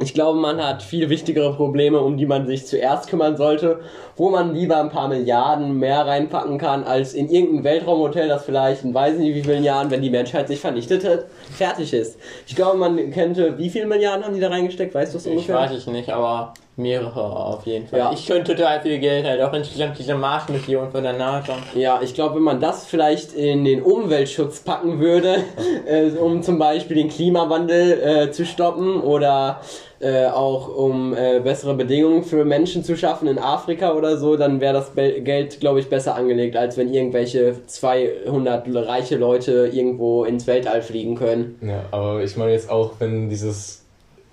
Ich 0.00 0.12
glaube, 0.12 0.40
man 0.40 0.60
hat 0.60 0.82
viel 0.82 1.08
wichtigere 1.08 1.54
Probleme, 1.54 2.00
um 2.00 2.16
die 2.16 2.26
man 2.26 2.46
sich 2.46 2.66
zuerst 2.66 3.08
kümmern 3.08 3.36
sollte, 3.36 3.80
wo 4.16 4.28
man 4.28 4.52
lieber 4.52 4.78
ein 4.80 4.90
paar 4.90 5.06
Milliarden 5.06 5.78
mehr 5.78 6.04
reinpacken 6.04 6.58
kann, 6.58 6.82
als 6.82 7.14
in 7.14 7.28
irgendein 7.28 7.62
Weltraumhotel, 7.62 8.26
das 8.26 8.44
vielleicht 8.44 8.82
in 8.82 8.92
weiß 8.92 9.18
nicht 9.18 9.34
wie 9.36 9.44
vielen 9.44 9.62
Jahren, 9.62 9.92
wenn 9.92 10.02
die 10.02 10.10
Menschheit 10.10 10.48
sich 10.48 10.58
vernichtet 10.58 11.04
hat, 11.08 11.26
fertig 11.52 11.92
ist. 11.92 12.18
Ich 12.46 12.56
glaube, 12.56 12.76
man 12.76 13.12
könnte, 13.12 13.56
wie 13.56 13.70
viele 13.70 13.86
Milliarden 13.86 14.24
haben 14.24 14.34
die 14.34 14.40
da 14.40 14.48
reingesteckt? 14.48 14.94
Weißt 14.94 15.14
du 15.14 15.18
es 15.18 15.26
Ich 15.26 15.32
ungefähr? 15.32 15.54
weiß 15.54 15.70
es 15.70 15.86
nicht, 15.86 16.10
aber 16.10 16.54
mehrere 16.76 17.20
auf 17.20 17.66
jeden 17.66 17.86
Fall. 17.86 17.98
Ja. 17.98 18.12
Ich 18.12 18.26
könnte 18.26 18.54
total 18.54 18.80
viel 18.80 18.98
Geld 18.98 19.26
halt 19.26 19.40
auch 19.40 19.52
insgesamt 19.52 19.98
diese 19.98 20.14
Mars-Mission 20.14 20.90
von 20.90 21.02
der 21.02 21.12
NASA. 21.12 21.54
Ja, 21.74 22.00
ich 22.02 22.14
glaube, 22.14 22.36
wenn 22.36 22.42
man 22.42 22.60
das 22.60 22.86
vielleicht 22.86 23.32
in 23.32 23.64
den 23.64 23.82
Umweltschutz 23.82 24.60
packen 24.60 25.00
würde, 25.00 25.44
äh, 25.86 26.10
um 26.10 26.42
zum 26.42 26.58
Beispiel 26.58 26.96
den 26.96 27.08
Klimawandel 27.08 28.00
äh, 28.00 28.30
zu 28.30 28.44
stoppen 28.44 29.00
oder 29.00 29.60
äh, 30.00 30.26
auch 30.26 30.68
um 30.68 31.14
äh, 31.14 31.40
bessere 31.40 31.74
Bedingungen 31.74 32.24
für 32.24 32.44
Menschen 32.44 32.84
zu 32.84 32.96
schaffen 32.96 33.28
in 33.28 33.38
Afrika 33.38 33.92
oder 33.94 34.16
so, 34.16 34.36
dann 34.36 34.60
wäre 34.60 34.74
das 34.74 34.90
Be 34.90 35.20
Geld, 35.22 35.60
glaube 35.60 35.80
ich, 35.80 35.88
besser 35.88 36.14
angelegt, 36.16 36.56
als 36.56 36.76
wenn 36.76 36.92
irgendwelche 36.92 37.64
200 37.66 38.66
reiche 38.74 39.16
Leute 39.16 39.70
irgendwo 39.72 40.24
ins 40.24 40.46
Weltall 40.46 40.82
fliegen 40.82 41.14
können. 41.14 41.58
Ja, 41.62 41.84
aber 41.90 42.22
ich 42.22 42.36
meine 42.36 42.52
jetzt 42.52 42.68
auch, 42.68 42.92
wenn 42.98 43.28
dieses, 43.28 43.83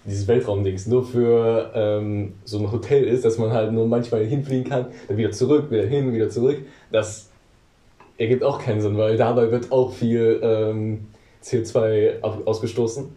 dieses 0.05 0.27
Weltraumdings 0.27 0.87
nur 0.87 1.05
für 1.05 1.71
ähm, 1.75 2.33
so 2.43 2.59
ein 2.59 2.71
Hotel 2.71 3.03
ist, 3.03 3.23
dass 3.23 3.37
man 3.37 3.51
halt 3.51 3.71
nur 3.71 3.87
manchmal 3.87 4.25
hinfliegen 4.25 4.69
kann, 4.69 4.87
dann 5.07 5.17
wieder 5.17 5.31
zurück, 5.31 5.69
wieder 5.69 5.85
hin, 5.85 6.13
wieder 6.13 6.29
zurück, 6.29 6.59
das 6.91 7.29
ergibt 8.17 8.43
auch 8.43 8.59
keinen 8.59 8.81
Sinn, 8.81 8.97
weil 8.97 9.17
dabei 9.17 9.51
wird 9.51 9.71
auch 9.71 9.93
viel 9.93 10.39
ähm, 10.43 11.07
CO2 11.43 12.21
auf, 12.21 12.45
ausgestoßen. 12.45 13.09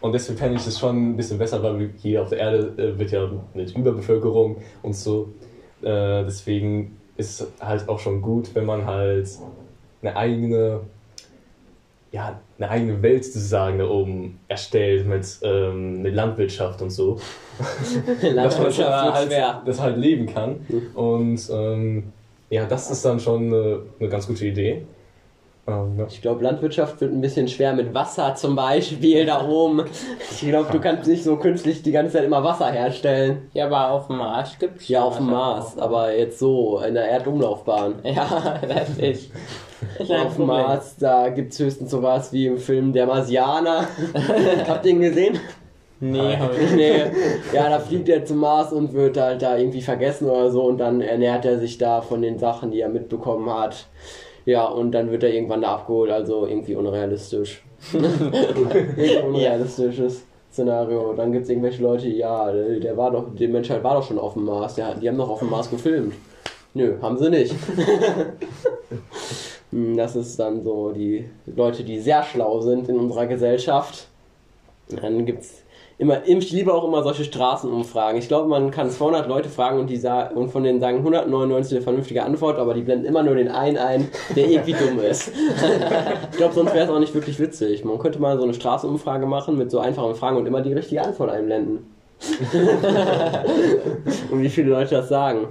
Und 0.00 0.12
deswegen 0.12 0.38
fände 0.38 0.58
ich 0.58 0.66
es 0.66 0.78
schon 0.78 1.10
ein 1.10 1.16
bisschen 1.16 1.38
besser, 1.38 1.62
weil 1.62 1.90
hier 1.96 2.22
auf 2.22 2.28
der 2.28 2.38
Erde 2.38 2.72
äh, 2.76 2.98
wird 2.98 3.10
ja 3.10 3.30
mit 3.54 3.74
Überbevölkerung 3.76 4.58
und 4.82 4.94
so. 4.94 5.30
Äh, 5.82 6.24
deswegen 6.24 6.96
ist 7.16 7.46
halt 7.60 7.88
auch 7.88 7.98
schon 7.98 8.22
gut, 8.22 8.54
wenn 8.54 8.64
man 8.64 8.86
halt 8.86 9.28
eine 10.02 10.16
eigene, 10.16 10.80
ja, 12.10 12.40
eine 12.58 12.70
eigene 12.70 13.02
Welt 13.02 13.24
sozusagen 13.24 13.78
da 13.78 13.88
oben 13.88 14.40
erstellt 14.48 15.06
mit, 15.06 15.26
ähm, 15.42 16.02
mit 16.02 16.14
Landwirtschaft 16.14 16.80
und 16.80 16.90
so. 16.90 17.18
dass 17.58 17.94
man 18.22 18.34
Landwirtschaft 18.34 19.04
wird 19.04 19.14
halt, 19.14 19.28
schwer. 19.28 19.62
das 19.66 19.80
halt 19.80 19.96
leben 19.98 20.26
kann. 20.26 20.66
Und 20.94 21.40
ähm, 21.52 22.12
ja, 22.50 22.64
das 22.64 22.90
ist 22.90 23.04
dann 23.04 23.20
schon 23.20 23.46
eine, 23.48 23.82
eine 24.00 24.08
ganz 24.08 24.26
gute 24.26 24.46
Idee. 24.46 24.86
Ähm, 25.66 25.98
ja. 25.98 26.06
Ich 26.08 26.22
glaube, 26.22 26.42
Landwirtschaft 26.42 26.98
wird 27.02 27.12
ein 27.12 27.20
bisschen 27.20 27.46
schwer 27.46 27.74
mit 27.74 27.92
Wasser 27.92 28.34
zum 28.34 28.56
Beispiel 28.56 29.26
da 29.26 29.46
oben. 29.46 29.84
Ich 30.30 30.40
glaube, 30.40 30.72
du 30.72 30.80
kannst 30.80 31.06
nicht 31.06 31.22
so 31.22 31.36
künstlich 31.36 31.82
die 31.82 31.92
ganze 31.92 32.14
Zeit 32.14 32.24
immer 32.24 32.42
Wasser 32.42 32.72
herstellen. 32.72 33.50
Ja, 33.52 33.66
aber 33.66 33.90
auf 33.90 34.06
dem 34.06 34.16
Mars 34.16 34.58
gibt's 34.58 34.88
Ja, 34.88 35.00
schon 35.00 35.08
auf 35.08 35.16
dem 35.18 35.26
Mars, 35.26 35.78
aber 35.78 36.16
jetzt 36.16 36.38
so 36.38 36.80
in 36.80 36.94
der 36.94 37.06
Erdumlaufbahn. 37.10 37.96
Ja, 38.02 38.60
das 38.66 38.96
ist. 38.96 39.30
Auf 40.00 40.36
dem. 40.36 40.46
Mars, 40.46 40.96
da 40.98 41.28
gibt 41.28 41.52
es 41.52 41.58
höchstens 41.58 41.90
sowas 41.90 42.32
wie 42.32 42.46
im 42.46 42.58
Film 42.58 42.92
Der 42.92 43.06
Marsianer. 43.06 43.86
Habt 44.68 44.86
ihr 44.86 44.92
ihn 44.92 45.00
gesehen? 45.00 45.38
Nee, 46.00 46.36
hab 46.36 46.56
ich 46.56 46.72
nee. 46.72 47.02
Ja, 47.52 47.68
da 47.68 47.80
fliegt 47.80 48.08
er 48.08 48.24
zum 48.24 48.38
Mars 48.38 48.72
und 48.72 48.92
wird 48.92 49.16
halt 49.16 49.42
da 49.42 49.56
irgendwie 49.58 49.80
vergessen 49.80 50.28
oder 50.28 50.50
so 50.50 50.62
und 50.62 50.78
dann 50.78 51.00
ernährt 51.00 51.44
er 51.44 51.58
sich 51.58 51.76
da 51.76 52.00
von 52.00 52.22
den 52.22 52.38
Sachen, 52.38 52.70
die 52.70 52.80
er 52.80 52.88
mitbekommen 52.88 53.50
hat. 53.52 53.86
Ja, 54.44 54.66
und 54.66 54.92
dann 54.92 55.10
wird 55.10 55.24
er 55.24 55.34
irgendwann 55.34 55.62
da 55.62 55.74
abgeholt, 55.74 56.10
also 56.10 56.46
irgendwie 56.46 56.76
unrealistisch. 56.76 57.64
irgendwie 57.92 59.16
unrealistisches 59.18 60.24
Szenario. 60.52 61.14
Dann 61.14 61.32
gibt 61.32 61.44
es 61.44 61.50
irgendwelche 61.50 61.82
Leute, 61.82 62.08
ja, 62.08 62.50
der 62.52 62.96
war 62.96 63.10
doch, 63.10 63.34
die 63.34 63.48
Menschheit 63.48 63.82
war 63.82 63.94
doch 63.94 64.06
schon 64.06 64.18
auf 64.18 64.34
dem 64.34 64.44
Mars, 64.44 64.76
der, 64.76 64.94
die 64.94 65.08
haben 65.08 65.18
doch 65.18 65.28
auf 65.28 65.40
dem 65.40 65.50
Mars 65.50 65.68
gefilmt. 65.68 66.14
Nö, 66.74 66.94
haben 67.02 67.18
sie 67.18 67.28
nicht. 67.28 67.54
Hm, 69.72 69.96
Das 69.96 70.16
ist 70.16 70.38
dann 70.38 70.62
so 70.62 70.92
die 70.92 71.28
Leute, 71.46 71.84
die 71.84 72.00
sehr 72.00 72.22
schlau 72.22 72.60
sind 72.60 72.88
in 72.88 72.98
unserer 72.98 73.26
Gesellschaft. 73.26 74.08
Dann 74.88 75.26
gibt's 75.26 75.62
immer, 75.98 76.26
ich 76.26 76.50
liebe 76.52 76.72
auch 76.72 76.84
immer 76.84 77.02
solche 77.02 77.24
Straßenumfragen. 77.24 78.18
Ich 78.18 78.28
glaube, 78.28 78.48
man 78.48 78.70
kann 78.70 78.90
200 78.90 79.28
Leute 79.28 79.48
fragen 79.48 79.80
und, 79.80 79.90
die 79.90 79.96
sa 79.96 80.28
und 80.28 80.50
von 80.50 80.62
denen 80.62 80.80
sagen 80.80 80.98
199 80.98 81.74
eine 81.74 81.82
vernünftige 81.82 82.22
Antwort, 82.22 82.58
aber 82.58 82.72
die 82.72 82.82
blenden 82.82 83.04
immer 83.04 83.22
nur 83.22 83.34
den 83.34 83.48
einen 83.48 83.76
ein, 83.76 84.08
der 84.34 84.48
irgendwie 84.48 84.74
dumm 84.74 85.00
ist. 85.00 85.30
ich 86.30 86.36
glaube, 86.36 86.54
sonst 86.54 86.72
wäre 86.72 86.84
es 86.84 86.90
auch 86.90 87.00
nicht 87.00 87.14
wirklich 87.14 87.38
witzig. 87.40 87.84
Man 87.84 87.98
könnte 87.98 88.20
mal 88.20 88.36
so 88.38 88.44
eine 88.44 88.54
Straßenumfrage 88.54 89.26
machen 89.26 89.58
mit 89.58 89.70
so 89.70 89.80
einfachen 89.80 90.14
Fragen 90.14 90.36
und 90.36 90.46
immer 90.46 90.62
die 90.62 90.72
richtige 90.72 91.02
Antwort 91.02 91.30
einblenden. 91.30 91.86
und 94.30 94.42
wie 94.42 94.48
viele 94.48 94.70
Leute 94.70 94.96
das 94.96 95.08
sagen. 95.08 95.48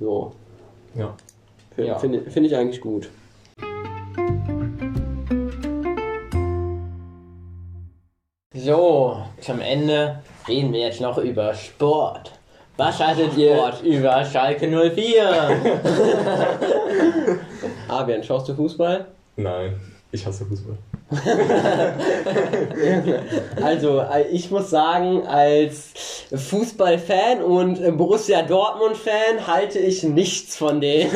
So. 0.00 0.32
Ja. 0.94 1.14
Finde 1.74 1.90
Ja. 1.90 1.98
find, 1.98 2.32
find 2.32 2.46
ich 2.46 2.56
eigentlich 2.56 2.80
gut. 2.80 3.08
So, 8.64 9.16
zum 9.40 9.60
Ende 9.60 10.20
reden 10.46 10.72
wir 10.72 10.82
jetzt 10.82 11.00
noch 11.00 11.18
über 11.18 11.52
Sport. 11.52 12.30
Was 12.76 13.00
haltet 13.00 13.36
ihr 13.36 13.56
Sport. 13.56 13.82
über 13.82 14.24
Schalke 14.24 14.68
04? 14.68 15.60
Fabian, 17.88 18.22
schaust 18.22 18.48
du 18.48 18.54
Fußball? 18.54 19.06
Nein, 19.34 19.80
ich 20.12 20.24
hasse 20.24 20.46
Fußball. 20.46 20.78
Also, 23.62 24.00
äh, 24.00 24.26
ich 24.30 24.50
muss 24.50 24.70
sagen, 24.70 25.26
als 25.26 25.92
Fußballfan 26.34 27.42
und 27.42 27.96
Borussia 27.96 28.42
Dortmund-Fan 28.42 29.46
halte 29.46 29.78
ich 29.78 30.02
nichts 30.02 30.56
von 30.56 30.80
denen. 30.80 31.10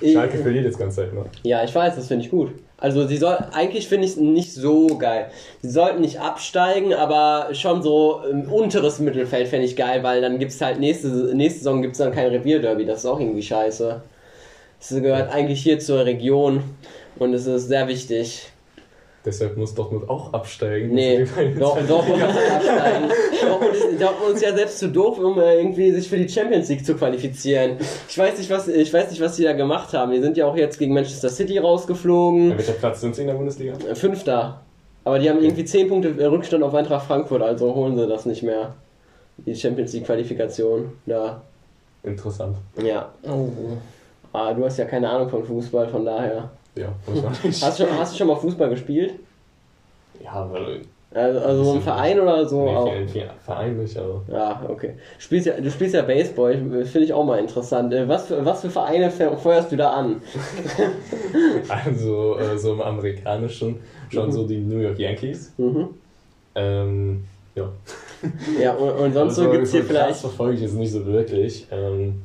Ich- 0.00 0.12
Schalke 0.12 0.38
verliert 0.38 0.64
jetzt 0.64 0.78
ganz 0.78 0.96
Zeit 0.96 1.12
noch. 1.14 1.26
Ja, 1.42 1.64
ich 1.64 1.74
weiß, 1.74 1.96
das 1.96 2.08
finde 2.08 2.24
ich 2.24 2.30
gut. 2.30 2.50
Also 2.78 3.06
sie 3.06 3.16
soll 3.16 3.36
eigentlich 3.52 3.86
finde 3.86 4.06
ich 4.06 4.12
es 4.12 4.16
nicht 4.16 4.52
so 4.52 4.88
geil. 4.98 5.26
Sie 5.60 5.70
sollten 5.70 6.00
nicht 6.00 6.20
absteigen, 6.20 6.92
aber 6.92 7.48
schon 7.52 7.80
so 7.80 8.22
im 8.28 8.50
unteres 8.52 8.98
Mittelfeld 8.98 9.46
fände 9.46 9.66
ich 9.66 9.76
geil, 9.76 10.02
weil 10.02 10.20
dann 10.20 10.40
gibt's 10.40 10.60
halt 10.60 10.80
nächste, 10.80 11.08
nächste 11.34 11.60
Saison 11.60 11.80
gibt's 11.82 11.98
dann 11.98 12.12
kein 12.12 12.26
Revierderby. 12.30 12.84
Das 12.84 13.00
ist 13.00 13.06
auch 13.06 13.20
irgendwie 13.20 13.42
scheiße. 13.42 14.02
Es 14.80 14.88
gehört 14.88 15.32
eigentlich 15.32 15.62
hier 15.62 15.78
zur 15.78 16.04
Region 16.04 16.64
und 17.18 17.34
es 17.34 17.46
ist 17.46 17.68
sehr 17.68 17.88
wichtig. 17.88 18.52
Deshalb 19.24 19.56
muss 19.56 19.72
Dortmund 19.72 20.08
auch 20.08 20.32
absteigen. 20.32 20.92
Nee, 20.94 21.24
doch, 21.58 21.78
Dortmund 21.86 22.20
muss 22.20 22.36
absteigen. 22.36 23.08
Dortmund 23.40 23.74
ist, 23.74 24.02
Dortmund 24.02 24.34
ist 24.34 24.42
ja 24.42 24.54
selbst 24.54 24.78
zu 24.80 24.88
doof, 24.88 25.18
um 25.18 25.38
äh, 25.38 25.58
irgendwie 25.58 25.92
sich 25.92 26.08
für 26.08 26.16
die 26.16 26.28
Champions 26.28 26.68
League 26.68 26.84
zu 26.84 26.96
qualifizieren. 26.96 27.76
Ich 28.08 28.18
weiß 28.18 28.38
nicht, 28.38 28.50
was, 28.50 28.66
ich 28.66 28.92
weiß 28.92 29.10
nicht, 29.10 29.20
was 29.20 29.36
die 29.36 29.44
da 29.44 29.52
gemacht 29.52 29.92
haben. 29.92 30.10
Die 30.10 30.20
sind 30.20 30.36
ja 30.36 30.46
auch 30.46 30.56
jetzt 30.56 30.76
gegen 30.78 30.92
Manchester 30.92 31.28
City 31.28 31.58
rausgeflogen. 31.58 32.52
An 32.52 32.58
welcher 32.58 32.72
Platz 32.72 33.00
sind 33.00 33.14
sie 33.14 33.20
in 33.20 33.28
der 33.28 33.34
Bundesliga? 33.34 33.74
Äh, 33.88 33.94
Fünfter. 33.94 34.60
Aber 35.04 35.20
die 35.20 35.30
haben 35.30 35.40
irgendwie 35.40 35.64
10 35.64 35.88
Punkte 35.88 36.14
äh, 36.18 36.24
Rückstand 36.24 36.64
auf 36.64 36.74
Eintracht 36.74 37.06
Frankfurt, 37.06 37.42
also 37.42 37.72
holen 37.74 37.96
sie 37.96 38.08
das 38.08 38.26
nicht 38.26 38.42
mehr. 38.42 38.74
Die 39.36 39.54
Champions 39.54 39.92
League 39.92 40.04
Qualifikation. 40.06 40.92
Da. 41.06 41.42
Interessant. 42.02 42.56
Ja. 42.82 43.12
Oh. 43.22 43.48
Ah, 44.32 44.52
du 44.52 44.64
hast 44.64 44.78
ja 44.78 44.84
keine 44.84 45.08
Ahnung 45.08 45.28
von 45.28 45.44
Fußball, 45.44 45.88
von 45.88 46.04
daher. 46.04 46.50
Ja, 46.74 46.88
man 47.06 47.36
nicht. 47.44 47.62
Hast 47.62 47.78
du 47.78 47.84
schon, 47.86 47.98
hast 47.98 48.14
du 48.14 48.18
schon 48.18 48.26
mal 48.28 48.36
Fußball 48.36 48.70
gespielt? 48.70 49.14
Ja, 50.22 50.50
weil. 50.50 50.82
Also, 51.14 51.40
also 51.40 51.64
so 51.64 51.74
im 51.74 51.82
Verein 51.82 52.18
oder 52.18 52.46
so? 52.48 52.64
nee, 52.64 52.74
auch? 52.74 52.90
viel- 53.06 53.30
Verein 53.44 53.76
nicht, 53.76 53.94
aber. 53.98 54.22
Ja, 54.32 54.64
okay. 54.66 54.94
Du 55.16 55.20
spielst 55.22 55.46
ja, 55.46 55.60
du 55.60 55.70
spielst 55.70 55.94
ja 55.94 56.00
Baseball, 56.00 56.54
finde 56.86 57.00
ich 57.04 57.12
auch 57.12 57.24
mal 57.24 57.38
interessant. 57.38 57.92
Äh, 57.92 58.08
Was 58.08 58.28
für, 58.28 58.42
was 58.46 58.62
für 58.62 58.70
Vereine 58.70 59.10
fe- 59.10 59.36
feuerst 59.36 59.70
du 59.72 59.76
da 59.76 59.90
an? 59.90 60.22
Also, 61.68 62.38
äh, 62.38 62.58
so 62.58 62.72
im 62.74 62.80
Amerikanischen 62.82 63.80
schon 64.10 64.32
so 64.32 64.46
die 64.46 64.58
New 64.58 64.78
York 64.78 64.98
Yankees. 64.98 65.52
Mhm. 65.58 65.88
Ähm, 66.54 67.24
ja. 67.54 67.70
Ja, 68.60 68.72
und, 68.74 68.90
und 68.92 69.12
sonst 69.12 69.34
so 69.36 69.42
Also, 69.42 69.52
gibt's 69.52 69.72
hier 69.72 69.84
vielleicht. 69.84 70.20
verfolge 70.20 70.54
ich 70.54 70.60
jetzt 70.62 70.74
nicht 70.74 70.92
so 70.92 71.04
wirklich. 71.04 71.66
Ähm, 71.70 72.22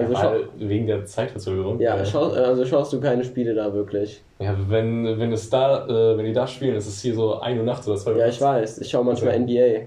Also, 0.00 0.14
ja, 0.14 0.32
wegen 0.58 0.86
der 0.86 1.04
Zeitverzögerung. 1.04 1.80
ja, 1.80 1.96
Äh, 1.96 2.04
schau, 2.06 2.28
also 2.30 2.64
schaust 2.64 2.92
du 2.92 3.00
keine 3.00 3.24
Spiele 3.24 3.54
da 3.54 3.72
wirklich. 3.72 4.22
ja, 4.38 4.54
wenn, 4.68 5.18
wenn 5.18 5.32
es 5.32 5.48
da, 5.50 5.86
äh, 5.86 6.16
wenn 6.16 6.24
die 6.24 6.32
da 6.32 6.46
spielen, 6.46 6.76
ist 6.76 6.86
es 6.86 7.00
hier 7.02 7.14
so 7.14 7.40
1 7.40 7.58
Uhr 7.58 7.64
nachts 7.64 7.86
oder 7.88 7.96
2 7.96 8.12
Uhr 8.12 8.18
Ja, 8.18 8.26
ich 8.28 8.40
weiß. 8.40 8.78
Ich 8.78 8.88
schaue 8.90 9.04
manchmal 9.04 9.34
Okay. 9.40 9.40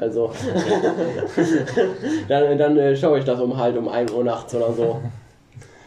Also, 0.00 0.30
dann, 2.28 2.58
dann 2.58 2.76
äh, 2.78 2.94
schaue 2.96 3.18
ich 3.18 3.24
das 3.24 3.40
um 3.40 3.56
halt 3.56 3.76
um 3.76 3.88
1 3.88 4.12
Uhr 4.12 4.24
nachts 4.24 4.54
oder 4.54 4.72
so. 4.72 5.00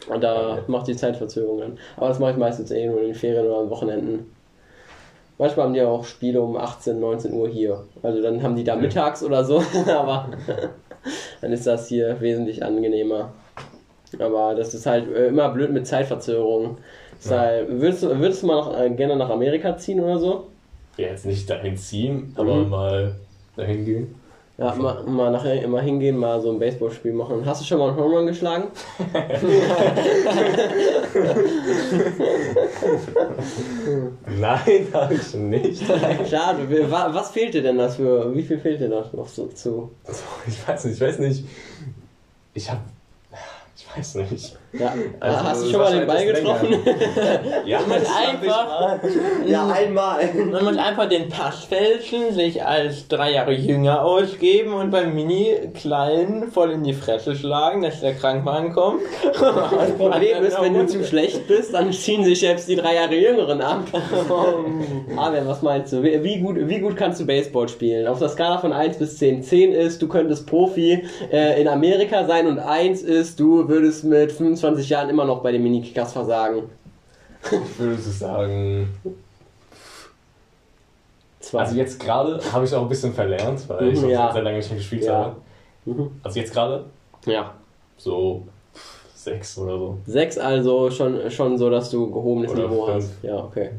Und 0.10 0.24
da 0.24 0.60
macht 0.68 0.88
die 0.88 0.96
Zeitverzögerung 0.96 1.60
dann. 1.60 1.78
Aber 1.96 2.10
das 2.10 2.20
mache 2.20 2.32
ich 2.32 2.38
meistens 2.38 2.72
eh 2.72 2.88
nur 2.88 3.00
in 3.00 3.06
den 3.08 3.16
Ferien 3.16 3.46
oder 3.46 3.60
an 3.60 3.70
Wochenenden. 3.70 4.32
Manchmal 5.38 5.66
haben 5.68 5.74
die 5.74 5.82
auch 5.82 6.04
Spiele 6.04 6.42
um 6.42 6.58
18, 6.58 7.00
19 7.00 7.34
Uhr 7.34 7.48
hier. 7.48 7.84
Also 8.04 8.22
dann 8.22 8.44
haben 8.44 8.56
die 8.56 8.64
da 8.64 8.76
mittags 8.76 9.24
oder 9.24 9.44
so, 9.44 9.64
aber 9.88 10.30
dann 11.42 11.52
ist 11.54 11.66
das 11.66 11.88
hier 11.88 12.20
wesentlich 12.20 12.64
angenehmer. 12.64 13.32
Aber 14.20 14.56
das 14.56 14.74
ist 14.74 14.86
halt 14.86 15.08
äh, 15.14 15.28
immer 15.28 15.50
blöd 15.50 15.72
mit 15.72 15.88
Zeitverzögerung. 15.88 16.78
Ist 17.20 17.32
Ja. 17.32 17.40
halt, 17.40 17.70
würdest, 17.70 18.04
du, 18.04 18.10
würdest 18.20 18.44
du 18.44 18.48
mal 18.48 18.56
noch, 18.58 18.78
äh, 18.80 18.90
gerne 18.90 19.16
nach 19.16 19.30
Amerika 19.30 19.78
ziehen 19.78 20.00
oder 20.02 20.20
so? 20.20 20.48
Ja, 20.98 21.08
jetzt 21.08 21.26
nicht 21.26 21.50
dahin 21.50 21.78
ziehen, 21.78 22.34
aber 22.36 22.56
Mhm. 22.56 22.70
mal 22.70 23.16
dahin 23.56 23.86
gehen. 23.86 24.16
Ja, 24.58 24.76
mal, 24.76 25.04
mal 25.06 25.32
nachher 25.32 25.62
immer 25.64 25.82
hingehen, 25.82 26.18
mal 26.18 26.40
so 26.42 26.52
ein 26.52 26.60
Baseballspiel 26.60 27.14
machen. 27.14 27.44
Hast 27.46 27.62
du 27.62 27.66
schon 27.66 27.80
mal 27.80 27.88
einen 27.90 27.98
Home 27.98 28.18
Run 28.18 28.28
geschlagen? 28.28 28.66
Nein, 34.40 34.88
habe 34.94 35.14
ich 35.16 35.34
nicht. 35.34 35.84
Schade. 36.30 36.68
Was 36.90 37.32
fehlt 37.32 37.54
dir 37.54 37.62
denn 37.64 37.78
dafür? 37.78 38.34
Wie 38.36 38.44
viel 38.44 38.60
fehlt 38.60 38.80
dir 38.82 38.90
noch 38.90 39.28
so 39.28 39.48
zu? 39.48 39.92
Ich 40.48 40.68
weiß 40.68 40.86
nicht, 40.86 40.96
ich 40.96 41.02
weiß 41.02 41.20
nicht. 41.20 41.46
Ich 42.54 42.70
hab. 42.72 42.80
Weiß 43.96 44.16
nicht. 44.16 44.61
Ja, 44.74 44.94
Also, 45.20 45.44
hast 45.44 45.66
du 45.66 45.70
schon 45.70 45.80
mal 45.82 45.92
den 45.98 46.08
Ball 46.08 46.26
getroffen? 46.26 46.76
Ja, 47.66 47.80
Man 47.88 48.00
muss 48.00 48.10
einfach, 48.16 49.00
ja, 49.46 49.68
einmal. 49.68 50.30
man 50.50 50.64
muss 50.64 50.78
einfach 50.78 51.10
den 51.10 51.28
Pass 51.28 51.66
fälschen, 51.66 52.34
sich 52.34 52.64
als 52.64 53.08
drei 53.10 53.34
Jahre 53.34 53.52
jünger 53.54 54.06
ausgeben 54.06 54.74
und 54.74 54.92
beim 54.92 55.14
Mini-Kleinen 55.14 56.52
voll 56.52 56.72
in 56.72 56.84
die 56.84 56.94
Fresse 56.94 57.36
schlagen, 57.36 57.82
dass 57.82 58.00
der 58.00 58.14
Krankwagen 58.14 58.72
kommt. 58.72 59.02
Das 59.34 59.92
Problem 59.98 60.44
ist, 60.44 60.62
wenn 60.62 60.74
du 60.74 60.86
zu 60.88 61.04
schlecht 61.04 61.48
bist, 61.48 61.74
dann 61.74 61.92
ziehen 61.92 62.24
sich 62.24 62.40
selbst 62.40 62.70
die 62.70 62.76
drei 62.76 62.96
Jahre 62.96 63.16
Jüngeren 63.16 63.62
ab. 63.62 63.84
Aber 65.18 65.48
was 65.48 65.62
meinst 65.62 65.92
du? 65.92 66.02
Wie, 66.04 66.24
wie, 66.24 66.40
gut, 66.40 66.56
wie 66.58 66.80
gut 66.80 66.96
kannst 66.96 67.20
du 67.20 67.26
Baseball 67.26 67.68
spielen? 67.68 68.08
Auf 68.08 68.20
der 68.20 68.30
Skala 68.30 68.60
von 68.60 68.72
1 68.72 68.98
bis 68.98 69.18
10. 69.18 69.44
10 69.44 69.74
ist, 69.74 70.02
du 70.02 70.08
könntest 70.08 70.48
Profi 70.48 71.04
äh, 71.32 71.62
in 71.62 71.68
Amerika 71.68 72.26
sein 72.26 72.48
und 72.48 72.60
1 72.60 73.02
ist, 73.02 73.40
du 73.40 73.68
würdest 73.68 74.06
mit 74.06 74.32
25 74.32 74.61
25 74.62 74.90
Jahren 74.90 75.10
immer 75.10 75.26
noch 75.26 75.42
bei 75.42 75.52
den 75.52 75.64
Minikickers 75.64 76.14
versagen? 76.14 76.64
Ich 77.44 77.80
würde 77.80 77.98
so 78.02 78.12
sagen, 78.12 78.90
Zwei. 81.40 81.60
also 81.62 81.76
jetzt 81.76 82.00
gerade 82.00 82.40
habe 82.52 82.66
ich 82.66 82.74
auch 82.76 82.84
ein 82.84 82.90
bisschen 82.90 83.14
verlernt, 83.14 83.68
weil 83.68 83.90
ich 83.90 84.02
Mhm, 84.02 84.10
ja. 84.10 84.32
sehr 84.32 84.44
lange 84.44 84.58
nicht 84.58 84.70
mehr 84.70 84.78
gespielt 84.78 85.04
Ja. 85.06 85.14
habe. 85.16 85.36
Mhm. 85.86 86.12
Also 86.24 86.40
jetzt 86.40 86.54
gerade 86.54 86.86
ja. 87.26 87.54
so 87.98 88.44
sechs 89.16 89.58
oder 89.58 89.78
so. 89.78 89.98
Sechs 90.06 90.38
also 90.38 90.92
schon, 90.92 91.30
schon 91.32 91.58
so, 91.58 91.70
dass 91.70 91.90
du 91.90 92.12
gehobenes 92.12 92.52
Oder 92.52 92.68
Niveau 92.68 92.86
fünf. 92.86 92.96
hast. 93.06 93.24
Ja, 93.24 93.38
okay. 93.38 93.72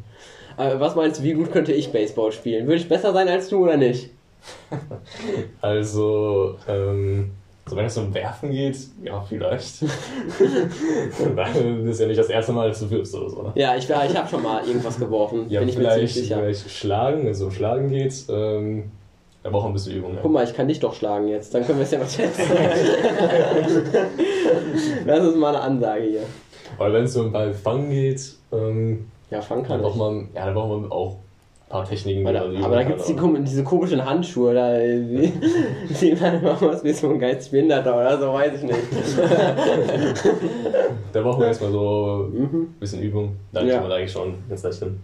Äh, 0.59 0.79
was 0.81 0.95
meinst 0.97 1.21
du, 1.21 1.25
wie 1.25 1.35
gut 1.35 1.53
könnte 1.53 1.73
ich 1.73 1.93
Baseball 1.93 2.33
spielen? 2.33 2.67
Würde 2.67 2.81
ich 2.81 2.89
besser 2.89 3.13
sein 3.13 3.29
als 3.29 3.49
du 3.49 3.63
oder 3.63 3.77
nicht? 3.77 4.11
Also, 5.61 6.57
ähm, 6.69 7.31
so 7.67 7.77
wenn 7.77 7.85
es 7.87 7.97
um 7.97 8.13
Werfen 8.13 8.51
geht, 8.51 8.77
ja, 9.05 9.21
vielleicht. 9.23 9.83
Weil 11.37 11.83
das 11.85 11.95
ist 11.95 12.01
ja 12.01 12.07
nicht 12.09 12.19
das 12.19 12.29
erste 12.29 12.53
Mal, 12.53 12.69
dass 12.69 12.81
du 12.81 12.91
wirfst 12.91 13.15
oder 13.15 13.31
so. 13.31 13.43
Ne? 13.43 13.53
Ja, 13.55 13.77
ich, 13.77 13.89
ich 13.89 14.17
habe 14.17 14.29
schon 14.29 14.43
mal 14.43 14.67
irgendwas 14.67 14.99
geworfen. 14.99 15.47
Ja, 15.49 15.61
bin 15.61 15.69
ich 15.69 15.79
mir 15.79 15.89
ziemlich 15.91 16.13
vielleicht, 16.13 16.15
sicher. 16.15 16.39
vielleicht 16.39 16.71
schlagen, 16.71 17.23
wenn 17.25 17.31
es 17.31 17.41
um 17.43 17.51
Schlagen 17.53 17.89
geht, 17.89 18.15
ähm, 18.29 18.91
da 19.45 19.51
braucht 19.51 19.65
man 19.65 19.73
ein 19.73 19.75
bisschen 19.75 19.97
Übung. 19.97 20.13
Guck 20.17 20.25
Ja. 20.25 20.31
mal, 20.31 20.45
ich 20.45 20.55
kann 20.55 20.69
dich 20.69 20.79
doch 20.81 20.95
schlagen 20.95 21.29
jetzt. 21.29 21.53
Dann 21.55 21.65
können 21.67 21.79
wir 21.79 21.85
es 21.85 21.91
ja 21.91 21.99
mal 21.99 22.07
testen. 22.07 22.45
das 25.07 25.25
ist 25.25 25.37
mal 25.37 25.49
eine 25.55 25.61
Ansage 25.61 26.05
hier. 26.05 26.23
Weil 26.79 26.93
wenn 26.93 27.05
es 27.05 27.17
um 27.17 27.33
Ball 27.33 27.53
fangen 27.53 27.91
geht, 27.91 28.35
ähm, 28.53 29.07
Ja, 29.31 29.41
fangen 29.41 29.63
dann 29.63 29.71
kann 29.71 29.81
braucht 29.83 29.95
ich. 29.95 30.01
man, 30.01 30.29
ja, 30.35 30.47
da 30.47 30.53
braucht 30.53 30.83
man 30.83 30.93
auch 30.93 31.17
paar 31.73 31.85
Techniken. 31.85 32.25
Aber 32.27 32.39
man 32.41 32.53
üben 32.53 32.65
aber 32.65 32.77
da 32.77 32.83
gibt 32.85 33.01
es 33.01 33.07
die, 33.07 33.19
aber- 33.19 33.39
diese 33.41 33.65
komischen 33.65 34.05
Handschuhe, 34.05 34.55
da 34.55 34.79
die, 34.79 35.33
die 36.01 36.15
man 36.15 36.41
immer 36.41 36.61
was 36.61 36.85
wie 36.85 36.93
so 36.93 37.09
ein 37.11 37.19
Geizbehinderter 37.19 37.97
oder 37.97 38.19
so, 38.21 38.33
weiß 38.33 38.53
ich 38.59 38.63
nicht. 38.63 38.79
Da 41.13 41.21
braucht 41.21 41.39
man 41.41 41.49
erstmal 41.49 41.71
so 41.73 42.29
Mhm. 42.33 42.45
ein 42.63 42.77
bisschen 42.81 43.03
Übung. 43.03 43.37
Dann 43.53 43.67
Ja. 43.67 43.75
kann 43.75 43.83
man 43.83 43.91
da 43.91 43.97
eigentlich 43.97 44.13
schon 44.13 44.35
ganz 44.49 44.63
leicht 44.63 44.79
hin. 44.79 45.01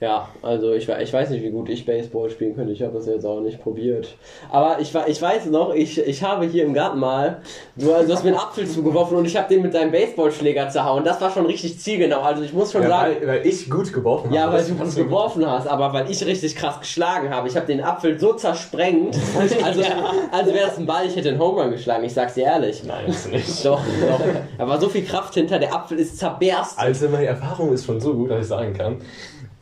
Ja, 0.00 0.28
also 0.42 0.72
ich, 0.72 0.88
ich 0.88 1.12
weiß 1.12 1.30
nicht, 1.30 1.44
wie 1.44 1.50
gut 1.50 1.68
ich 1.68 1.86
Baseball 1.86 2.28
spielen 2.28 2.56
könnte. 2.56 2.72
Ich 2.72 2.82
habe 2.82 2.94
das 2.94 3.06
jetzt 3.06 3.24
auch 3.24 3.40
nicht 3.40 3.62
probiert. 3.62 4.16
Aber 4.50 4.78
ich, 4.80 4.92
ich 5.06 5.22
weiß 5.22 5.46
noch, 5.46 5.72
ich, 5.72 5.98
ich 5.98 6.22
habe 6.22 6.46
hier 6.46 6.64
im 6.64 6.74
Garten 6.74 6.98
mal, 6.98 7.40
du, 7.76 7.86
du 7.86 8.12
hast 8.12 8.24
mir 8.24 8.30
einen 8.30 8.38
Apfel 8.38 8.66
zugeworfen 8.66 9.16
und 9.16 9.24
ich 9.24 9.36
habe 9.36 9.48
den 9.48 9.62
mit 9.62 9.72
deinem 9.72 9.92
Baseballschläger 9.92 10.68
zerhauen. 10.68 11.04
Das 11.04 11.20
war 11.20 11.30
schon 11.30 11.46
richtig 11.46 11.78
zielgenau. 11.78 12.20
Also 12.22 12.42
ich 12.42 12.52
muss 12.52 12.72
schon 12.72 12.82
Ja, 12.82 12.88
sagen, 12.88 13.14
weil, 13.20 13.28
weil 13.28 13.46
ich 13.46 13.70
gut 13.70 13.92
geworfen 13.92 14.26
habe. 14.26 14.36
Ja, 14.36 14.52
weil 14.52 14.64
du 14.64 14.74
gut 14.74 14.96
geworfen 14.96 15.48
hast, 15.48 15.68
aber 15.68 15.92
weil 15.92 16.10
ich 16.10 16.26
richtig 16.26 16.56
krass 16.56 16.80
geschlagen 16.80 17.30
habe. 17.30 17.46
Ich 17.46 17.54
habe 17.56 17.66
den 17.66 17.80
Apfel 17.80 18.18
so 18.18 18.32
zersprengt, 18.32 19.16
also, 19.38 19.54
also 20.32 20.54
wäre 20.54 20.66
das 20.66 20.76
ein 20.76 20.86
Ball, 20.86 21.06
ich 21.06 21.14
hätte 21.14 21.28
einen 21.28 21.38
Home 21.38 21.62
Run 21.62 21.70
geschlagen, 21.70 22.02
ich 22.04 22.12
sag's 22.12 22.34
dir 22.34 22.44
ehrlich. 22.44 22.82
Nein, 22.84 23.04
das 23.06 23.28
nicht. 23.28 23.64
Doch, 23.64 23.80
doch. 23.80 24.20
Da 24.58 24.68
war 24.68 24.80
so 24.80 24.88
viel 24.88 25.04
Kraft 25.04 25.34
hinter, 25.34 25.60
der 25.60 25.72
Apfel 25.72 26.00
ist 26.00 26.18
zerberst. 26.18 26.78
Also 26.78 27.08
meine 27.08 27.26
Erfahrung 27.26 27.72
ist 27.72 27.86
schon 27.86 28.00
so 28.00 28.12
gut, 28.12 28.30
dass 28.32 28.40
ich 28.40 28.48
sagen 28.48 28.74
kann, 28.74 28.96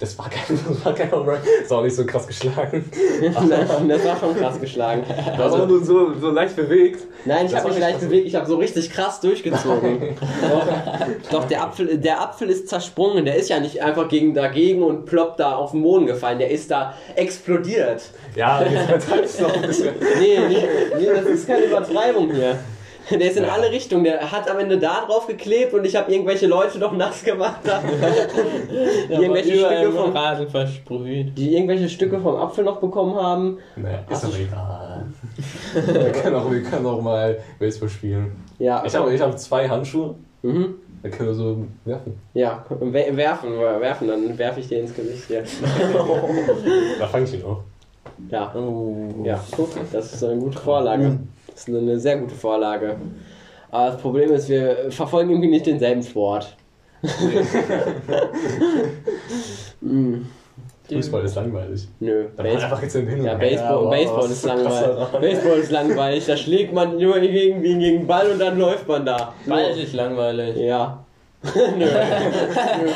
das 0.02 0.18
war 0.18 0.28
kein, 0.28 0.58
das 0.68 0.84
war 0.84 0.92
kein 0.94 1.10
Home 1.12 1.30
Run, 1.30 1.38
das 1.60 1.70
war 1.70 1.78
auch 1.78 1.82
nicht 1.84 1.94
so 1.94 2.04
krass 2.04 2.26
geschlagen. 2.26 2.90
Das 3.22 4.04
war 4.04 4.16
schon 4.18 4.36
krass 4.36 4.60
geschlagen. 4.60 5.04
Das 5.08 5.38
war 5.38 5.44
Also, 5.44 5.66
nur 5.66 5.84
so, 5.84 6.14
so 6.20 6.30
leicht 6.30 6.56
bewegt. 6.56 7.04
nein, 7.24 7.46
ich 7.46 7.52
Das 7.52 7.60
habe 7.60 7.70
mich 7.70 7.78
leicht 7.80 8.00
bewegt, 8.00 8.26
ich 8.26 8.34
habe 8.34 8.46
so 8.46 8.56
richtig 8.56 8.90
krass 8.90 9.20
durchgezogen. 9.20 10.16
Doch, 11.30 11.30
doch 11.30 11.44
der, 11.44 11.62
Apfel, 11.62 11.98
der 11.98 12.20
Apfel 12.20 12.50
ist 12.50 12.68
zersprungen, 12.68 13.24
der 13.24 13.36
ist 13.36 13.48
ja 13.48 13.60
nicht 13.60 13.80
einfach 13.82 14.08
gegen 14.08 14.34
dagegen 14.34 14.82
und 14.82 15.06
ploppt 15.06 15.38
da 15.40 15.54
auf 15.54 15.70
den 15.70 15.82
Boden 15.82 16.06
gefallen, 16.06 16.38
der 16.38 16.50
ist 16.50 16.70
da 16.70 16.94
explodiert. 17.14 18.02
Ja, 18.34 18.62
verteilst 18.88 19.38
du 19.38 19.44
noch 19.44 19.54
ein 19.54 19.62
bisschen. 19.62 19.94
Nee, 20.18 20.38
nee, 20.48 20.66
nee, 20.98 21.06
das 21.14 21.24
ist 21.26 21.46
keine 21.46 21.64
Übertreibung 21.64 22.32
hier. 22.32 22.58
Der 23.10 23.20
ist 23.20 23.36
in 23.36 23.42
Ja. 23.44 23.52
alle 23.52 23.70
Richtungen. 23.70 24.04
Der 24.04 24.30
hat 24.30 24.48
am 24.50 24.58
Ende 24.58 24.78
da 24.78 25.04
drauf 25.06 25.26
geklebt 25.26 25.74
und 25.74 25.84
ich 25.84 25.96
habe 25.96 26.12
irgendwelche 26.12 26.46
Leute 26.46 26.78
noch 26.78 26.92
nass 26.96 27.22
gemacht. 27.24 27.60
Da. 27.64 27.80
Die, 27.82 29.12
irgendwelche 29.14 29.56
Stücke 29.58 29.92
vom, 29.92 30.12
Rasen 30.12 30.48
versprüht. 30.48 31.36
die 31.36 31.54
irgendwelche 31.54 31.88
Stücke 31.88 32.18
vom 32.20 32.36
Apfel 32.36 32.64
noch 32.64 32.80
bekommen 32.80 33.14
haben. 33.14 33.58
Naja, 33.76 33.98
ist 34.10 34.24
doch 34.24 34.38
egal. 34.38 35.04
wir, 35.74 36.12
können 36.12 36.36
auch, 36.36 36.50
wir 36.50 36.62
können 36.62 36.86
auch 36.86 37.00
mal 37.02 37.38
Baseball 37.58 37.88
spielen. 37.88 38.32
Ja, 38.58 38.82
Ich 38.86 38.94
habe 38.94 39.12
ich 39.14 39.20
hab 39.20 39.38
zwei 39.38 39.68
Handschuhe, 39.68 40.14
mhm. 40.42 40.74
da 41.02 41.08
können 41.08 41.28
wir 41.30 41.34
so 41.34 41.64
werfen. 41.84 42.18
ja 42.34 42.64
we- 42.68 43.16
werfen, 43.16 43.58
werfen, 43.58 44.08
dann 44.08 44.38
werfe 44.38 44.60
ich 44.60 44.68
dir 44.68 44.80
ins 44.80 44.94
Gesicht. 44.94 45.28
Ja, 45.30 45.40
Da 46.98 47.06
fange 47.06 47.24
ich 47.24 47.34
ihn 47.34 47.44
auch. 47.44 47.60
ja. 48.30 48.52
Oh. 48.54 48.94
ja 49.24 49.40
guck, 49.50 49.70
das 49.92 50.12
ist 50.14 50.24
eine 50.24 50.36
gute 50.40 50.58
Vorlage. 50.58 51.02
Das 51.04 51.41
ist 51.68 51.74
eine 51.74 51.98
sehr 51.98 52.18
gute 52.18 52.34
Vorlage. 52.34 52.96
Aber 53.70 53.86
das 53.92 53.96
Problem 54.00 54.32
ist, 54.32 54.48
wir 54.48 54.90
verfolgen 54.90 55.30
irgendwie 55.30 55.48
nicht 55.50 55.66
denselben 55.66 56.02
Sport. 56.02 56.54
mm, 59.80 60.14
Fußball 60.92 61.24
ist 61.24 61.36
langweilig. 61.36 61.88
nö, 62.00 62.24
Da 62.36 62.42
macht 62.42 62.52
Baseball. 62.52 62.64
einfach 62.64 62.82
jetzt 62.82 62.92
hin 62.96 63.08
und 63.20 63.24
Ja. 63.24 63.34
Baseball, 63.34 63.68
aber 63.78 63.90
Baseball 63.90 64.24
ist 64.30 64.44
langweilig. 64.44 65.08
Baseball 65.20 65.58
ist 65.58 65.70
langweilig. 65.70 66.26
Da 66.26 66.36
schlägt 66.36 66.74
man 66.74 66.98
nur 66.98 67.18
gegen, 67.20 67.62
gegen 67.62 67.80
den 67.80 68.06
Ball 68.06 68.30
und 68.32 68.38
dann 68.38 68.58
läuft 68.58 68.86
man 68.88 69.06
da. 69.06 69.32
Ball 69.46 69.70
ist 69.70 69.92
langweilig. 69.94 70.56
Ja. 70.58 71.02
Nö. 71.54 71.84
Nö, 71.84 71.86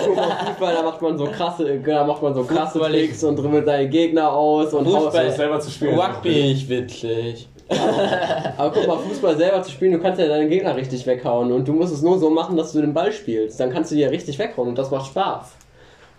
guck 0.04 0.16
mal, 0.16 0.30
Fußball, 0.46 0.74
da 0.74 0.82
macht 0.82 1.02
man 1.02 1.18
so 1.18 1.24
krasse, 1.26 1.80
da 1.84 2.04
macht 2.04 2.22
man 2.22 2.32
so 2.34 2.44
krasse 2.44 2.72
Fußball 2.78 2.94
ist- 2.94 3.06
Tricks 3.08 3.24
und 3.24 3.36
dribbelt 3.36 3.66
seine 3.66 3.88
Gegner 3.88 4.30
aus 4.30 4.72
und 4.74 4.86
haut. 4.86 5.04
Fußball 5.04 5.26
Das 5.26 5.36
selber 5.36 5.58
zu 5.58 5.70
spielen. 5.70 5.98
Rugby 5.98 6.52
ist 6.52 6.68
witzig. 6.68 7.48
Aber 8.56 8.70
guck 8.70 8.86
mal, 8.86 8.98
Fußball 8.98 9.36
selber 9.36 9.62
zu 9.62 9.72
spielen, 9.72 9.92
du 9.92 9.98
kannst 9.98 10.20
ja 10.20 10.28
deine 10.28 10.48
Gegner 10.48 10.76
richtig 10.76 11.06
weghauen 11.06 11.50
und 11.52 11.66
du 11.66 11.72
musst 11.72 11.92
es 11.92 12.02
nur 12.02 12.18
so 12.18 12.30
machen, 12.30 12.56
dass 12.56 12.72
du 12.72 12.80
den 12.80 12.94
Ball 12.94 13.10
spielst. 13.12 13.58
Dann 13.58 13.70
kannst 13.70 13.90
du 13.90 13.96
die 13.96 14.02
ja 14.02 14.08
richtig 14.08 14.38
weghauen 14.38 14.68
und 14.68 14.78
das 14.78 14.90
macht 14.90 15.06
Spaß. 15.06 15.56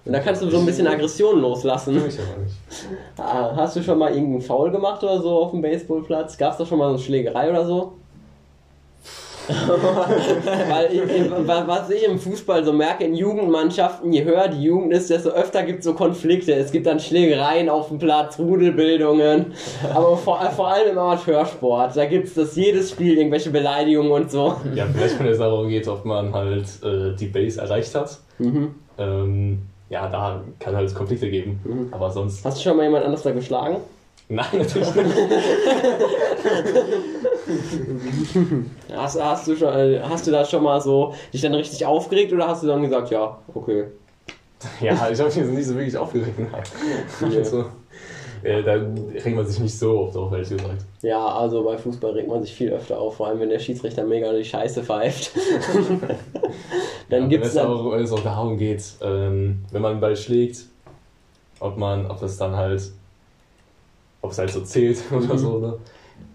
Und 0.05 0.13
da 0.13 0.19
kannst 0.19 0.41
du 0.41 0.49
so 0.49 0.59
ein 0.59 0.65
bisschen 0.65 0.87
Aggression 0.87 1.41
loslassen. 1.41 1.97
Ich 2.07 2.17
aber 2.19 2.41
nicht. 2.43 2.55
Ah, 3.17 3.53
Hast 3.55 3.75
du 3.75 3.83
schon 3.83 3.97
mal 3.97 4.11
irgendeinen 4.11 4.41
Foul 4.41 4.71
gemacht 4.71 5.03
oder 5.03 5.21
so 5.21 5.31
auf 5.31 5.51
dem 5.51 5.61
Baseballplatz? 5.61 6.37
Gab 6.37 6.51
es 6.53 6.57
da 6.57 6.65
schon 6.65 6.77
mal 6.77 6.85
so 6.85 6.93
eine 6.95 6.99
Schlägerei 6.99 7.49
oder 7.49 7.65
so? 7.65 7.93
Weil 9.47 10.93
ich, 10.93 11.31
was 11.47 11.89
ich 11.89 12.03
im 12.03 12.19
Fußball 12.19 12.65
so 12.65 12.73
merke, 12.73 13.05
in 13.05 13.15
Jugendmannschaften, 13.15 14.11
je 14.11 14.23
höher 14.23 14.49
die 14.49 14.61
Jugend 14.61 14.93
ist, 14.93 15.09
desto 15.09 15.29
öfter 15.29 15.63
gibt 15.63 15.79
es 15.79 15.85
so 15.85 15.93
Konflikte. 15.93 16.53
Es 16.53 16.71
gibt 16.71 16.85
dann 16.85 16.99
Schlägereien 16.99 17.69
auf 17.69 17.87
dem 17.87 17.97
Platz, 17.97 18.37
Rudelbildungen, 18.39 19.53
aber 19.93 20.17
vor, 20.17 20.39
vor 20.55 20.67
allem 20.67 20.91
im 20.91 20.97
Amateursport. 20.97 21.95
Da 21.95 22.05
gibt 22.05 22.27
es 22.27 22.33
das 22.33 22.55
jedes 22.55 22.91
Spiel, 22.91 23.17
irgendwelche 23.17 23.49
Beleidigungen 23.49 24.11
und 24.11 24.31
so. 24.31 24.55
Ja, 24.75 24.85
vielleicht 24.93 25.19
wenn 25.19 25.27
es 25.27 25.37
darum 25.37 25.69
geht, 25.69 25.87
ob 25.87 26.03
man 26.03 26.33
halt 26.33 26.65
äh, 26.83 27.15
die 27.15 27.27
Base 27.27 27.61
erreicht 27.61 27.95
hat. 27.95 28.17
Mhm. 28.39 28.75
Ähm, 28.97 29.61
ja, 29.89 30.09
da 30.09 30.43
kann 30.59 30.75
halt 30.75 30.93
Konflikte 30.93 31.29
geben. 31.29 31.89
Aber 31.91 32.11
sonst. 32.11 32.43
Hast 32.43 32.57
du 32.57 32.63
schon 32.63 32.75
mal 32.75 32.83
jemand 32.83 33.05
anders 33.05 33.23
da 33.23 33.31
geschlagen? 33.31 33.77
Nein, 34.27 34.45
natürlich 34.51 34.93
nicht. 34.93 35.07
Hast, 38.93 39.21
hast, 39.21 39.47
du 39.47 39.55
schon, 39.55 39.73
äh, 39.73 39.99
hast 40.03 40.25
du 40.27 40.31
da 40.31 40.43
schon 40.45 40.63
mal 40.63 40.79
so 40.81 41.13
dich 41.33 41.41
dann 41.41 41.53
richtig 41.53 41.85
aufgeregt 41.85 42.31
oder 42.33 42.47
hast 42.47 42.63
du 42.63 42.67
dann 42.67 42.81
gesagt, 42.81 43.09
ja, 43.11 43.37
okay. 43.53 43.85
Ja, 44.81 44.93
ich 45.09 45.19
habe 45.19 45.25
mich 45.29 45.35
jetzt 45.35 45.51
nicht 45.51 45.67
so 45.67 45.75
wirklich 45.75 45.95
aufgeregt. 45.97 46.33
Ja. 47.21 47.27
Also, 47.39 47.65
äh, 48.43 48.63
da 48.63 48.73
regt 48.73 49.35
man 49.35 49.45
sich 49.45 49.59
nicht 49.59 49.77
so 49.77 49.99
oft 49.99 50.15
auf, 50.17 50.31
ehrlich 50.31 50.49
gesagt. 50.49 50.85
Ja, 51.01 51.25
also 51.25 51.63
bei 51.63 51.77
Fußball 51.77 52.11
regt 52.11 52.27
man 52.27 52.41
sich 52.43 52.53
viel 52.53 52.71
öfter 52.71 52.99
auf, 52.99 53.15
vor 53.17 53.27
allem 53.27 53.39
wenn 53.39 53.49
der 53.49 53.59
Schiedsrichter 53.59 54.03
mega 54.03 54.31
die 54.33 54.43
Scheiße 54.45 54.83
pfeift. 54.83 55.31
dann 57.09 57.23
ja, 57.23 57.27
gibt's 57.27 57.55
wenn 57.55 57.63
es 57.63 57.67
dann. 57.67 57.67
auch, 57.67 57.91
wenn 57.91 58.03
es 58.03 58.11
auch 58.11 58.19
darum 58.23 58.57
geht, 58.57 58.83
ähm, 59.01 59.63
wenn 59.71 59.81
man 59.81 59.91
einen 59.93 60.01
Ball 60.01 60.15
schlägt, 60.15 60.65
ob 61.59 61.77
man, 61.77 62.05
ob 62.09 62.19
das 62.19 62.37
dann 62.37 62.55
halt, 62.55 62.91
ob 64.21 64.31
es 64.31 64.37
halt 64.37 64.51
so 64.51 64.61
zählt 64.61 64.99
oder 65.11 65.33
Mhm. 65.33 65.37
so, 65.37 65.57
ne? 65.59 65.73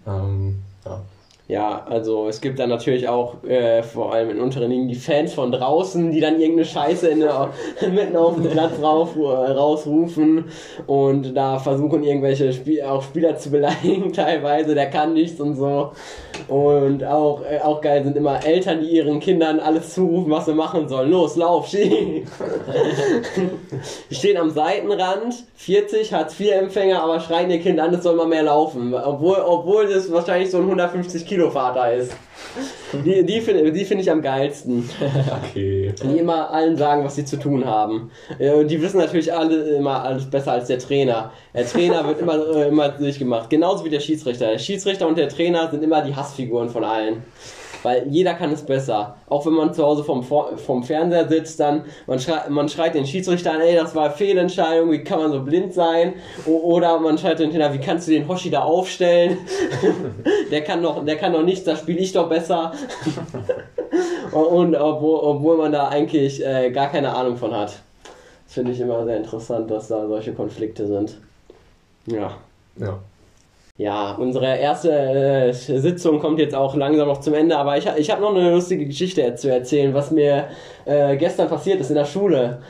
Ähm, 0.07 0.59
ja. 0.85 1.12
Ja, 1.53 1.85
also 1.87 2.27
es 2.27 2.41
gibt 2.41 2.57
dann 2.57 2.69
natürlich 2.69 3.07
auch 3.07 3.43
äh, 3.43 3.83
vor 3.83 4.11
allem 4.11 4.31
in 4.31 4.41
unteren 4.41 4.71
Ligen 4.71 4.87
die 4.87 4.95
Fans 4.95 5.35
von 5.35 5.51
draußen, 5.51 6.09
die 6.09 6.19
dann 6.19 6.39
irgendeine 6.39 6.65
Scheiße 6.65 7.07
in 7.09 7.19
der, 7.19 7.51
mitten 7.91 8.17
auf 8.17 8.33
dem 8.33 8.49
Platz 8.49 8.81
rauf, 8.81 9.15
rausrufen 9.15 10.45
und 10.87 11.37
da 11.37 11.59
versuchen 11.59 12.03
irgendwelche 12.03 12.51
Spiel, 12.53 12.81
auch 12.81 13.03
Spieler 13.03 13.37
zu 13.37 13.51
beleidigen 13.51 14.11
teilweise, 14.13 14.73
der 14.73 14.89
kann 14.89 15.13
nichts 15.13 15.39
und 15.39 15.53
so. 15.53 15.91
Und 16.47 17.03
auch, 17.03 17.41
äh, 17.45 17.59
auch 17.59 17.81
geil 17.81 18.03
sind 18.03 18.17
immer 18.17 18.43
Eltern, 18.43 18.81
die 18.81 18.87
ihren 18.87 19.19
Kindern 19.19 19.59
alles 19.59 19.93
zurufen, 19.93 20.31
was 20.31 20.45
sie 20.45 20.55
machen 20.55 20.89
sollen. 20.89 21.11
Los, 21.11 21.35
lauf, 21.35 21.67
schieb! 21.67 22.27
Die 24.09 24.15
stehen 24.15 24.37
am 24.37 24.49
Seitenrand, 24.49 25.35
40 25.55 26.13
Hartz-IV-Empfänger, 26.13 27.01
aber 27.01 27.19
schreien 27.19 27.51
ihr 27.51 27.59
Kind 27.59 27.79
an, 27.79 27.93
es 27.93 28.03
soll 28.03 28.15
mal 28.15 28.27
mehr 28.27 28.43
laufen. 28.43 28.93
Obwohl, 28.93 29.37
obwohl 29.45 29.87
das 29.87 30.11
wahrscheinlich 30.11 30.51
so 30.51 30.57
ein 30.57 30.63
150 30.63 31.25
Kilo 31.25 31.42
Vater 31.51 31.93
ist. 31.93 32.11
Die, 33.05 33.25
die 33.25 33.41
finde 33.41 33.71
die 33.71 33.85
find 33.85 34.01
ich 34.01 34.11
am 34.11 34.21
geilsten. 34.21 34.89
Okay. 35.49 35.93
Die 36.03 36.17
immer 36.17 36.49
allen 36.51 36.77
sagen, 36.77 37.03
was 37.03 37.15
sie 37.15 37.25
zu 37.25 37.37
tun 37.37 37.65
haben. 37.65 38.11
Und 38.39 38.67
die 38.69 38.81
wissen 38.81 38.97
natürlich 38.97 39.33
alle 39.33 39.75
immer 39.75 40.03
alles 40.03 40.29
besser 40.29 40.53
als 40.53 40.67
der 40.67 40.79
Trainer. 40.79 41.31
Der 41.53 41.65
Trainer 41.65 42.05
wird 42.07 42.19
immer, 42.19 42.55
äh, 42.55 42.67
immer 42.67 42.89
durchgemacht. 42.89 43.49
Genauso 43.49 43.85
wie 43.85 43.89
der 43.89 43.99
Schiedsrichter. 43.99 44.47
Der 44.51 44.59
Schiedsrichter 44.59 45.07
und 45.07 45.17
der 45.17 45.29
Trainer 45.29 45.69
sind 45.69 45.83
immer 45.83 46.01
die 46.01 46.15
Hassfiguren 46.15 46.69
von 46.69 46.83
allen. 46.83 47.23
Weil 47.83 48.07
jeder 48.07 48.33
kann 48.33 48.51
es 48.51 48.65
besser. 48.65 49.17
Auch 49.27 49.45
wenn 49.45 49.53
man 49.53 49.73
zu 49.73 49.83
Hause 49.83 50.03
vom, 50.03 50.23
vom 50.23 50.83
Fernseher 50.83 51.27
sitzt, 51.27 51.59
dann 51.59 51.83
man, 52.07 52.19
schrei 52.19 52.49
man 52.49 52.69
schreit 52.69 52.95
den 52.95 53.05
Schiedsrichter 53.05 53.53
an, 53.53 53.61
ey, 53.61 53.75
das 53.75 53.93
war 53.93 54.05
eine 54.05 54.13
Fehlentscheidung, 54.13 54.91
wie 54.91 55.03
kann 55.03 55.19
man 55.19 55.31
so 55.31 55.41
blind 55.41 55.73
sein? 55.73 56.13
Oder 56.45 56.99
man 56.99 57.17
schreit 57.17 57.39
den 57.39 57.51
Trainer, 57.51 57.73
wie 57.73 57.79
kannst 57.79 58.07
du 58.07 58.11
den 58.11 58.27
Hoshi 58.27 58.49
da 58.49 58.63
aufstellen? 58.63 59.37
der 60.51 60.63
kann 60.63 60.81
doch, 60.81 61.05
der 61.05 61.17
kann 61.17 61.33
doch 61.33 61.43
nichts, 61.43 61.65
das 61.65 61.79
spiele 61.79 61.99
ich 61.99 62.13
doch 62.13 62.29
besser. 62.29 62.71
Und 64.31 64.75
obwohl, 64.75 65.19
obwohl 65.19 65.57
man 65.57 65.71
da 65.71 65.89
eigentlich 65.89 66.43
äh, 66.43 66.71
gar 66.71 66.89
keine 66.89 67.13
Ahnung 67.15 67.37
von 67.37 67.53
hat. 67.53 67.79
Das 68.45 68.53
finde 68.53 68.71
ich 68.71 68.79
immer 68.79 69.03
sehr 69.05 69.17
interessant, 69.17 69.69
dass 69.69 69.89
da 69.89 70.07
solche 70.07 70.33
Konflikte 70.33 70.87
sind. 70.87 71.17
Ja. 72.05 72.37
Ja. 72.77 72.99
Ja, 73.75 74.13
unsere 74.19 74.55
erste 74.55 74.91
äh, 74.91 75.51
Sitzung 75.51 76.19
kommt 76.19 76.37
jetzt 76.37 76.53
auch 76.53 76.75
langsam 76.75 77.07
noch 77.07 77.21
zum 77.21 77.33
Ende, 77.33 77.57
aber 77.57 77.75
ich, 77.75 77.87
ich 77.97 78.11
habe 78.11 78.21
noch 78.21 78.29
eine 78.29 78.51
lustige 78.51 78.85
Geschichte 78.85 79.33
zu 79.33 79.51
erzählen, 79.51 79.95
was 79.95 80.11
mir 80.11 80.47
äh, 80.85 81.17
gestern 81.17 81.49
passiert 81.49 81.79
ist 81.81 81.89
in 81.89 81.95
der 81.95 82.05
Schule. 82.05 82.61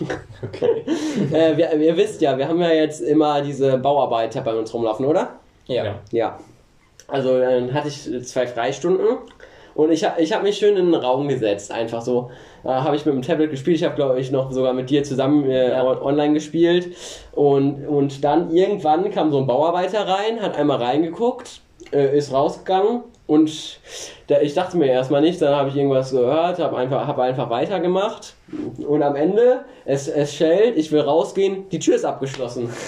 Okay. 0.44 0.84
äh, 1.32 1.56
wir, 1.56 1.72
ihr 1.72 1.96
wisst 1.96 2.20
ja, 2.20 2.36
wir 2.36 2.46
haben 2.46 2.60
ja 2.60 2.70
jetzt 2.70 3.00
immer 3.00 3.40
diese 3.40 3.78
Bauarbeiter 3.78 4.42
bei 4.42 4.54
uns 4.54 4.74
rumlaufen, 4.74 5.06
oder? 5.06 5.38
Ja. 5.66 5.84
Ja. 5.84 5.94
Ja. 6.10 6.38
Also 7.08 7.38
dann 7.38 7.72
hatte 7.72 7.88
ich 7.88 8.26
zwei 8.26 8.46
Freistunden 8.46 9.06
und 9.74 9.90
ich, 9.90 10.06
ich 10.18 10.32
habe 10.34 10.42
mich 10.42 10.58
schön 10.58 10.76
in 10.76 10.92
den 10.92 10.94
Raum 10.94 11.28
gesetzt, 11.28 11.72
einfach 11.72 12.02
so. 12.02 12.30
Äh, 12.64 12.68
habe 12.68 12.96
ich 12.96 13.04
mit 13.06 13.14
dem 13.14 13.22
Tablet 13.22 13.50
gespielt, 13.50 13.76
ich 13.76 13.84
habe 13.84 13.94
glaube 13.94 14.18
ich 14.18 14.30
noch 14.30 14.50
sogar 14.52 14.72
mit 14.72 14.90
dir 14.90 15.04
zusammen 15.04 15.48
äh, 15.50 15.70
Ja. 15.70 15.84
on- 15.84 16.00
online 16.00 16.34
gespielt. 16.34 16.88
Und, 17.32 17.86
und 17.86 18.24
dann 18.24 18.50
irgendwann 18.54 19.10
kam 19.10 19.30
so 19.32 19.38
ein 19.38 19.46
Bauarbeiter 19.46 20.06
rein, 20.06 20.40
hat 20.40 20.56
einmal 20.56 20.82
reingeguckt, 20.82 21.60
äh, 21.92 22.16
ist 22.16 22.32
rausgegangen. 22.32 23.02
Und 23.26 23.80
da, 24.26 24.40
ich 24.42 24.52
dachte 24.52 24.76
mir 24.76 24.86
erstmal 24.86 25.22
nicht, 25.22 25.40
dann 25.40 25.54
habe 25.54 25.70
ich 25.70 25.76
irgendwas 25.76 26.10
gehört, 26.10 26.58
habe 26.58 26.76
einfach, 26.76 27.06
hab 27.06 27.18
einfach 27.18 27.48
weitergemacht 27.48 28.34
und 28.86 29.02
am 29.02 29.16
Ende, 29.16 29.64
es, 29.84 30.08
es 30.08 30.34
schellt, 30.34 30.76
ich 30.76 30.90
will 30.92 31.00
rausgehen, 31.00 31.68
die 31.70 31.78
Tür 31.78 31.96
ist 31.96 32.04
abgeschlossen. 32.04 32.70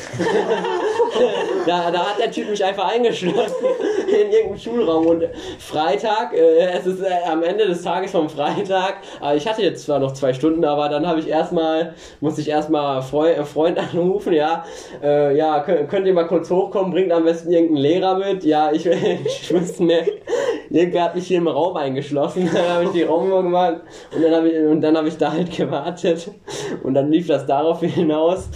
Da, 1.66 1.90
da 1.90 2.10
hat 2.10 2.20
der 2.20 2.30
Typ 2.30 2.48
mich 2.48 2.64
einfach 2.64 2.92
eingeschlossen 2.92 3.66
in 4.06 4.30
irgendeinem 4.30 4.58
Schulraum. 4.58 5.06
Und 5.06 5.24
Freitag, 5.58 6.32
äh, 6.32 6.68
es 6.78 6.86
ist 6.86 7.02
äh, 7.02 7.28
am 7.28 7.42
Ende 7.42 7.66
des 7.66 7.82
Tages 7.82 8.12
vom 8.12 8.28
Freitag, 8.28 8.98
aber 9.20 9.34
ich 9.34 9.46
hatte 9.48 9.62
jetzt 9.62 9.84
zwar 9.84 9.98
noch 9.98 10.12
zwei 10.12 10.32
Stunden, 10.32 10.64
aber 10.64 10.88
dann 10.88 11.06
habe 11.06 11.18
ich 11.18 11.28
erstmal, 11.28 11.94
musste 12.20 12.40
ich 12.40 12.48
erstmal 12.48 13.02
Freu 13.02 13.32
äh, 13.32 13.44
Freund 13.44 13.78
anrufen, 13.94 14.32
ja, 14.32 14.64
äh, 15.02 15.36
ja, 15.36 15.60
könnt, 15.60 15.88
könnt 15.88 16.06
ihr 16.06 16.14
mal 16.14 16.26
kurz 16.26 16.50
hochkommen, 16.50 16.92
bringt 16.92 17.12
am 17.12 17.24
besten 17.24 17.50
irgendeinen 17.50 17.78
Lehrer 17.78 18.18
mit, 18.18 18.44
ja, 18.44 18.70
ich, 18.70 18.86
ich 18.86 19.52
wusste 19.52 19.84
nicht, 19.84 20.12
irgendwer 20.70 21.04
hat 21.04 21.14
mich 21.16 21.26
hier 21.26 21.38
im 21.38 21.48
Raum 21.48 21.76
eingeschlossen, 21.76 22.48
dann 22.52 22.68
habe 22.68 22.84
ich 22.84 22.90
die 22.90 23.02
Raumnummer 23.02 23.42
gemacht 23.42 23.80
und 24.14 24.22
dann 24.22 24.34
habe 24.34 24.48
ich, 24.48 24.58
und 24.58 24.80
dann 24.80 24.96
habe 24.96 25.08
ich 25.08 25.16
da 25.16 25.32
halt 25.32 25.50
gewartet 25.57 26.30
und 26.82 26.94
dann 26.94 27.11
lief 27.11 27.26
das 27.26 27.46
darauf 27.46 27.80
hinaus, 27.80 28.48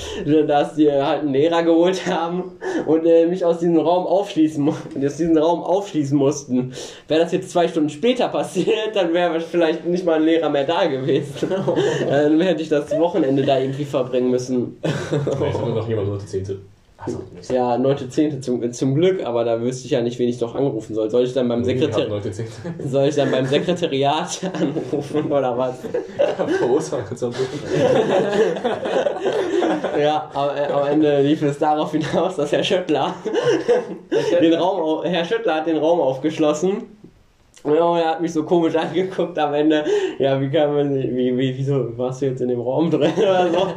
dass 0.47 0.75
die 0.75 0.91
halt 0.91 1.23
einen 1.23 1.33
Lehrer 1.33 1.63
geholt 1.63 2.07
haben 2.07 2.53
und 2.87 3.07
äh, 3.07 3.27
mich 3.27 3.45
aus 3.45 3.59
diesem 3.59 3.79
Raum 3.79 4.07
aufschließen 4.07 4.69
aus 4.69 5.17
diesem 5.17 5.37
Raum 5.37 5.63
aufschließen 5.63 6.17
mussten. 6.17 6.73
Wäre 7.09 7.23
das 7.23 7.33
jetzt 7.33 7.51
zwei 7.51 7.69
Stunden 7.69 7.91
später 7.91 8.29
passiert, 8.29 8.95
dann 8.95 9.13
wäre 9.13 9.41
vielleicht 9.41 9.87
nicht 9.87 10.05
mal 10.05 10.17
ein 10.17 10.25
Lehrer 10.25 10.51
mehr 10.51 10.65
da 10.65 10.87
gewesen. 10.87 11.51
dann 12.09 12.41
hätte 12.41 12.63
ich 12.63 12.69
das 12.69 12.91
Wochenende 12.99 13.45
da 13.45 13.59
irgendwie 13.59 13.85
verbringen 13.85 14.31
müssen. 14.31 14.79
Vielleicht 15.09 15.59
hat 15.59 15.67
nur 15.67 15.77
noch 15.77 15.89
jemand 15.89 16.09
Note 16.09 16.27
10. 16.27 16.61
Also. 17.03 17.23
Ja, 17.51 17.77
9.10. 17.77 18.41
Zum, 18.43 18.73
zum 18.73 18.95
Glück, 18.95 19.25
aber 19.25 19.45
da 19.45 19.61
wüsste 19.61 19.87
ich 19.87 19.93
ja 19.93 20.03
nicht, 20.03 20.19
wen 20.19 20.29
ich 20.29 20.39
noch 20.41 20.55
anrufen 20.55 20.95
soll. 20.95 21.09
Soll 21.11 21.25
ich 21.25 21.33
dann 21.33 21.49
beim, 21.49 21.61
Ich 21.61 21.67
Sekretär 21.67 22.07
10. 22.33 22.47
soll 22.91 23.07
ich 23.09 23.15
dann 23.15 23.31
beim 23.31 23.47
Sekretariat 23.47 24.41
anrufen 24.61 25.33
oder 25.33 25.57
was? 25.57 25.77
Ja, 30.01 30.31
am, 30.35 30.49
äh, 30.57 30.67
am 30.73 30.87
Ende 30.87 31.21
lief 31.23 31.43
es 31.43 31.59
darauf 31.59 31.93
hinaus, 31.93 32.37
dass 32.37 32.53
Herr 32.53 32.63
Schöttler 32.65 33.15
den 34.41 34.55
Raum, 34.55 34.81
au- 34.81 35.05
Herr 35.05 35.25
Schöttler 35.25 35.57
hat 35.57 35.67
den 35.67 35.77
Raum 35.79 36.01
aufgeschlossen. 36.01 36.85
Ja, 37.65 37.85
und 37.85 37.99
er 37.99 38.09
hat 38.11 38.21
mich 38.21 38.33
so 38.33 38.45
komisch 38.45 38.75
angeguckt 38.77 39.39
am 39.39 39.53
Ende. 39.55 39.85
Ja, 40.19 40.41
wie 40.41 40.49
kann 40.49 40.75
man, 40.75 40.95
wie, 40.95 41.37
wie, 41.37 41.57
wieso 41.57 41.97
warst 41.99 42.23
du 42.23 42.27
jetzt 42.27 42.41
in 42.41 42.49
dem 42.49 42.61
Raum 42.61 42.91
drin 42.91 43.13
oder 43.19 43.51
so? 43.51 43.69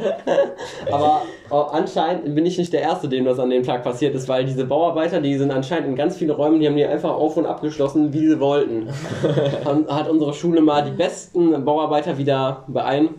Aber 0.90 1.22
oh, 1.50 1.66
anscheinend 1.72 2.34
bin 2.34 2.46
ich 2.46 2.56
nicht 2.58 2.72
der 2.72 2.80
Erste, 2.80 3.08
dem 3.08 3.24
das 3.24 3.38
an 3.38 3.50
dem 3.50 3.62
Tag 3.62 3.82
passiert 3.82 4.14
ist, 4.14 4.28
weil 4.28 4.44
diese 4.44 4.64
Bauarbeiter, 4.64 5.20
die 5.20 5.36
sind 5.36 5.50
anscheinend 5.50 5.88
in 5.88 5.96
ganz 5.96 6.16
viele 6.16 6.32
Räumen, 6.32 6.60
die 6.60 6.66
haben 6.66 6.76
die 6.76 6.84
einfach 6.84 7.14
auf 7.14 7.36
und 7.36 7.46
abgeschlossen, 7.46 8.12
wie 8.12 8.26
sie 8.26 8.40
wollten. 8.40 8.88
Haben, 9.64 9.86
hat 9.88 10.08
unsere 10.08 10.32
Schule 10.34 10.60
mal 10.60 10.82
die 10.82 10.90
besten 10.90 11.64
Bauarbeiter 11.64 12.16
wieder 12.18 12.64
beein, 12.68 13.10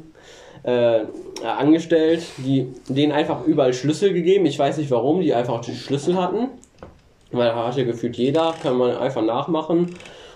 äh, 0.64 1.02
angestellt, 1.46 2.24
die 2.38 2.74
denen 2.90 3.12
einfach 3.12 3.46
überall 3.46 3.74
Schlüssel 3.74 4.14
gegeben. 4.14 4.46
Ich 4.46 4.58
weiß 4.58 4.78
nicht 4.78 4.90
warum, 4.90 5.22
die 5.22 5.34
einfach 5.34 5.62
die 5.62 5.76
Schlüssel 5.76 6.16
hatten. 6.16 6.48
Weil 7.32 7.50
da 7.50 7.68
hatte 7.68 7.86
gefühlt 7.86 8.16
jeder, 8.16 8.54
kann 8.62 8.78
man 8.78 8.96
einfach 8.96 9.22
nachmachen 9.22 9.96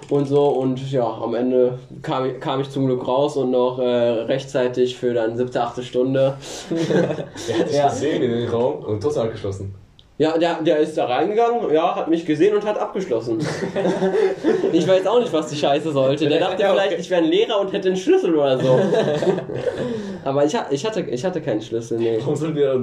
und 0.09 0.25
so. 0.27 0.47
Und 0.49 0.91
ja, 0.91 1.05
am 1.07 1.35
Ende 1.35 1.77
kam, 2.01 2.25
ich- 2.25 2.39
kam 2.39 2.61
ich 2.61 2.69
zum 2.69 2.85
Glück 2.87 3.07
raus 3.07 3.37
und 3.37 3.51
noch 3.51 3.79
äh, 3.79 3.83
rechtzeitig 3.85 4.97
für 4.97 5.13
dann 5.13 5.37
siebte, 5.37 5.61
achte 5.61 5.83
Stunde. 5.83 6.35
Der 6.69 7.59
hat 7.59 7.69
dich 7.69 7.75
Ja. 7.75 7.89
gesehen 7.89 8.21
in 8.23 8.31
den 8.31 8.49
Raum 8.49 8.83
und 8.85 9.01
trotzdem 9.01 9.23
abgeschlossen. 9.23 9.75
Ja, 10.19 10.37
der, 10.37 10.61
der 10.61 10.79
ist 10.79 10.97
da 10.97 11.05
reingegangen, 11.05 11.73
ja, 11.73 11.95
hat 11.95 12.09
mich 12.09 12.25
gesehen 12.25 12.53
und 12.53 12.65
hat 12.65 12.77
abgeschlossen. 12.77 13.39
ich 14.73 14.85
weiß 14.85 15.07
auch 15.07 15.21
nicht, 15.21 15.31
was 15.31 15.47
die 15.47 15.55
Scheiße 15.55 15.93
sollte. 15.93 16.27
Der 16.27 16.41
dachte 16.41 16.61
Ja, 16.61 16.73
okay. 16.73 16.81
vielleicht, 16.87 16.99
ich 16.99 17.09
wäre 17.09 17.21
ein 17.21 17.29
Lehrer 17.29 17.61
und 17.61 17.71
hätte 17.71 17.87
einen 17.87 17.95
Schlüssel 17.95 18.35
oder 18.35 18.59
so. 18.59 18.81
Aber 20.25 20.43
ich, 20.43 20.53
ich, 20.71 20.85
hatte, 20.85 20.99
ich 21.09 21.23
hatte 21.23 21.39
keinen 21.39 21.61
Schlüssel, 21.61 21.99
nee. 21.99 22.17
Warum 22.19 22.35
soll 22.35 22.53
der. 22.53 22.73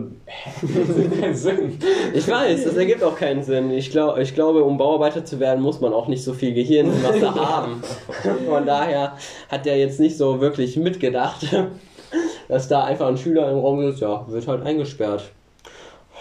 Keinen 1.21 1.35
Sinn. 1.35 1.79
Ich 2.15 2.27
weiß, 2.27 2.65
das 2.65 2.75
ergibt 2.75 3.03
auch 3.03 3.19
keinen 3.19 3.43
Sinn. 3.43 3.71
Ich, 3.71 3.91
glaub, 3.91 4.17
ich 4.17 4.35
glaube, 4.35 4.65
um 4.65 4.79
Bauarbeiter 4.79 5.23
zu 5.23 5.39
werden, 5.39 5.63
muss 5.63 5.83
man 5.83 5.93
auch 5.93 6.09
nicht 6.09 6.25
so 6.25 6.33
viel 6.33 6.55
Gehirnmasse 6.55 7.35
haben. 7.35 7.83
Von 8.49 8.65
daher 8.65 9.13
hat 9.51 9.67
der 9.67 9.77
jetzt 9.77 10.01
nicht 10.01 10.17
so 10.17 10.41
wirklich 10.41 10.79
mitgedacht, 10.79 11.55
dass 12.49 12.69
da 12.69 12.85
einfach 12.85 13.09
ein 13.09 13.19
Schüler 13.19 13.51
im 13.51 13.59
Raum 13.59 13.83
ist, 13.83 14.01
ja, 14.01 14.25
wird 14.27 14.49
halt 14.49 14.65
eingesperrt. 14.65 15.33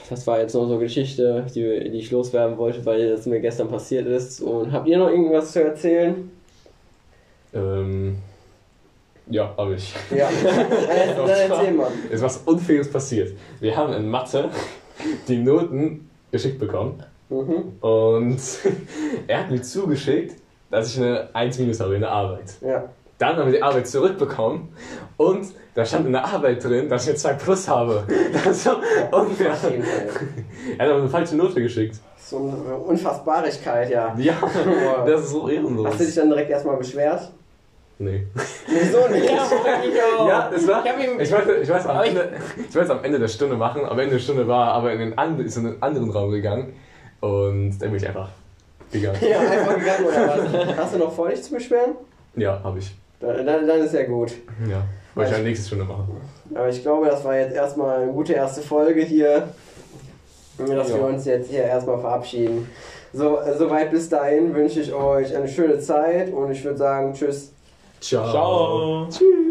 Das 0.10 0.28
war 0.28 0.40
jetzt 0.40 0.54
noch 0.54 0.66
so 0.68 0.74
eine 0.74 0.84
Geschichte, 0.84 1.46
die, 1.56 1.90
die 1.90 1.98
ich 2.00 2.12
loswerden 2.12 2.58
wollte, 2.58 2.86
weil 2.86 3.10
das 3.10 3.26
mir 3.26 3.40
gestern 3.40 3.68
passiert 3.70 4.06
ist. 4.08 4.42
Und 4.42 4.72
habt 4.72 4.88
ihr 4.88 4.98
noch 4.98 5.10
irgendwas 5.10 5.52
zu 5.52 5.64
erzählen? 5.64 6.30
Ähm. 7.54 8.18
Ja, 9.28 9.52
habe 9.58 9.74
ich. 9.76 9.92
Ja, 10.16 10.30
dann 11.18 11.28
erzähl 11.30 11.72
mal. 11.74 11.92
Ist 12.12 12.22
was 12.22 12.38
Unfaires 12.46 12.92
passiert. 12.92 13.34
Wir 13.60 13.76
haben 13.76 13.94
in 13.94 14.08
Mathe 14.08 14.50
die 15.28 15.38
Noten 15.38 16.10
geschickt 16.32 16.60
bekommen 16.60 17.02
Mhm. 17.28 17.74
und 17.82 18.38
er 19.28 19.40
hat 19.40 19.50
mir 19.50 19.60
zugeschickt, 19.60 20.36
dass 20.70 20.94
ich 20.94 21.02
eine 21.02 21.28
1 21.34 21.58
minus 21.58 21.80
habe 21.80 21.96
in 21.96 22.02
der 22.02 22.12
Arbeit. 22.12 22.54
Ja. 22.62 22.88
Dann 23.18 23.38
haben 23.38 23.46
wir 23.46 23.54
die 23.58 23.64
Arbeit 23.64 23.88
zurückbekommen 23.88 24.70
und 25.18 25.48
da 25.74 25.86
stand 25.86 26.06
in 26.08 26.12
der 26.12 26.26
Arbeit 26.26 26.64
drin, 26.64 26.90
dass 26.90 27.04
ich 27.04 27.10
eine 27.10 27.18
2 27.18 27.34
plus 27.34 27.68
habe. 27.68 28.04
Das 28.34 28.46
ist 28.48 28.64
so 28.66 28.72
unfair. 29.12 29.56
Er 30.78 30.86
hat 30.86 30.92
aber 30.92 31.00
eine 31.02 31.10
falsche 31.10 31.36
Note 31.38 31.62
geschickt. 31.62 31.96
So 32.18 32.38
eine 32.38 32.76
Unfassbarigkeit, 32.76 33.90
ja. 33.90 34.14
Ja, 34.18 34.34
das 35.06 35.22
ist 35.22 35.30
so 35.30 35.48
ehrenlos. 35.48 35.88
Hast 35.88 36.00
du 36.00 36.06
dich 36.06 36.16
dann 36.16 36.30
direkt 36.30 36.50
erstmal 36.50 36.76
beschwert? 36.78 37.32
Nee. 38.00 38.28
Wieso 38.68 39.08
nicht? 39.08 39.30
Ja, 39.30 40.52
es 40.54 40.68
war. 40.68 40.84
Ich 40.86 41.06
ihm- 41.08 41.20
Ich 41.20 41.32
wollte, 41.32 41.54
ich 41.56 41.70
weiß 41.70 41.86
am 41.88 42.02
Ende, 42.04 42.34
ich 42.58 42.76
wollte 42.76 42.92
es 42.92 42.98
am 42.98 43.04
Ende 43.06 43.20
der 43.20 43.28
Stunde 43.30 43.56
machen. 43.56 43.86
Am 43.86 43.98
Ende 43.98 44.16
der 44.16 44.20
Stunde 44.20 44.46
war 44.50 44.68
er 44.68 44.74
aber 44.74 44.92
in 44.92 45.00
den, 45.00 45.18
and, 45.18 45.40
ist 45.40 45.56
in 45.56 45.66
einen 45.68 45.82
anderen 45.82 46.10
Raum 46.10 46.32
gegangen 46.32 46.74
und 47.22 47.78
dann 47.80 47.90
bin 47.92 47.96
ich 47.96 48.06
einfach 48.08 48.28
gegangen. 48.92 49.18
Ja, 49.22 49.40
einfach 49.40 49.76
gegangen 49.78 50.06
oder 50.06 50.28
was? 50.28 50.78
Hast 50.78 50.96
du 50.96 51.00
noch 51.00 51.14
vor, 51.14 51.30
dich 51.30 51.42
zu 51.42 51.54
beschweren? 51.54 51.92
Ja, 52.36 52.60
habe 52.64 52.80
ich. 52.80 52.94
Dann, 53.20 53.46
dann, 53.46 53.68
dann 53.68 53.80
ist 53.82 53.94
ja 53.94 54.04
gut. 54.06 54.34
Ja, 54.70 54.84
wollte 55.16 55.30
ich 55.32 55.36
dann 55.38 55.46
nächste 55.46 55.68
Stunde 55.68 55.86
machen. 55.86 56.22
Aber 56.54 56.70
ich 56.70 56.82
glaube, 56.82 57.08
das 57.08 57.24
war 57.24 57.38
jetzt 57.38 57.56
erstmal 57.56 58.04
eine 58.04 58.12
gute 58.12 58.34
erste 58.34 58.62
Folge 58.62 59.02
hier. 59.02 59.50
Dass 60.58 60.90
wir 60.90 60.98
Ja. 61.00 61.06
uns 61.06 61.26
jetzt 61.26 61.50
hier 61.50 61.64
erstmal 61.64 62.00
verabschieden. 62.00 62.70
So, 63.12 63.40
soweit 63.58 63.92
bis 63.92 64.08
dahin 64.10 64.54
wünsche 64.54 64.80
ich 64.80 64.94
euch 64.94 65.36
eine 65.36 65.48
schöne 65.48 65.80
Zeit 65.80 66.32
und 66.34 66.52
ich 66.52 66.64
würde 66.64 66.78
sagen, 66.78 67.14
tschüss. 67.14 67.52
Ciao. 68.00 68.30
Ciao. 68.32 69.08
Tschüss. 69.10 69.45